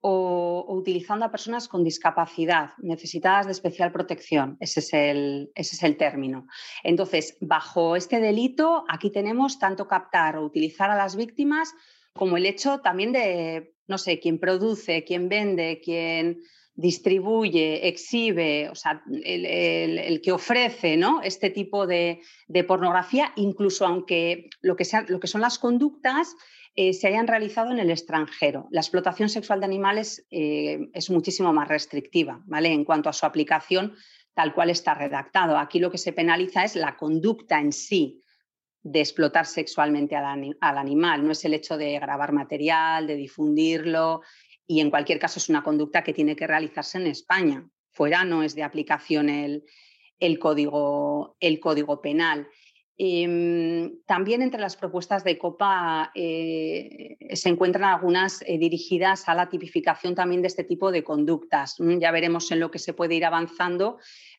o, 0.01 0.65
utilizando 0.67 1.25
a 1.25 1.31
personas 1.31 1.67
con 1.67 1.83
discapacidad 1.83 2.71
necesitadas 2.79 3.45
de 3.45 3.51
especial 3.53 3.91
protección. 3.91 4.57
Ese 4.59 4.79
es, 4.79 4.93
el, 4.93 5.51
ese 5.55 5.75
es 5.75 5.83
el 5.83 5.97
término. 5.97 6.47
Entonces, 6.83 7.37
bajo 7.39 7.95
este 7.95 8.19
delito, 8.19 8.83
aquí 8.89 9.11
tenemos 9.11 9.59
tanto 9.59 9.87
captar 9.87 10.37
o 10.37 10.45
utilizar 10.45 10.89
a 10.89 10.95
las 10.95 11.15
víctimas 11.15 11.73
como 12.13 12.37
el 12.37 12.45
hecho 12.45 12.79
también 12.79 13.13
de, 13.13 13.75
no 13.87 13.97
sé, 13.97 14.19
quién 14.19 14.39
produce, 14.39 15.03
quién 15.03 15.29
vende, 15.29 15.79
quién 15.83 16.41
distribuye, 16.73 17.87
exhibe, 17.87 18.69
o 18.69 18.75
sea, 18.75 19.03
el, 19.23 20.21
que 20.21 20.31
ofrece 20.31 20.97
¿no? 20.97 21.21
este 21.21 21.49
tipo 21.49 21.85
de, 21.85 22.21
pornografía, 22.67 23.33
incluso 23.35 23.85
aunque 23.85 24.49
lo 24.61 24.75
que, 24.75 24.85
lo 25.07 25.19
que 25.19 25.27
son 25.27 25.41
las 25.41 25.59
conductas 25.59 26.35
eh, 26.75 26.93
se 26.93 27.07
hayan 27.07 27.27
realizado 27.27 27.71
en 27.71 27.79
el 27.79 27.89
extranjero. 27.89 28.67
La 28.71 28.81
explotación 28.81 29.29
sexual 29.29 29.59
de 29.59 29.65
animales 29.65 30.25
eh, 30.31 30.89
es 30.93 31.09
muchísimo 31.09 31.51
más 31.53 31.67
restrictiva, 31.67 32.41
¿vale? 32.45 32.69
En 32.69 32.85
cuanto 32.85 33.09
a 33.09 33.13
su 33.13 33.25
aplicación, 33.25 33.95
tal 34.33 34.53
cual 34.53 34.69
está 34.69 34.93
redactado. 34.93 35.57
Aquí 35.57 35.79
lo 35.79 35.91
que 35.91 35.97
se 35.97 36.13
penaliza 36.13 36.63
es 36.63 36.75
la 36.75 36.95
conducta 36.95 37.59
en 37.59 37.73
sí 37.73 38.23
de 38.83 38.99
explotar 38.99 39.45
sexualmente 39.45 40.15
al, 40.15 40.57
al 40.59 40.77
animal, 40.77 41.23
no 41.23 41.33
es 41.33 41.45
el 41.45 41.53
hecho 41.53 41.77
de 41.77 41.99
grabar 41.99 42.31
material, 42.31 43.05
de 43.05 43.15
difundirlo, 43.15 44.21
y 44.71 44.79
en 44.79 44.89
cualquier 44.89 45.19
caso 45.19 45.37
es 45.37 45.49
una 45.49 45.63
conducta 45.63 46.01
que 46.03 46.13
tiene 46.13 46.35
que 46.35 46.47
realizarse 46.47 46.97
en 46.97 47.07
España. 47.07 47.67
Fuera 47.91 48.23
no 48.23 48.41
es 48.41 48.55
de 48.55 48.63
aplicación 48.63 49.29
el, 49.29 49.65
código, 50.39 51.35
el 51.41 51.59
código, 51.59 52.01
penal. 52.01 52.47
Em, 52.97 53.99
también 54.05 54.41
entre 54.41 54.61
las 54.61 54.75
propuestas 54.75 55.23
de 55.23 55.37
COPA 55.37 56.11
eh, 56.13 57.17
se 57.33 57.49
encuentran 57.49 57.85
algunas 57.85 58.43
eh, 58.43 58.57
dirigidas 58.59 59.27
a 59.27 59.33
la 59.33 59.49
tipificación 59.49 60.13
también 60.13 60.41
de 60.41 60.47
este 60.47 60.63
tipo 60.63 60.91
de 60.91 61.03
conductas. 61.03 61.77
Ya 61.79 62.11
veremos 62.11 62.51
en 62.51 62.59
lo 62.59 62.69
que 62.69 62.79
se 62.79 62.93
puede 62.93 63.15
ir 63.15 63.25
avanzando, 63.25 63.97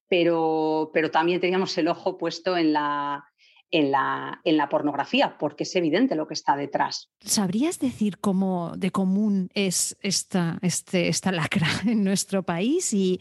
pero, 0.09 0.91
pero 0.93 1.11
también 1.11 1.41
teníamos 1.41 1.77
el 1.79 1.89
ojo 1.89 2.19
puesto 2.19 2.57
en 2.57 2.73
la, 2.73 3.25
en 3.71 3.91
la, 3.91 4.41
en 4.45 4.57
la, 4.57 4.69
pornografía, 4.69 5.37
porque 5.39 5.65
es 5.65 5.75
evidente 5.75 6.15
lo 6.15 6.29
que 6.29 6.35
está 6.35 6.55
detrás. 6.55 7.11
¿Sabrías 7.21 7.81
decir 7.81 8.19
cómo 8.19 8.75
de 8.77 8.91
común 8.91 9.49
es 9.55 9.97
esta, 10.03 10.59
este, 10.63 11.09
esta 11.09 11.33
lacra 11.33 11.67
en 11.87 12.05
nuestro 12.05 12.45
país 12.45 12.93
y, 12.93 13.19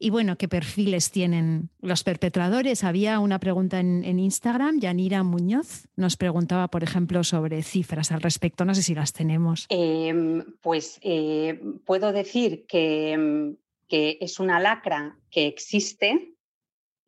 y, 0.00 0.10
bueno, 0.10 0.36
qué 0.36 0.48
perfiles 0.48 1.10
tienen 1.10 1.70
los 1.80 2.02
perpetradores? 2.02 2.82
Había 2.82 3.20
una 3.20 3.38
pregunta 3.38 3.78
en, 3.78 4.18
Instagram, 4.18 4.80
Yanira 4.80 5.22
Muñoz 5.22 5.86
nos 5.94 6.16
preguntaba, 6.16 6.68
por 6.68 6.82
ejemplo, 6.82 7.22
sobre 7.22 7.62
cifras 7.62 8.10
al 8.10 8.22
respecto, 8.22 8.64
no 8.64 8.74
sé 8.74 8.82
si 8.82 8.94
las 8.94 9.12
tenemos. 9.12 9.66
Em, 9.68 10.44
pues 10.62 10.98
eh, 11.02 11.60
puedo 11.84 12.12
decir 12.12 12.64
que, 12.66 13.54
que 13.88 14.18
es 14.20 14.40
una 14.40 14.58
lacra 14.58 15.18
que 15.30 15.46
existe, 15.46 16.34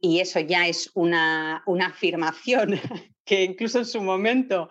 y 0.02 0.18
eso 0.18 0.40
ya 0.40 0.66
es 0.66 0.90
una, 0.94 1.62
afirmación 1.80 2.74
que 3.24 3.44
incluso 3.44 3.78
en 3.78 3.86
su 3.86 4.02
momento 4.02 4.68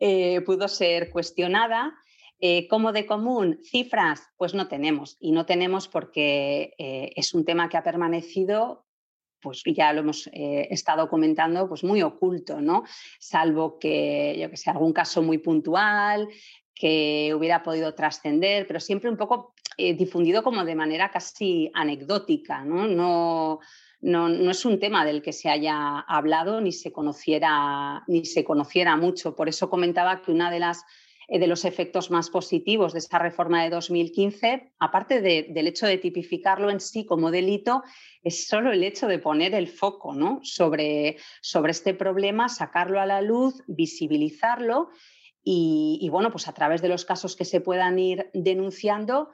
eh, 0.00 0.40
pudo 0.40 0.66
ser 0.66 1.10
cuestionada. 1.10 1.94
Eh, 2.44 2.66
como 2.66 2.92
de 2.92 3.06
común, 3.06 3.60
cifras, 3.62 4.28
pues 4.36 4.52
no 4.52 4.66
tenemos. 4.66 5.16
Y 5.20 5.30
no 5.30 5.46
tenemos 5.46 5.86
porque 5.86 6.74
eh, 6.76 7.12
es 7.14 7.34
un 7.34 7.44
tema 7.44 7.68
que 7.68 7.76
ha 7.76 7.84
permanecido, 7.84 8.84
pues 9.40 9.62
ya 9.64 9.92
lo 9.92 10.00
hemos 10.00 10.28
estado 10.32 11.08
comentando, 11.08 11.68
pues 11.68 11.82
muy 11.82 12.02
oculto, 12.02 12.60
¿no? 12.60 12.84
Salvo 13.18 13.78
que, 13.78 14.36
yo 14.38 14.50
que 14.50 14.56
sé, 14.56 14.70
algún 14.70 14.92
caso 14.92 15.22
muy 15.22 15.38
puntual 15.38 16.28
que 16.74 17.32
hubiera 17.36 17.62
podido 17.62 17.94
trascender, 17.94 18.66
pero 18.66 18.78
siempre 18.78 19.10
un 19.10 19.16
poco 19.16 19.54
difundido 19.76 20.44
como 20.44 20.64
de 20.64 20.76
manera 20.76 21.10
casi 21.10 21.70
anecdótica, 21.74 22.64
¿no? 22.64 22.86
no 22.86 23.60
no, 24.02 24.50
es 24.50 24.64
un 24.64 24.80
tema 24.80 25.04
del 25.04 25.22
que 25.22 25.32
se 25.32 25.48
haya 25.48 26.00
hablado 26.00 26.60
ni 26.60 26.72
se 26.72 26.92
conociera, 26.92 28.02
ni 28.08 28.24
se 28.24 28.44
conociera 28.44 28.96
mucho. 28.96 29.36
Por 29.36 29.48
eso 29.48 29.70
comentaba 29.70 30.22
que 30.22 30.32
una 30.32 30.50
de 30.50 30.58
las 30.58 30.80
eh, 30.80 30.84
de 31.28 31.46
los 31.46 31.64
efectos 31.64 32.10
más 32.10 32.30
positivos 32.30 32.92
de 32.92 32.98
esa 32.98 33.18
reforma 33.18 33.62
de 33.62 33.70
2015, 33.70 34.72
aparte 34.78 35.20
del 35.20 35.66
hecho 35.66 35.86
de 35.86 35.98
tipificarlo 35.98 36.70
en 36.70 36.80
sí 36.80 37.06
como 37.06 37.30
delito, 37.30 37.82
es 38.22 38.46
solo 38.46 38.72
el 38.72 38.84
hecho 38.84 39.06
de 39.06 39.18
poner 39.18 39.54
el 39.54 39.68
foco 39.68 40.14
¿no? 40.14 40.40
sobre, 40.42 41.16
sobre 41.40 41.72
este 41.72 41.94
problema, 41.94 42.48
sacarlo 42.48 43.00
a 43.00 43.06
la 43.06 43.22
luz, 43.22 43.62
visibilizarlo 43.66 44.90
y, 45.44 46.08
bueno, 46.10 46.30
pues 46.30 46.46
a 46.46 46.52
través 46.52 46.82
de 46.82 46.88
los 46.88 47.04
casos 47.04 47.34
que 47.34 47.44
se 47.44 47.60
puedan 47.60 47.98
ir 47.98 48.30
denunciando, 48.32 49.30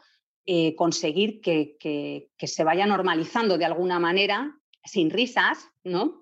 eh, 0.47 0.75
conseguir 0.75 1.41
que, 1.43 2.31
se 2.39 2.65
vaya 2.65 2.87
normalizando 2.87 3.59
de 3.59 3.67
alguna 3.67 3.99
manera, 3.99 4.59
sin 4.85 5.11
risas, 5.11 5.69
¿no? 5.85 6.21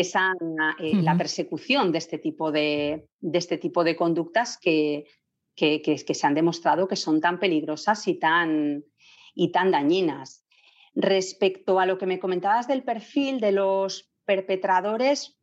Esa, 0.00 0.32
eh, 0.78 1.02
la 1.02 1.16
persecución 1.16 1.90
de 1.90 1.98
este 1.98 2.18
tipo 2.18 2.52
de, 2.52 3.08
de 3.18 3.38
este 3.38 3.58
tipo 3.58 3.82
de 3.82 3.96
conductas 3.96 4.56
que, 4.56 5.06
que, 5.56 6.14
se 6.14 6.26
han 6.26 6.34
demostrado 6.34 6.86
que 6.86 6.94
son 6.94 7.20
tan 7.20 7.40
peligrosas 7.40 8.06
y 8.06 8.14
tan, 8.14 8.84
y 9.34 9.50
tan 9.50 9.72
dañinas. 9.72 10.46
Respecto 10.94 11.80
a 11.80 11.86
lo 11.86 11.98
que 11.98 12.06
me 12.06 12.20
comentabas 12.20 12.68
del 12.68 12.84
perfil 12.84 13.40
de 13.40 13.50
los 13.50 14.08
perpetradores, 14.24 15.36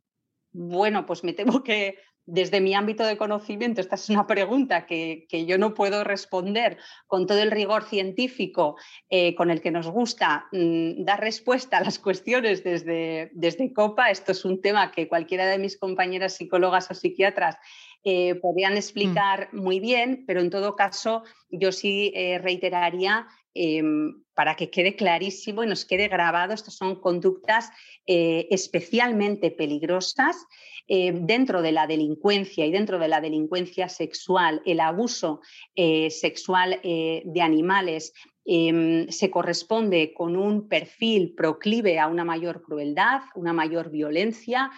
bueno, 0.52 1.04
pues 1.04 1.22
me 1.22 1.32
temo 1.34 1.62
que 1.62 1.98
desde 2.26 2.60
mi 2.60 2.74
ámbito 2.74 3.04
de 3.04 3.16
conocimiento, 3.16 3.80
esta 3.80 3.94
es 3.94 4.10
una 4.10 4.26
pregunta 4.26 4.84
que, 4.84 5.26
yo 5.46 5.58
no 5.58 5.74
puedo 5.74 6.02
responder 6.02 6.76
con 7.06 7.26
todo 7.26 7.40
el 7.40 7.52
rigor 7.52 7.84
científico 7.84 8.76
eh, 9.08 9.36
con 9.36 9.50
el 9.50 9.60
que 9.60 9.70
nos 9.70 9.88
gusta 9.88 10.46
mm, 10.50 11.04
dar 11.04 11.20
respuesta 11.20 11.78
a 11.78 11.84
las 11.84 12.00
cuestiones 12.00 12.64
desde, 12.64 13.30
desde 13.32 13.72
COPA. 13.72 14.10
Esto 14.10 14.32
es 14.32 14.44
un 14.44 14.60
tema 14.60 14.90
que 14.90 15.08
cualquiera 15.08 15.46
de 15.46 15.58
mis 15.58 15.78
compañeras 15.78 16.34
psicólogas 16.34 16.90
o 16.90 16.94
psiquiatras 16.94 17.56
eh, 18.02 18.34
podrían 18.34 18.74
mm. 18.74 18.78
explicar 18.78 19.48
muy 19.52 19.78
bien, 19.78 20.24
pero 20.26 20.40
en 20.40 20.50
todo 20.50 20.74
caso 20.74 21.22
yo 21.48 21.70
sí 21.70 22.12
eh, 22.16 22.38
reiteraría 22.38 23.28
em, 23.54 24.24
para 24.34 24.56
que 24.56 24.68
quede 24.68 24.96
clarísimo 24.96 25.62
y 25.62 25.68
nos 25.68 25.84
quede 25.84 26.08
grabado, 26.08 26.54
estas 26.54 26.74
son 26.74 27.00
conductas 27.00 27.70
especialmente 28.08 29.50
peligrosas 29.50 30.46
eh, 30.88 31.12
dentro 31.12 31.62
de 31.62 31.72
la 31.72 31.88
delincuencia 31.88 32.64
y 32.64 32.70
dentro 32.70 33.00
de 33.00 33.08
la 33.08 33.20
delincuencia 33.20 33.88
sexual, 33.88 34.62
el 34.64 34.78
abuso 34.78 35.40
eh, 35.74 36.10
sexual 36.10 36.78
eh, 36.84 37.22
de 37.24 37.42
animales 37.42 38.12
em, 38.44 39.08
se 39.08 39.28
corresponde 39.28 40.14
con 40.14 40.36
un 40.36 40.68
perfil 40.68 41.34
proclive 41.36 41.98
a 41.98 42.06
una 42.06 42.24
mayor 42.24 42.62
crueldad, 42.62 43.22
una 43.34 43.52
mayor 43.52 43.90
violencia, 43.90 44.70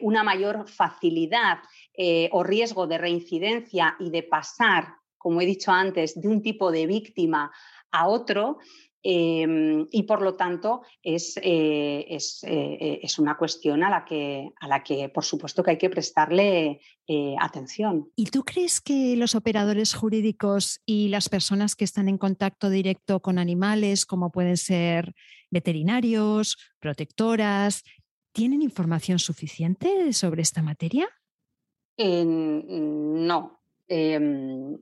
una 0.00 0.22
mayor 0.22 0.68
facilidad 0.68 1.58
o 2.30 2.42
riesgo 2.42 2.86
de 2.86 2.98
reincidencia 2.98 3.96
y 3.98 4.10
de 4.10 4.22
pasar, 4.22 4.94
como 5.18 5.40
he 5.40 5.46
dicho 5.46 5.72
antes, 5.72 6.18
de 6.18 6.28
un 6.28 6.40
tipo 6.40 6.70
de 6.70 6.86
víctima 6.86 7.52
a 7.90 8.08
otro. 8.08 8.58
Em, 9.08 9.86
y 9.92 10.02
por 10.02 10.20
lo 10.20 10.34
tanto 10.34 10.82
es, 11.00 11.36
eh, 11.36 12.04
eh, 12.10 13.00
es, 13.04 13.18
una 13.20 13.36
cuestión 13.36 13.84
a 13.84 13.88
la, 13.88 14.04
que, 14.04 14.50
a 14.58 14.66
la 14.66 14.82
que 14.82 15.08
por 15.10 15.24
supuesto 15.24 15.62
que 15.62 15.70
hay 15.70 15.78
que 15.78 15.88
prestarle 15.88 16.80
eh, 17.06 17.36
atención. 17.40 18.10
¿Y 18.16 18.24
tú 18.26 18.42
crees 18.42 18.80
que 18.80 19.14
los 19.14 19.36
operadores 19.36 19.94
jurídicos 19.94 20.80
y 20.84 21.06
las 21.06 21.28
personas 21.28 21.76
que 21.76 21.84
están 21.84 22.08
en 22.08 22.18
contacto 22.18 22.68
directo 22.68 23.20
con 23.20 23.38
animales, 23.38 24.06
como 24.06 24.32
pueden 24.32 24.56
ser 24.56 25.14
veterinarios, 25.52 26.56
protectoras, 26.80 27.84
tienen 28.32 28.60
información 28.60 29.20
suficiente 29.20 30.12
sobre 30.14 30.42
esta 30.42 30.62
materia? 30.62 31.08
no. 31.96 33.60
Em, 33.86 34.76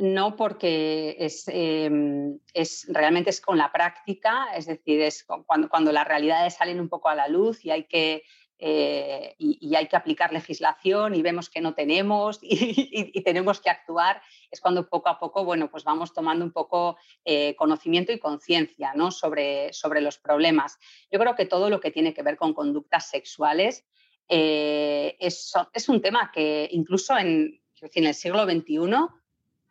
no 0.00 0.36
porque 0.36 1.16
em, 1.46 2.38
es, 2.52 2.86
realmente 2.88 3.30
es 3.30 3.40
con 3.40 3.58
la 3.58 3.70
práctica, 3.70 4.46
es 4.54 4.66
decir, 4.66 5.00
es 5.00 5.24
cuando, 5.46 5.68
cuando 5.68 5.92
las 5.92 6.06
realidades 6.06 6.54
salen 6.54 6.80
un 6.80 6.88
poco 6.88 7.08
a 7.08 7.14
la 7.14 7.28
luz 7.28 7.64
y 7.64 7.70
hay 7.70 7.84
que, 7.84 8.24
eh, 8.58 9.34
y, 9.38 9.74
hay 9.74 9.86
que 9.86 9.96
aplicar 9.96 10.32
legislación 10.32 11.14
y 11.14 11.22
vemos 11.22 11.48
que 11.48 11.60
no 11.60 11.74
tenemos 11.74 12.38
y, 12.42 13.20
tenemos 13.22 13.60
que 13.60 13.70
actuar, 13.70 14.20
es 14.50 14.60
cuando 14.60 14.88
poco 14.88 15.08
a 15.08 15.18
poco 15.18 15.44
bueno, 15.44 15.70
pues 15.70 15.84
vamos 15.84 16.12
tomando 16.12 16.44
un 16.44 16.52
poco 16.52 16.96
eh, 17.24 17.54
conocimiento 17.56 18.10
y 18.12 18.18
conciencia 18.18 18.94
¿no? 18.94 19.12
sobre, 19.12 19.72
sobre 19.72 20.00
los 20.00 20.18
problemas. 20.18 20.78
Yo 21.10 21.18
creo 21.20 21.36
que 21.36 21.46
todo 21.46 21.70
lo 21.70 21.80
que 21.80 21.90
tiene 21.90 22.14
que 22.14 22.22
ver 22.22 22.36
con 22.36 22.52
conductas 22.52 23.10
sexuales 23.10 23.84
eh, 24.28 25.16
es, 25.20 25.52
es, 25.72 25.88
un 25.88 26.00
tema 26.00 26.30
que 26.32 26.68
incluso 26.72 27.16
en, 27.16 27.60
en 27.80 28.06
el 28.06 28.14
siglo 28.14 28.44
XXI 28.44 28.78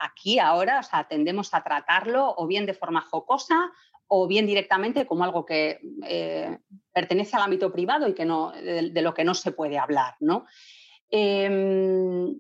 aquí 0.04 0.40
ahora 0.40 0.82
tendemos 1.10 1.54
a 1.54 1.64
tratarlo 1.64 2.34
o 2.38 2.48
bien 2.48 2.66
de 2.66 2.74
forma 2.74 3.02
jocosa 3.02 3.72
o 4.08 4.28
bien 4.28 4.46
directamente 4.46 5.08
como 5.08 5.24
algo 5.24 5.46
que 5.46 5.80
eh, 6.06 6.60
pertenece 6.92 7.36
al 7.36 7.44
ámbito 7.44 7.72
privado 7.72 8.08
y 8.08 8.14
que 8.14 8.26
no, 8.26 8.52
de, 8.52 9.02
lo 9.02 9.14
que 9.14 9.24
no 9.24 9.34
se 9.34 9.52
puede 9.52 9.78
hablar. 9.78 10.16
¿no? 10.20 10.46
Em, 11.10 12.40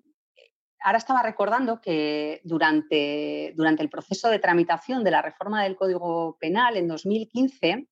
ahora 0.81 0.97
estaba 0.97 1.23
recordando 1.23 1.81
que 1.81 2.41
durante, 2.43 3.53
durante 3.55 3.81
el 3.81 3.89
proceso 3.89 4.29
de 4.29 4.39
tramitación 4.39 5.03
de 5.03 5.11
la 5.11 5.21
reforma 5.21 5.63
del 5.63 5.75
Código 5.75 6.37
Penal 6.39 6.77
en 6.77 6.87
2015, 6.87 7.87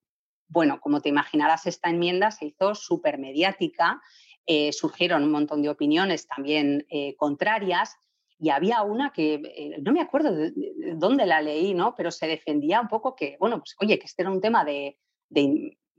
bueno, 0.48 0.82
como 0.82 1.02
te 1.02 1.10
imaginarás, 1.10 1.66
esta 1.66 1.90
enmienda 1.90 2.30
se 2.32 2.48
hizo 2.48 2.76
súper 2.76 3.18
mediática, 3.18 4.02
eh, 4.46 4.74
surgieron 4.74 5.24
un 5.24 5.32
montón 5.32 5.62
de 5.62 5.70
opiniones 5.70 6.28
también 6.28 6.86
eh, 6.90 7.16
contrarias 7.16 7.98
y 8.42 8.50
había 8.50 8.82
una 8.82 9.12
que, 9.12 9.36
eh, 9.36 9.78
no 9.84 9.94
me 9.94 10.02
acuerdo 10.02 10.34
de, 10.34 10.52
dónde 10.96 11.28
la 11.28 11.44
leí, 11.44 11.76
¿no? 11.76 11.94
Pero 11.96 12.10
se 12.10 12.26
defendía 12.26 12.82
un 12.82 12.88
poco 12.88 13.16
que, 13.16 13.38
bueno, 13.40 13.60
pues 13.60 13.76
oye, 13.80 14.00
que 14.00 14.08
este 14.08 14.24
era 14.24 14.32
un 14.32 14.42
tema 14.42 14.66
de, 14.66 14.98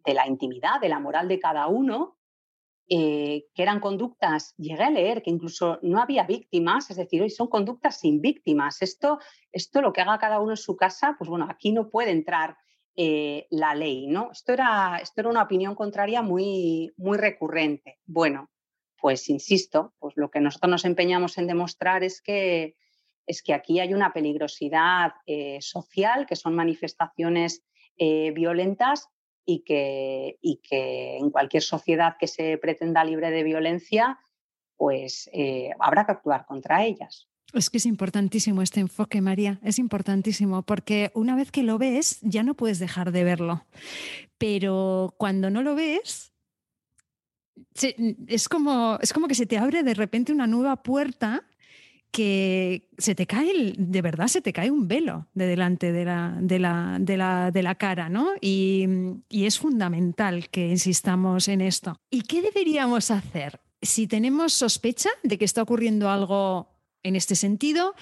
la 0.05 0.27
intimidad, 0.27 0.81
de 0.81 0.89
la 0.89 0.99
moral 0.99 1.29
de 1.29 1.39
cada 1.39 1.69
uno, 1.69 2.19
eh, 2.89 3.45
que 3.55 3.63
eran 3.63 3.79
conductas, 3.79 4.57
llegué 4.57 4.83
a 4.83 4.91
leer 4.91 5.23
que 5.23 5.31
incluso 5.31 5.79
no 5.83 6.01
había 6.01 6.25
víctimas, 6.25 6.91
es 6.91 6.97
decir, 6.97 7.23
hoy 7.23 7.31
son 7.31 7.47
conductas 7.47 8.01
sin 8.01 8.21
víctimas. 8.21 8.83
Esto, 8.83 9.21
esto 9.53 9.81
lo 9.81 9.93
que 9.93 10.01
haga 10.01 10.19
cada 10.19 10.41
uno 10.41 10.51
en 10.51 10.57
su 10.57 10.75
casa, 10.75 11.15
pues 11.17 11.31
bueno, 11.31 11.47
aquí 11.49 11.71
no 11.71 11.91
puede 11.91 12.11
entrar 12.11 12.57
eh, 12.97 13.47
la 13.51 13.77
ley, 13.77 14.09
¿no? 14.09 14.33
Esto 14.33 14.53
era, 14.53 14.99
esto 15.01 15.21
era 15.21 15.31
una 15.31 15.45
opinión 15.45 15.77
contraria 15.77 16.23
muy, 16.23 16.93
muy 16.97 17.19
recurrente. 17.19 18.01
Bueno, 18.05 18.51
pues 19.03 19.29
insisto, 19.29 19.95
pues 19.99 20.17
lo 20.17 20.31
que 20.31 20.39
nosotros 20.39 20.71
nos 20.71 20.85
empeñamos 20.85 21.37
en 21.37 21.49
demostrar 21.49 22.05
es 22.05 22.23
que, 22.23 22.77
es 23.27 23.43
que 23.43 23.53
aquí 23.53 23.81
hay 23.81 23.95
una 23.95 24.13
peligrosidad 24.13 25.15
eh, 25.27 25.59
social, 25.61 26.25
que 26.25 26.37
son 26.37 26.55
manifestaciones 26.55 27.65
eh, 27.99 28.31
violentas 28.31 29.09
y 29.45 29.65
que, 29.65 30.39
y 30.41 30.61
que, 30.63 31.17
en 31.17 31.31
cualquier 31.31 31.65
sociedad 31.65 32.15
que 32.17 32.29
se 32.29 32.59
pretenda 32.59 33.03
libre 33.03 33.33
de 33.33 33.43
violencia, 33.43 34.21
pues 34.77 35.29
eh, 35.33 35.71
habrá 35.81 36.07
que 36.07 36.13
actuar 36.13 36.47
contra 36.47 36.85
ellas. 36.85 37.29
Es 37.53 37.71
que 37.71 37.79
es 37.79 37.87
importantísimo 37.87 38.63
este 38.63 38.79
enfoque, 38.79 39.21
María, 39.21 39.59
es 39.65 39.81
importantísimo, 39.81 40.63
porque 40.63 41.11
una 41.15 41.35
vez 41.35 41.51
que 41.51 41.65
lo 41.65 41.77
ves, 41.77 42.21
ya 42.23 42.45
no 42.45 42.55
puedes 42.55 42.79
dejar 42.79 43.11
de 43.11 43.25
verlo. 43.25 43.67
Pero 44.39 45.17
cuando 45.19 45.51
no 45.51 45.61
lo 45.63 45.75
ves, 45.75 46.32
es, 48.27 48.49
como, 48.49 48.99
es 49.01 49.13
como 49.13 49.29
que 49.29 49.35
se 49.35 49.47
te 49.47 49.59
abre 49.59 49.83
de 49.83 49.95
repente 49.95 50.33
una 50.33 50.47
nueva 50.47 50.83
puerta 50.83 51.45
que 52.11 52.91
se 52.99 53.15
te 53.15 53.27
cae, 53.27 53.75
de 53.77 54.03
verdad 54.03 54.29
se 54.29 54.43
te 54.43 54.53
cae 54.53 54.71
un 54.71 54.87
velo 54.87 55.29
de 55.33 55.47
delante 55.47 55.93
de 55.93 56.05
la, 56.05 56.37
de 56.41 56.59
la, 56.59 56.99
de 57.01 57.17
la, 57.17 57.51
de 57.51 57.63
la 57.63 57.75
cara, 57.75 58.11
¿no? 58.11 58.33
Y, 58.41 58.87
y, 59.31 59.47
es 59.47 59.59
fundamental 59.59 60.51
que 60.51 60.69
insistamos 60.69 61.49
en 61.49 61.63
esto. 61.63 61.97
¿Y 62.11 62.23
qué 62.23 62.43
deberíamos 62.43 63.11
hacer 63.11 63.61
si 63.81 64.07
tenemos 64.07 64.53
sospecha 64.53 65.09
de 65.23 65.39
que 65.39 65.47
está 65.47 65.63
ocurriendo 65.63 66.11
algo 66.11 66.69
en 67.03 67.17
este 67.17 67.35
sentido 67.35 67.95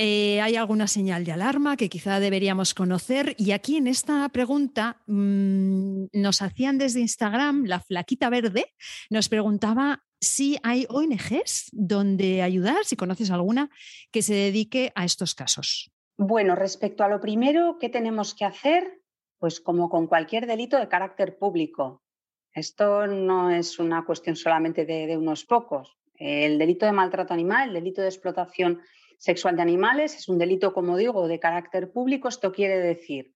eh, 0.00 0.40
¿Hay 0.40 0.54
alguna 0.54 0.86
señal 0.86 1.24
de 1.24 1.32
alarma 1.32 1.76
que 1.76 1.88
quizá 1.88 2.20
deberíamos 2.20 2.72
conocer? 2.72 3.34
Y 3.36 3.50
aquí 3.50 3.76
en 3.76 3.88
esta 3.88 4.28
pregunta 4.28 5.02
mm, 5.08 6.04
nos 6.12 6.40
hacían 6.40 6.78
desde 6.78 7.00
Instagram, 7.00 7.64
la 7.64 7.80
flaquita 7.80 8.30
verde, 8.30 8.72
nos 9.10 9.28
preguntaba 9.28 10.04
si 10.20 10.56
hay 10.62 10.86
ONGs 10.88 11.70
donde 11.72 12.42
ayudar, 12.42 12.84
si 12.84 12.94
conoces 12.94 13.32
alguna, 13.32 13.70
que 14.12 14.22
se 14.22 14.34
dedique 14.34 14.92
a 14.94 15.04
estos 15.04 15.34
casos. 15.34 15.90
Bueno, 16.16 16.54
respecto 16.54 17.02
a 17.02 17.08
lo 17.08 17.20
primero, 17.20 17.78
¿qué 17.80 17.88
tenemos 17.88 18.36
que 18.36 18.44
hacer? 18.44 19.02
Pues 19.38 19.60
como 19.60 19.90
con 19.90 20.06
cualquier 20.06 20.46
delito 20.46 20.78
de 20.78 20.86
carácter 20.86 21.38
público. 21.38 22.04
Esto 22.52 23.08
no 23.08 23.50
es 23.50 23.80
una 23.80 24.04
cuestión 24.04 24.36
solamente 24.36 24.84
de 24.86 25.16
unos 25.16 25.44
pocos. 25.44 25.98
El 26.14 26.56
delito 26.56 26.86
de 26.86 26.92
maltrato 26.92 27.34
animal, 27.34 27.68
el 27.68 27.74
delito 27.74 28.00
de 28.00 28.08
explotación 28.08 28.80
sexual 29.18 29.56
de 29.56 29.62
animales 29.62 30.16
es 30.16 30.28
un 30.28 30.38
delito, 30.38 30.72
como 30.72 30.96
digo, 30.96 31.28
de 31.28 31.38
carácter 31.38 31.92
público. 31.92 32.28
Esto 32.28 32.52
quiere 32.52 32.78
decir, 32.78 33.34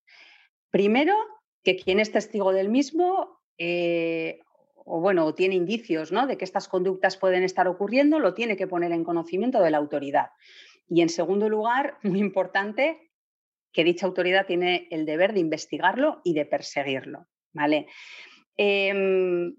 primero, 0.70 1.14
que 1.62 1.76
quien 1.76 2.00
es 2.00 2.10
testigo 2.10 2.52
del 2.52 2.70
mismo 2.70 3.40
eh, 3.58 4.40
o 4.84 5.00
bueno, 5.00 5.34
tiene 5.34 5.54
indicios 5.54 6.12
¿no? 6.12 6.26
de 6.26 6.36
que 6.36 6.44
estas 6.44 6.68
conductas 6.68 7.16
pueden 7.16 7.42
estar 7.42 7.68
ocurriendo, 7.68 8.18
lo 8.18 8.34
tiene 8.34 8.56
que 8.56 8.66
poner 8.66 8.92
en 8.92 9.04
conocimiento 9.04 9.60
de 9.60 9.70
la 9.70 9.78
autoridad. 9.78 10.30
Y 10.88 11.02
en 11.02 11.08
segundo 11.08 11.48
lugar, 11.48 11.98
muy 12.02 12.18
importante, 12.18 13.10
que 13.72 13.84
dicha 13.84 14.06
autoridad 14.06 14.46
tiene 14.46 14.88
el 14.90 15.06
deber 15.06 15.32
de 15.32 15.40
investigarlo 15.40 16.20
y 16.24 16.34
de 16.34 16.46
perseguirlo. 16.46 17.28
¿vale? 17.52 17.86
Em, 18.56 19.54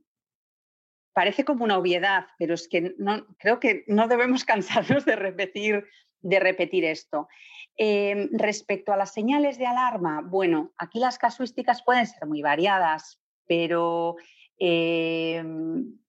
parece 1.13 1.45
como 1.45 1.63
una 1.63 1.77
obviedad, 1.77 2.27
pero 2.37 2.53
es 2.53 2.67
que 2.67 2.93
no, 2.97 3.25
creo 3.39 3.59
que 3.59 3.83
no 3.87 4.07
debemos 4.07 4.43
cansarnos 4.45 5.05
de 5.05 5.15
repetir 5.15 5.85
de 6.23 6.39
repetir 6.39 6.85
esto. 6.85 7.27
Em, 7.75 8.29
respecto 8.31 8.93
a 8.93 8.97
las 8.97 9.13
señales 9.13 9.57
de 9.57 9.65
alarma, 9.65 10.21
bueno, 10.21 10.73
aquí 10.77 10.99
las 10.99 11.17
casuísticas 11.17 11.83
pueden 11.83 12.07
ser 12.07 12.27
muy 12.27 12.41
variadas, 12.41 13.19
pero 13.45 14.15
em, 14.57 15.99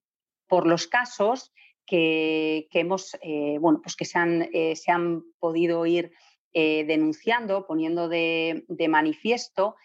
por 0.47 0.67
los 0.67 0.87
casos 0.87 1.53
que, 1.87 2.69
hemos, 2.73 3.17
eh, 3.23 3.59
bueno, 3.61 3.81
pues 3.83 3.97
que 3.97 4.05
se 4.05 4.19
han, 4.19 4.49
eh, 4.53 4.77
se 4.77 4.91
han 4.91 5.23
podido 5.39 5.85
ir 5.87 6.13
eh, 6.53 6.85
denunciando, 6.85 7.67
poniendo 7.67 8.09
de, 8.09 8.65
manifiesto, 8.89 9.77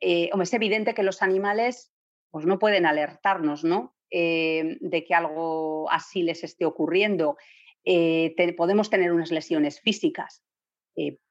es 0.00 0.52
evidente 0.52 0.92
que 0.92 1.02
los 1.02 1.22
animales 1.22 1.92
pues 2.30 2.44
no 2.46 2.58
pueden 2.58 2.84
alertarnos, 2.84 3.64
¿no? 3.64 3.94
de 4.10 5.04
que 5.06 5.14
algo 5.14 5.90
así 5.90 6.22
les 6.22 6.44
esté 6.44 6.64
ocurriendo, 6.66 7.36
podemos 8.56 8.90
tener 8.90 9.12
unas 9.12 9.30
lesiones 9.30 9.80
físicas, 9.80 10.42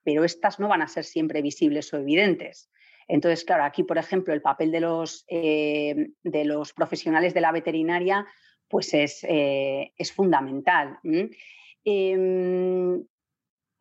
pero 0.04 0.24
estas 0.24 0.60
no 0.60 0.68
van 0.68 0.82
a 0.82 0.88
ser 0.88 1.04
siempre 1.04 1.42
visibles 1.42 1.94
o 1.94 1.98
evidentes. 1.98 2.70
Entonces, 3.08 3.44
claro, 3.44 3.64
aquí, 3.64 3.84
por 3.84 3.98
ejemplo, 3.98 4.34
el 4.34 4.42
papel 4.42 4.72
de 4.72 4.80
los, 4.80 5.26
de 5.28 6.46
los 6.46 6.74
profesionales 6.74 7.34
de 7.34 7.42
la 7.42 7.52
veterinaria 7.52 8.26
pues 8.70 8.94
es, 8.94 9.26
es 9.28 10.12
fundamental. 10.12 11.00
Em, 11.86 13.04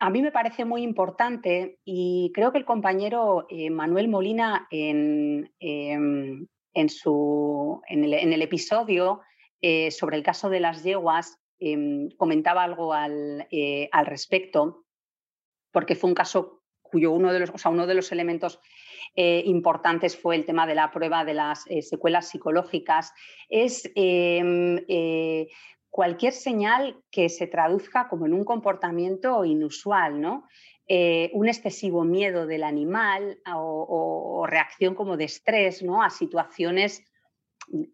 a 0.01 0.11
mí 0.11 0.23
me 0.23 0.33
parece 0.33 0.65
muy 0.65 0.83
importante 0.83 1.79
y 1.85 2.33
creo 2.35 2.51
que 2.51 2.59
el 2.59 2.65
compañero 2.65 3.47
eh, 3.49 3.71
Manuel 3.71 4.09
Molina 4.09 4.67
em, 4.71 5.47
en, 5.61 6.89
su, 6.89 7.81
en, 7.87 8.05
el, 8.05 8.43
episodio 8.43 9.21
eh, 9.61 9.93
sobre 9.93 10.17
el 10.17 10.25
caso 10.25 10.51
de 10.51 10.59
las 10.59 10.83
yeguas 10.83 11.39
em, 11.63 12.11
comentaba 12.17 12.63
algo 12.63 12.93
al, 12.93 13.47
eh, 13.51 13.89
al, 13.93 14.07
respecto, 14.07 14.85
porque 15.71 15.95
fue 15.95 16.11
un 16.11 16.15
caso 16.15 16.63
cuyo 16.83 17.13
uno 17.13 17.33
de 17.33 17.41
los, 17.41 17.51
o 17.51 17.59
sea, 17.59 17.71
uno 17.71 17.87
de 17.87 17.95
los 17.95 18.13
elementos 18.13 18.61
importantes 19.15 20.17
fue 20.17 20.37
el 20.37 20.47
tema 20.47 20.67
de 20.67 20.75
la 20.75 20.91
prueba 20.91 21.23
de 21.25 21.35
las 21.35 21.65
secuelas 21.83 22.31
psicológicas. 22.31 23.13
Es 23.51 23.91
cualquier 25.91 26.33
señal 26.33 26.97
que 27.11 27.29
se 27.29 27.47
traduzca 27.47 28.09
como 28.09 28.25
en 28.25 28.33
un 28.33 28.45
comportamiento 28.45 29.45
inusual, 29.45 30.19
¿no? 30.21 30.49
Eh, 30.89 31.31
un 31.33 31.49
excesivo 31.49 32.05
miedo 32.05 32.47
del 32.47 32.65
animal 32.65 33.41
o, 33.55 34.45
reacción 34.49 34.95
como 34.95 35.17
de 35.17 35.25
estrés 35.25 35.83
¿no? 35.83 36.03
a 36.03 36.11
situaciones, 36.11 37.05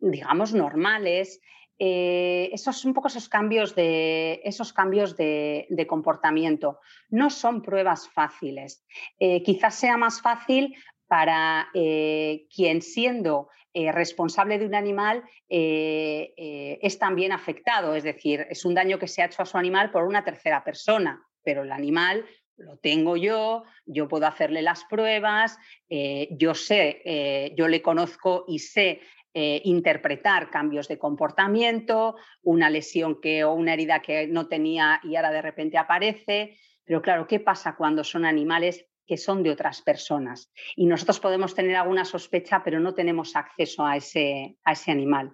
digamos, 0.01 0.55
normales. 0.55 1.41
Eh, 1.79 2.51
esos 2.53 2.85
un 2.85 2.95
poco 2.95 3.09
esos 3.09 3.29
cambios, 3.29 3.75
de, 3.75 4.41
esos 4.45 4.73
cambios 4.73 5.17
de, 5.17 5.87
comportamiento. 5.89 6.81
No 7.09 7.31
son 7.31 7.63
pruebas 7.63 8.09
fáciles. 8.09 8.85
Eh, 9.19 9.43
quizás 9.43 9.75
sea 9.75 9.97
más 9.97 10.21
fácil 10.21 10.77
para 11.07 11.71
quien 11.73 12.83
siendo 12.83 13.49
eh, 13.75 13.93
responsable 13.93 14.59
de 14.59 14.67
un 14.67 14.75
animal 14.75 15.23
eh, 15.49 16.33
eh, 16.37 16.79
es 16.81 16.99
también 16.99 17.31
afectado, 17.31 17.95
es 17.95 18.03
decir, 18.03 18.47
es 18.51 18.65
un 18.65 18.75
daño 18.75 18.99
que 18.99 19.07
se 19.07 19.23
ha 19.23 19.27
hecho 19.27 19.43
a 19.43 19.47
su 19.47 19.59
animal 19.59 19.91
por 19.91 20.05
una 20.05 20.25
tercera 20.25 20.65
persona, 20.65 21.23
pero 21.45 21.63
el 21.63 21.71
animal 21.71 22.25
lo 22.59 22.77
tengo 22.77 23.17
yo, 23.17 23.65
yo 23.87 24.09
puedo 24.09 24.27
hacerle 24.27 24.63
las 24.63 24.85
pruebas, 24.85 25.59
yo 25.89 26.55
sé, 26.55 27.53
yo 27.57 27.69
le 27.69 27.83
conozco 27.83 28.45
y 28.49 28.59
sé 28.59 29.01
interpretar 29.35 30.51
cambios 30.51 30.89
de 30.89 30.99
comportamiento, 30.99 32.17
una 32.43 32.69
lesión 32.69 33.21
que 33.21 33.45
o 33.45 33.53
una 33.53 33.75
herida 33.75 34.01
que 34.01 34.27
no 34.27 34.49
tenía 34.49 35.01
y 35.05 35.17
ahora 35.17 35.31
de 35.31 35.43
repente 35.43 35.79
aparece. 35.79 36.59
Pero 36.85 37.01
claro, 37.03 37.27
¿qué 37.27 37.39
pasa 37.39 37.77
cuando 37.77 38.03
son 38.03 38.25
animales 38.25 38.89
que 39.09 39.17
son 39.17 39.43
de 39.43 39.51
otras 39.51 39.81
personas. 39.81 40.53
Y 40.77 40.85
nosotros 40.85 41.19
podemos 41.19 41.55
tener 41.55 41.75
alguna 41.75 42.05
sospecha, 42.05 42.63
pero 42.63 42.79
no 42.79 42.93
tenemos 42.93 43.35
acceso 43.35 43.85
a 43.85 43.97
ese, 43.97 44.59
a 44.65 44.73
ese 44.73 44.91
animal. 44.93 45.33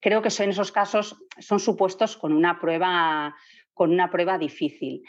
Creo 0.00 0.22
que 0.22 0.30
en 0.42 0.50
esos 0.50 0.72
casos 0.72 1.22
son 1.38 1.60
supuestos 1.60 2.16
con 2.16 2.32
una 2.32 2.58
prueba 2.58 3.36
con 3.80 3.92
una 3.92 4.10
prueba 4.10 4.36
difícil. 4.36 5.02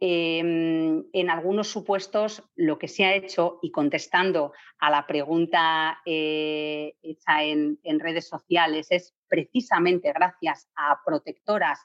Em, 0.00 1.04
en 1.12 1.30
algunos 1.30 1.68
supuestos, 1.68 2.42
lo 2.56 2.76
que 2.76 2.88
se 2.88 3.04
ha 3.04 3.14
hecho, 3.14 3.60
y 3.62 3.70
contestando 3.70 4.52
a 4.80 4.90
la 4.90 5.06
pregunta 5.06 6.00
eh, 6.04 6.96
hecha 7.02 7.44
en, 7.44 7.78
en 7.84 8.00
redes 8.00 8.26
sociales, 8.26 8.88
es 8.90 9.14
precisamente 9.28 10.12
gracias 10.12 10.68
a 10.74 10.98
protectoras 11.06 11.78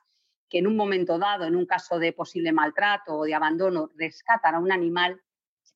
que 0.49 0.57
en 0.57 0.65
un 0.65 0.75
momento 0.75 1.19
dado, 1.19 1.45
en 1.45 1.55
un 1.55 1.67
caso 1.67 1.99
de 1.99 2.11
posible 2.11 2.51
maltrato 2.51 3.19
o 3.19 3.25
de 3.25 3.35
abandono, 3.35 3.91
rescatan 3.95 4.55
a 4.55 4.59
un 4.59 4.71
animal 4.71 5.21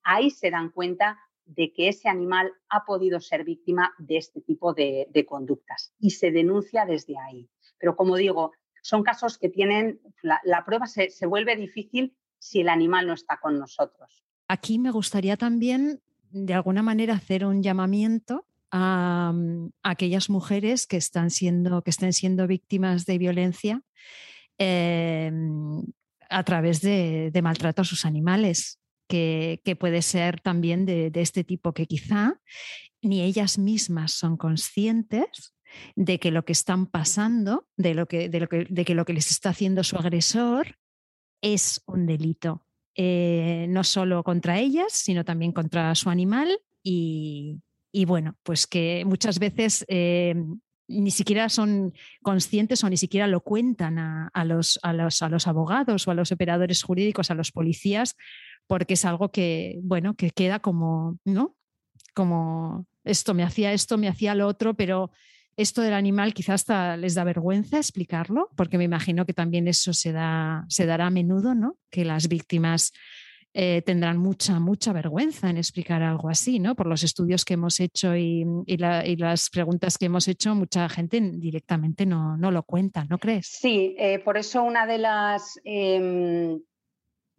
ahí 0.06 0.30
se 0.30 0.50
dan 0.50 0.70
cuenta 0.70 1.20
de 1.44 1.74
que 1.74 1.90
ese 1.90 2.10
animal 2.10 2.52
ha 2.70 2.86
podido 2.86 3.20
ser 3.20 3.44
víctima 3.44 3.94
de 4.00 4.18
este 4.18 4.42
tipo 4.42 4.74
de, 4.74 5.26
conductas 5.28 5.94
y 6.00 6.12
se 6.12 6.32
denuncia 6.32 6.86
desde 6.86 7.18
ahí. 7.20 7.50
Pero 7.78 7.96
como 7.96 8.16
digo, 8.16 8.54
son 8.86 9.02
casos 9.02 9.40
que 9.40 9.50
tienen, 9.50 10.00
la, 10.22 10.64
prueba 10.64 10.86
se, 10.86 11.10
vuelve 11.26 11.56
difícil 11.56 12.16
si 12.38 12.62
el 12.62 12.70
animal 12.70 13.08
no 13.08 13.14
está 13.14 13.40
con 13.42 13.58
nosotros. 13.58 14.24
Aquí 14.48 14.78
me 14.78 14.92
gustaría 14.92 15.38
también, 15.38 16.02
de 16.30 16.54
alguna 16.54 16.84
manera, 16.84 17.16
hacer 17.16 17.46
un 17.46 17.64
llamamiento 17.64 18.46
a, 18.70 19.34
aquellas 19.82 20.30
mujeres 20.30 20.86
que, 20.86 20.98
están 20.98 21.32
siendo, 21.32 21.82
que 21.82 21.90
estén 21.90 22.14
siendo 22.14 22.46
víctimas 22.46 23.08
de 23.08 23.18
violencia 23.18 23.82
em, 24.60 25.82
a 26.30 26.44
través 26.44 26.82
de, 26.82 27.32
de 27.32 27.42
maltrato 27.42 27.82
a 27.82 27.86
sus 27.86 28.06
animales 28.06 28.80
que, 29.08 29.78
puede 29.80 30.04
ser 30.04 30.42
también 30.42 30.86
de, 30.86 31.12
este 31.16 31.44
tipo, 31.44 31.74
que 31.74 31.88
quizá 31.88 32.40
ni 33.02 33.22
ellas 33.22 33.58
mismas 33.58 34.12
son 34.12 34.38
conscientes 34.38 35.55
de 35.96 36.20
que 36.20 36.32
lo 36.32 36.46
que 36.46 36.54
están 36.54 36.86
pasando, 36.88 37.68
de, 37.78 37.94
lo 37.94 38.06
que, 38.08 38.30
de, 38.30 38.40
lo 38.40 38.48
que, 38.48 38.66
de 38.70 38.86
que 38.86 38.96
lo 38.96 39.06
que 39.06 39.14
les 39.14 39.32
está 39.32 39.50
haciendo 39.50 39.84
su 39.84 39.98
agresor 39.98 40.78
es 41.42 41.82
un 41.86 42.06
delito, 42.06 42.66
eh, 42.96 43.68
no 43.70 43.84
solo 43.84 44.24
contra 44.24 44.58
ellas, 44.60 44.94
sino 44.94 45.26
también 45.26 45.52
contra 45.52 45.94
su 45.96 46.10
animal 46.10 46.60
y, 46.82 47.60
bueno, 48.08 48.36
pues 48.44 48.68
que 48.68 49.04
muchas 49.06 49.40
veces 49.40 49.86
eh, 49.88 50.36
ni 50.88 51.12
siquiera 51.12 51.50
son 51.50 51.94
conscientes 52.22 52.84
o 52.84 52.90
ni 52.90 52.98
siquiera 52.98 53.28
lo 53.28 53.42
cuentan 53.42 53.98
a, 53.98 54.46
los, 54.46 54.80
a, 54.84 54.94
los, 54.94 55.22
a 55.22 55.30
los 55.30 55.48
abogados 55.48 56.08
o 56.08 56.12
a 56.12 56.14
los 56.14 56.32
operadores 56.32 56.84
jurídicos, 56.84 57.32
a 57.32 57.36
los 57.36 57.52
policías, 57.52 58.16
porque 58.68 58.94
es 58.94 59.06
algo 59.06 59.30
que, 59.32 59.80
bueno, 59.84 60.16
que 60.16 60.32
queda 60.32 60.60
como, 60.60 61.20
¿no? 61.26 61.56
Como 62.14 62.88
esto 63.04 63.34
me 63.34 63.44
hacía 63.44 63.74
esto, 63.74 63.98
me 63.98 64.08
hacía 64.08 64.36
lo 64.36 64.48
otro, 64.48 64.74
pero 64.76 65.12
esto 65.58 65.82
del 65.82 65.94
animal 65.94 66.34
quizás 66.34 66.62
hasta 66.62 66.98
les 66.98 67.16
da 67.16 67.24
vergüenza 67.24 67.78
explicarlo, 67.78 68.50
porque 68.56 68.78
me 68.78 68.84
imagino 68.84 69.26
que 69.26 69.34
también 69.34 69.68
eso 69.68 69.94
se, 69.94 70.12
da, 70.12 70.66
se 70.70 70.86
dará 70.86 71.08
a 71.08 71.10
menudo, 71.12 71.56
¿no? 71.56 71.78
Que 71.90 72.06
las 72.06 72.28
víctimas 72.28 72.92
eh, 73.54 73.82
tendrán 73.84 74.18
mucha, 74.18 74.60
mucha 74.60 74.92
vergüenza 74.92 75.50
en 75.50 75.58
explicar 75.58 76.04
algo 76.04 76.28
así, 76.28 76.60
¿no? 76.60 76.76
Por 76.76 76.88
los 76.88 77.04
estudios 77.04 77.46
que 77.46 77.54
hemos 77.54 77.80
hecho 77.80 78.14
y, 78.16 78.46
las 78.78 79.50
preguntas 79.50 79.98
que 79.98 80.08
hemos 80.08 80.28
hecho, 80.28 80.56
mucha 80.56 80.90
gente 80.90 81.22
directamente 81.22 82.06
no, 82.06 82.36
no 82.36 82.52
lo 82.52 82.64
cuenta, 82.64 83.06
¿no 83.06 83.18
crees? 83.18 83.48
Sí, 83.48 83.96
eh, 83.98 84.20
por 84.20 84.38
eso 84.38 84.62
una 84.62 84.86
de 84.86 84.98
las 84.98 85.60
em, 85.64 86.60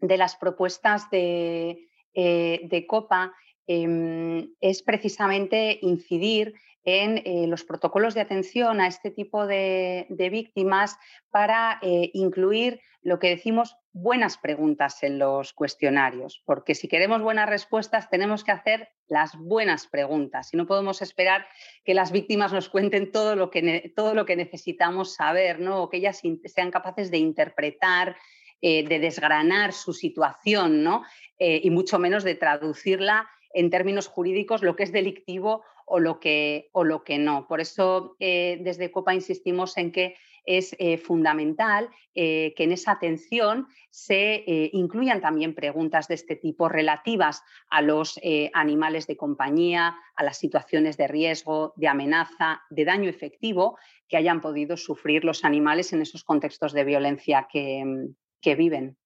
de 0.00 0.16
las 0.16 0.36
propuestas 0.36 1.10
de, 1.10 1.88
eh, 2.14 2.86
COPA 2.86 3.34
em, 3.66 4.48
es 4.60 4.82
precisamente 4.82 5.78
incidir 5.82 6.54
en 6.86 7.18
eh, 7.18 7.48
los 7.48 7.64
protocolos 7.64 8.14
de 8.14 8.20
atención 8.20 8.80
a 8.80 8.86
este 8.86 9.10
tipo 9.10 9.46
de, 9.46 10.06
víctimas 10.08 10.96
para 11.30 11.78
eh, 11.82 12.10
incluir 12.14 12.80
lo 13.02 13.18
que 13.18 13.28
decimos 13.28 13.76
buenas 13.92 14.38
preguntas 14.38 15.02
en 15.02 15.18
los 15.18 15.52
cuestionarios, 15.52 16.42
porque 16.46 16.74
si 16.74 16.86
queremos 16.86 17.22
buenas 17.22 17.48
respuestas 17.48 18.08
tenemos 18.08 18.44
que 18.44 18.52
hacer 18.52 18.88
las 19.08 19.36
buenas 19.36 19.88
preguntas 19.88 20.54
y 20.54 20.56
no 20.56 20.66
podemos 20.66 21.02
esperar 21.02 21.46
que 21.84 21.94
las 21.94 22.12
víctimas 22.12 22.52
nos 22.52 22.68
cuenten 22.68 23.10
todo 23.10 23.34
lo 23.34 23.50
que, 23.50 23.92
todo 23.96 24.14
lo 24.14 24.24
que 24.24 24.36
necesitamos 24.36 25.14
saber, 25.14 25.58
¿no? 25.58 25.82
o 25.82 25.88
que 25.88 25.96
ellas 25.96 26.22
sean 26.44 26.70
capaces 26.70 27.10
de 27.10 27.18
interpretar 27.18 28.16
eh, 28.62 28.86
de 28.86 28.98
desgranar 29.00 29.72
su 29.72 29.92
situación, 29.92 30.82
¿no? 30.82 31.04
Y 31.38 31.68
mucho 31.68 31.98
menos 31.98 32.24
de 32.24 32.34
traducirla 32.34 33.28
en 33.52 33.68
términos 33.68 34.06
jurídicos 34.06 34.62
lo 34.62 34.76
que 34.76 34.84
es 34.84 34.92
delictivo 34.92 35.62
o 35.86 35.98
lo 35.98 36.20
que, 36.20 36.68
o 36.72 36.84
lo 36.84 37.02
que 37.02 37.18
no. 37.18 37.46
Por 37.46 37.60
eso 37.60 38.16
eh, 38.20 38.58
desde 38.60 38.90
COPA 38.90 39.14
insistimos 39.14 39.78
en 39.78 39.92
que 39.92 40.16
es 40.44 40.76
fundamental 41.02 41.90
que 42.14 42.54
en 42.56 42.70
esa 42.70 42.92
atención 42.92 43.66
se 43.90 44.44
incluyan 44.72 45.20
también 45.20 45.56
preguntas 45.56 46.06
de 46.06 46.14
este 46.14 46.36
tipo 46.36 46.68
relativas 46.68 47.42
a 47.68 47.82
los 47.82 48.20
animales 48.52 49.08
de 49.08 49.16
compañía, 49.16 49.96
a 50.14 50.22
las 50.22 50.38
situaciones 50.38 50.96
de 50.96 51.08
riesgo, 51.08 51.72
de 51.74 51.88
amenaza, 51.88 52.62
de 52.70 52.84
daño 52.84 53.10
efectivo 53.10 53.76
que 54.06 54.18
hayan 54.18 54.40
podido 54.40 54.76
sufrir 54.76 55.24
los 55.24 55.44
animales 55.44 55.92
en 55.92 56.02
esos 56.02 56.22
contextos 56.22 56.72
de 56.72 56.84
violencia 56.84 57.48
que, 57.50 57.82
que 58.40 58.54
viven. 58.54 58.96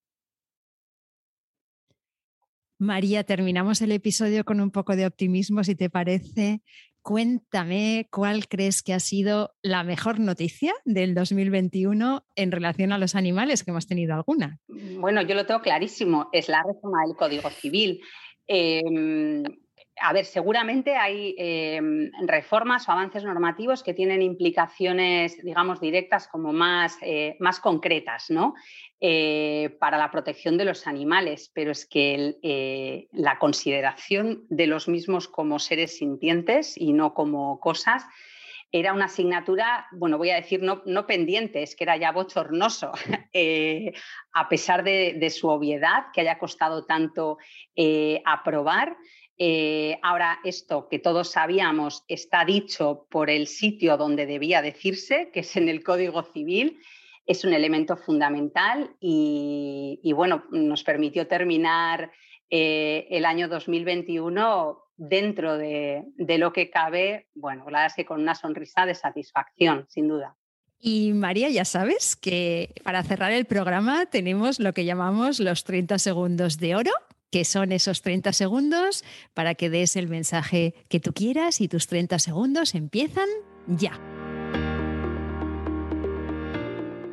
María, 2.80 3.24
terminamos 3.24 3.82
el 3.82 3.92
episodio 3.92 4.42
con 4.42 4.58
un 4.58 4.70
poco 4.70 4.96
de 4.96 5.04
optimismo, 5.04 5.62
si 5.62 5.74
te 5.74 5.90
parece. 5.90 6.62
Cuéntame 7.02 8.08
cuál 8.10 8.48
crees 8.48 8.82
que 8.82 8.94
ha 8.94 9.00
sido 9.00 9.52
la 9.60 9.84
mejor 9.84 10.18
noticia 10.18 10.72
del 10.86 11.14
2021 11.14 12.24
en 12.36 12.50
relación 12.50 12.92
a 12.92 12.98
los 12.98 13.14
animales, 13.14 13.64
que 13.64 13.70
hemos 13.70 13.86
tenido 13.86 14.14
alguna. 14.14 14.60
Bueno, 14.68 15.20
yo 15.20 15.34
lo 15.34 15.44
tengo 15.44 15.60
clarísimo, 15.60 16.30
es 16.32 16.48
la 16.48 16.62
reforma 16.62 17.02
del 17.06 17.16
Código 17.16 17.50
Civil. 17.50 18.00
Em, 18.46 19.44
a 20.00 20.12
ver, 20.12 20.24
seguramente 20.24 20.96
hay 20.96 21.34
em, 21.36 22.10
reformas 22.26 22.88
o 22.88 22.92
avances 22.92 23.22
normativos 23.22 23.82
que 23.82 23.92
tienen 23.92 24.22
implicaciones, 24.22 25.42
digamos, 25.42 25.80
directas 25.80 26.26
como 26.26 26.52
más, 26.52 26.96
eh, 27.02 27.36
más 27.38 27.60
concretas, 27.60 28.30
¿no? 28.30 28.54
Eh, 28.98 29.76
para 29.78 29.98
la 29.98 30.10
protección 30.10 30.56
de 30.56 30.64
los 30.64 30.86
animales, 30.86 31.50
pero 31.54 31.70
es 31.70 31.86
que 31.86 32.36
eh, 32.42 33.08
la 33.12 33.38
consideración 33.38 34.44
de 34.48 34.66
los 34.66 34.88
mismos 34.88 35.28
como 35.28 35.58
seres 35.58 35.98
sintientes 35.98 36.76
y 36.78 36.92
no 36.92 37.12
como 37.12 37.60
cosas 37.60 38.06
era 38.72 38.92
una 38.94 39.06
asignatura, 39.06 39.86
bueno, 39.90 40.16
voy 40.16 40.30
a 40.30 40.36
decir 40.36 40.62
no, 40.62 40.82
no 40.86 41.06
pendiente, 41.06 41.62
es 41.62 41.74
que 41.74 41.84
era 41.84 41.96
ya 41.96 42.12
bochornoso, 42.12 42.92
a 44.32 44.48
pesar 44.48 44.84
de, 44.84 45.16
de, 45.18 45.30
su 45.30 45.48
obviedad, 45.48 46.04
que 46.12 46.20
haya 46.20 46.38
costado 46.38 46.86
tanto 46.86 47.38
aprobar. 48.24 48.96
Eh, 49.42 49.98
ahora, 50.02 50.38
esto 50.44 50.86
que 50.90 50.98
todos 50.98 51.30
sabíamos 51.30 52.04
está 52.08 52.44
dicho 52.44 53.06
por 53.10 53.30
el 53.30 53.46
sitio 53.46 53.96
donde 53.96 54.26
debía 54.26 54.60
decirse, 54.60 55.30
que 55.32 55.40
es 55.40 55.56
en 55.56 55.70
el 55.70 55.82
Código 55.82 56.22
Civil, 56.24 56.78
es 57.24 57.42
un 57.44 57.54
elemento 57.54 57.96
fundamental 57.96 58.94
y, 59.00 59.98
bueno, 60.14 60.44
nos 60.50 60.84
permitió 60.84 61.26
terminar 61.26 62.12
eh, 62.50 63.06
el 63.08 63.24
año 63.24 63.48
2021 63.48 64.78
dentro 64.98 65.56
de, 65.56 66.04
lo 66.18 66.52
que 66.52 66.68
cabe, 66.68 67.28
bueno, 67.32 67.64
la 67.70 67.78
verdad 67.78 67.86
es 67.86 67.94
que 67.94 68.04
con 68.04 68.20
una 68.20 68.34
sonrisa 68.34 68.84
de 68.84 68.94
satisfacción, 68.94 69.86
sin 69.88 70.08
duda. 70.08 70.36
Y 70.78 71.14
María, 71.14 71.48
ya 71.48 71.64
sabes 71.64 72.14
que 72.14 72.74
para 72.84 73.02
cerrar 73.04 73.32
el 73.32 73.46
programa 73.46 74.04
tenemos 74.04 74.60
lo 74.60 74.74
que 74.74 74.84
llamamos 74.84 75.40
los 75.40 75.64
30 75.64 75.98
segundos 75.98 76.58
de 76.58 76.76
oro 76.76 76.92
que 77.30 77.44
son 77.44 77.72
esos 77.72 78.02
30 78.02 78.32
segundos 78.32 79.04
para 79.34 79.54
que 79.54 79.70
des 79.70 79.96
el 79.96 80.08
mensaje 80.08 80.74
que 80.88 81.00
tú 81.00 81.12
quieras 81.12 81.60
y 81.60 81.68
tus 81.68 81.86
30 81.86 82.18
segundos 82.18 82.74
empiezan 82.74 83.28
ya. 83.66 83.98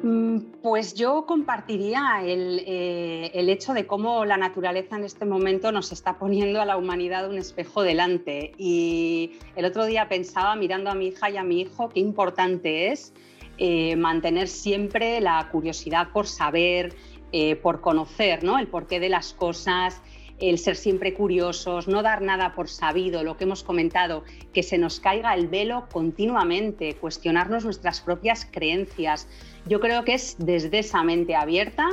Mm, 0.07 0.61
pues 0.61 0.93
yo 0.93 1.25
compartiría 1.25 2.21
eh, 2.23 3.31
el, 3.33 3.49
hecho 3.49 3.73
de 3.73 3.85
cómo 3.85 4.23
la 4.23 4.37
naturaleza 4.37 4.95
en 4.95 5.03
este 5.03 5.25
momento 5.25 5.71
nos 5.73 5.91
está 5.91 6.17
poniendo 6.17 6.61
a 6.61 6.65
la 6.65 6.77
humanidad 6.77 7.29
un 7.29 7.37
espejo 7.37 7.83
delante. 7.83 8.53
Y 8.57 9.33
el 9.55 9.65
otro 9.65 9.85
día 9.85 10.07
pensaba, 10.07 10.55
mirando 10.55 10.89
a 10.89 10.95
mi 10.95 11.07
hija 11.07 11.29
y 11.29 11.37
a 11.37 11.43
mi 11.43 11.61
hijo, 11.61 11.89
qué 11.89 11.99
importante 11.99 12.91
es 12.91 13.13
eh, 13.57 13.95
mantener 13.95 14.47
siempre 14.47 15.19
la 15.19 15.49
curiosidad 15.51 16.09
por 16.13 16.27
saber, 16.27 16.95
eh, 17.31 17.55
por 17.55 17.81
conocer 17.81 18.43
¿no? 18.43 18.57
el 18.59 18.67
porqué 18.67 18.99
de 18.99 19.09
las 19.09 19.33
cosas, 19.33 20.01
el 20.39 20.59
ser 20.59 20.75
siempre 20.75 21.13
curiosos, 21.13 21.87
no 21.87 22.03
dar 22.03 22.21
nada 22.21 22.53
por 22.53 22.69
sabido, 22.69 23.23
lo 23.23 23.37
que 23.37 23.45
hemos 23.45 23.63
comentado, 23.63 24.23
que 24.53 24.63
se 24.63 24.77
nos 24.77 24.99
caiga 24.99 25.33
el 25.33 25.47
velo 25.47 25.87
continuamente, 25.91 26.95
cuestionarnos 26.95 27.65
nuestras 27.65 28.01
propias 28.01 28.47
creencias. 28.49 29.27
Yo 29.65 29.79
creo 29.79 30.03
que 30.03 30.13
es 30.13 30.35
desde 30.37 30.79
esa 30.79 31.03
mente 31.03 31.35
abierta, 31.35 31.87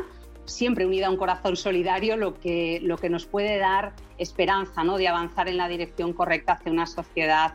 siempre 0.45 0.87
unida 0.87 1.07
a 1.07 1.11
un 1.11 1.17
corazón 1.17 1.57
solidario, 1.57 2.17
lo 2.17 2.39
que, 2.39 2.81
lo 2.83 2.99
que 2.99 3.09
nos 3.09 3.27
puede 3.27 3.57
dar 3.59 3.95
esperanza 4.19 4.85
¿no? 4.85 4.99
de 4.99 5.09
avanzar 5.09 5.49
en 5.49 5.57
la 5.57 5.69
dirección 5.69 6.13
correcta 6.13 6.53
hacia 6.53 6.71
una 6.71 6.87
sociedad 6.87 7.55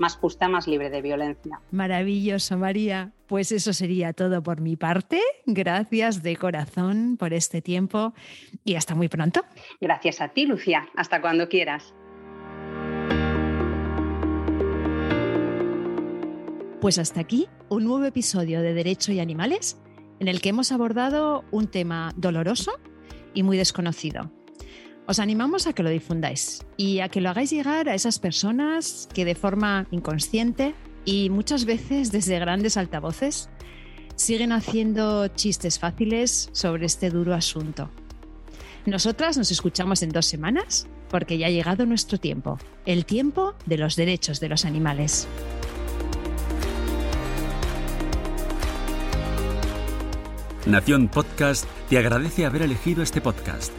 más 0.00 0.16
justa, 0.16 0.48
más 0.48 0.66
libre 0.66 0.90
de 0.90 1.02
violencia. 1.02 1.60
Maravilloso, 1.70 2.58
María. 2.58 3.12
Pues 3.26 3.52
eso 3.52 3.72
sería 3.72 4.12
todo 4.12 4.42
por 4.42 4.60
mi 4.60 4.76
parte. 4.76 5.20
Gracias 5.46 6.22
de 6.22 6.36
corazón 6.36 7.16
por 7.16 7.32
este 7.32 7.62
tiempo 7.62 8.12
y 8.64 8.74
hasta 8.74 8.94
muy 8.94 9.08
pronto. 9.08 9.44
Gracias 9.80 10.20
a 10.20 10.28
ti, 10.28 10.46
Lucía. 10.46 10.88
Hasta 10.96 11.20
cuando 11.20 11.48
quieras. 11.48 11.94
Pues 16.80 16.98
hasta 16.98 17.20
aquí 17.20 17.46
un 17.68 17.84
nuevo 17.84 18.04
episodio 18.04 18.62
de 18.62 18.72
Derecho 18.72 19.12
y 19.12 19.20
Animales 19.20 19.78
en 20.18 20.28
el 20.28 20.40
que 20.40 20.48
hemos 20.48 20.72
abordado 20.72 21.44
un 21.50 21.66
tema 21.66 22.12
doloroso 22.16 22.72
y 23.34 23.42
muy 23.42 23.58
desconocido 23.58 24.32
os 25.10 25.18
animamos 25.18 25.66
a 25.66 25.72
que 25.72 25.82
lo 25.82 25.90
difundáis 25.90 26.64
y 26.76 27.00
a 27.00 27.08
que 27.08 27.20
lo 27.20 27.30
hagáis 27.30 27.50
llegar 27.50 27.88
a 27.88 27.96
esas 27.96 28.20
personas 28.20 29.08
que 29.12 29.24
de 29.24 29.34
forma 29.34 29.88
inconsciente 29.90 30.72
y 31.04 31.30
muchas 31.30 31.64
veces 31.64 32.12
desde 32.12 32.38
grandes 32.38 32.76
altavoces 32.76 33.48
siguen 34.14 34.52
haciendo 34.52 35.26
chistes 35.26 35.80
fáciles 35.80 36.48
sobre 36.52 36.86
este 36.86 37.10
duro 37.10 37.34
asunto. 37.34 37.90
Nosotras 38.86 39.36
nos 39.36 39.50
escuchamos 39.50 40.04
en 40.04 40.10
dos 40.10 40.26
semanas 40.26 40.86
porque 41.08 41.38
ya 41.38 41.48
ha 41.48 41.50
llegado 41.50 41.86
nuestro 41.86 42.18
tiempo, 42.18 42.58
el 42.86 43.04
tiempo 43.04 43.56
de 43.66 43.78
los 43.78 43.96
derechos 43.96 44.38
de 44.38 44.48
los 44.48 44.64
animales. 44.64 45.26
Nación 50.66 51.08
Podcast 51.08 51.64
te 51.88 51.98
agradece 51.98 52.46
haber 52.46 52.62
elegido 52.62 53.02
este 53.02 53.20
podcast 53.20 53.72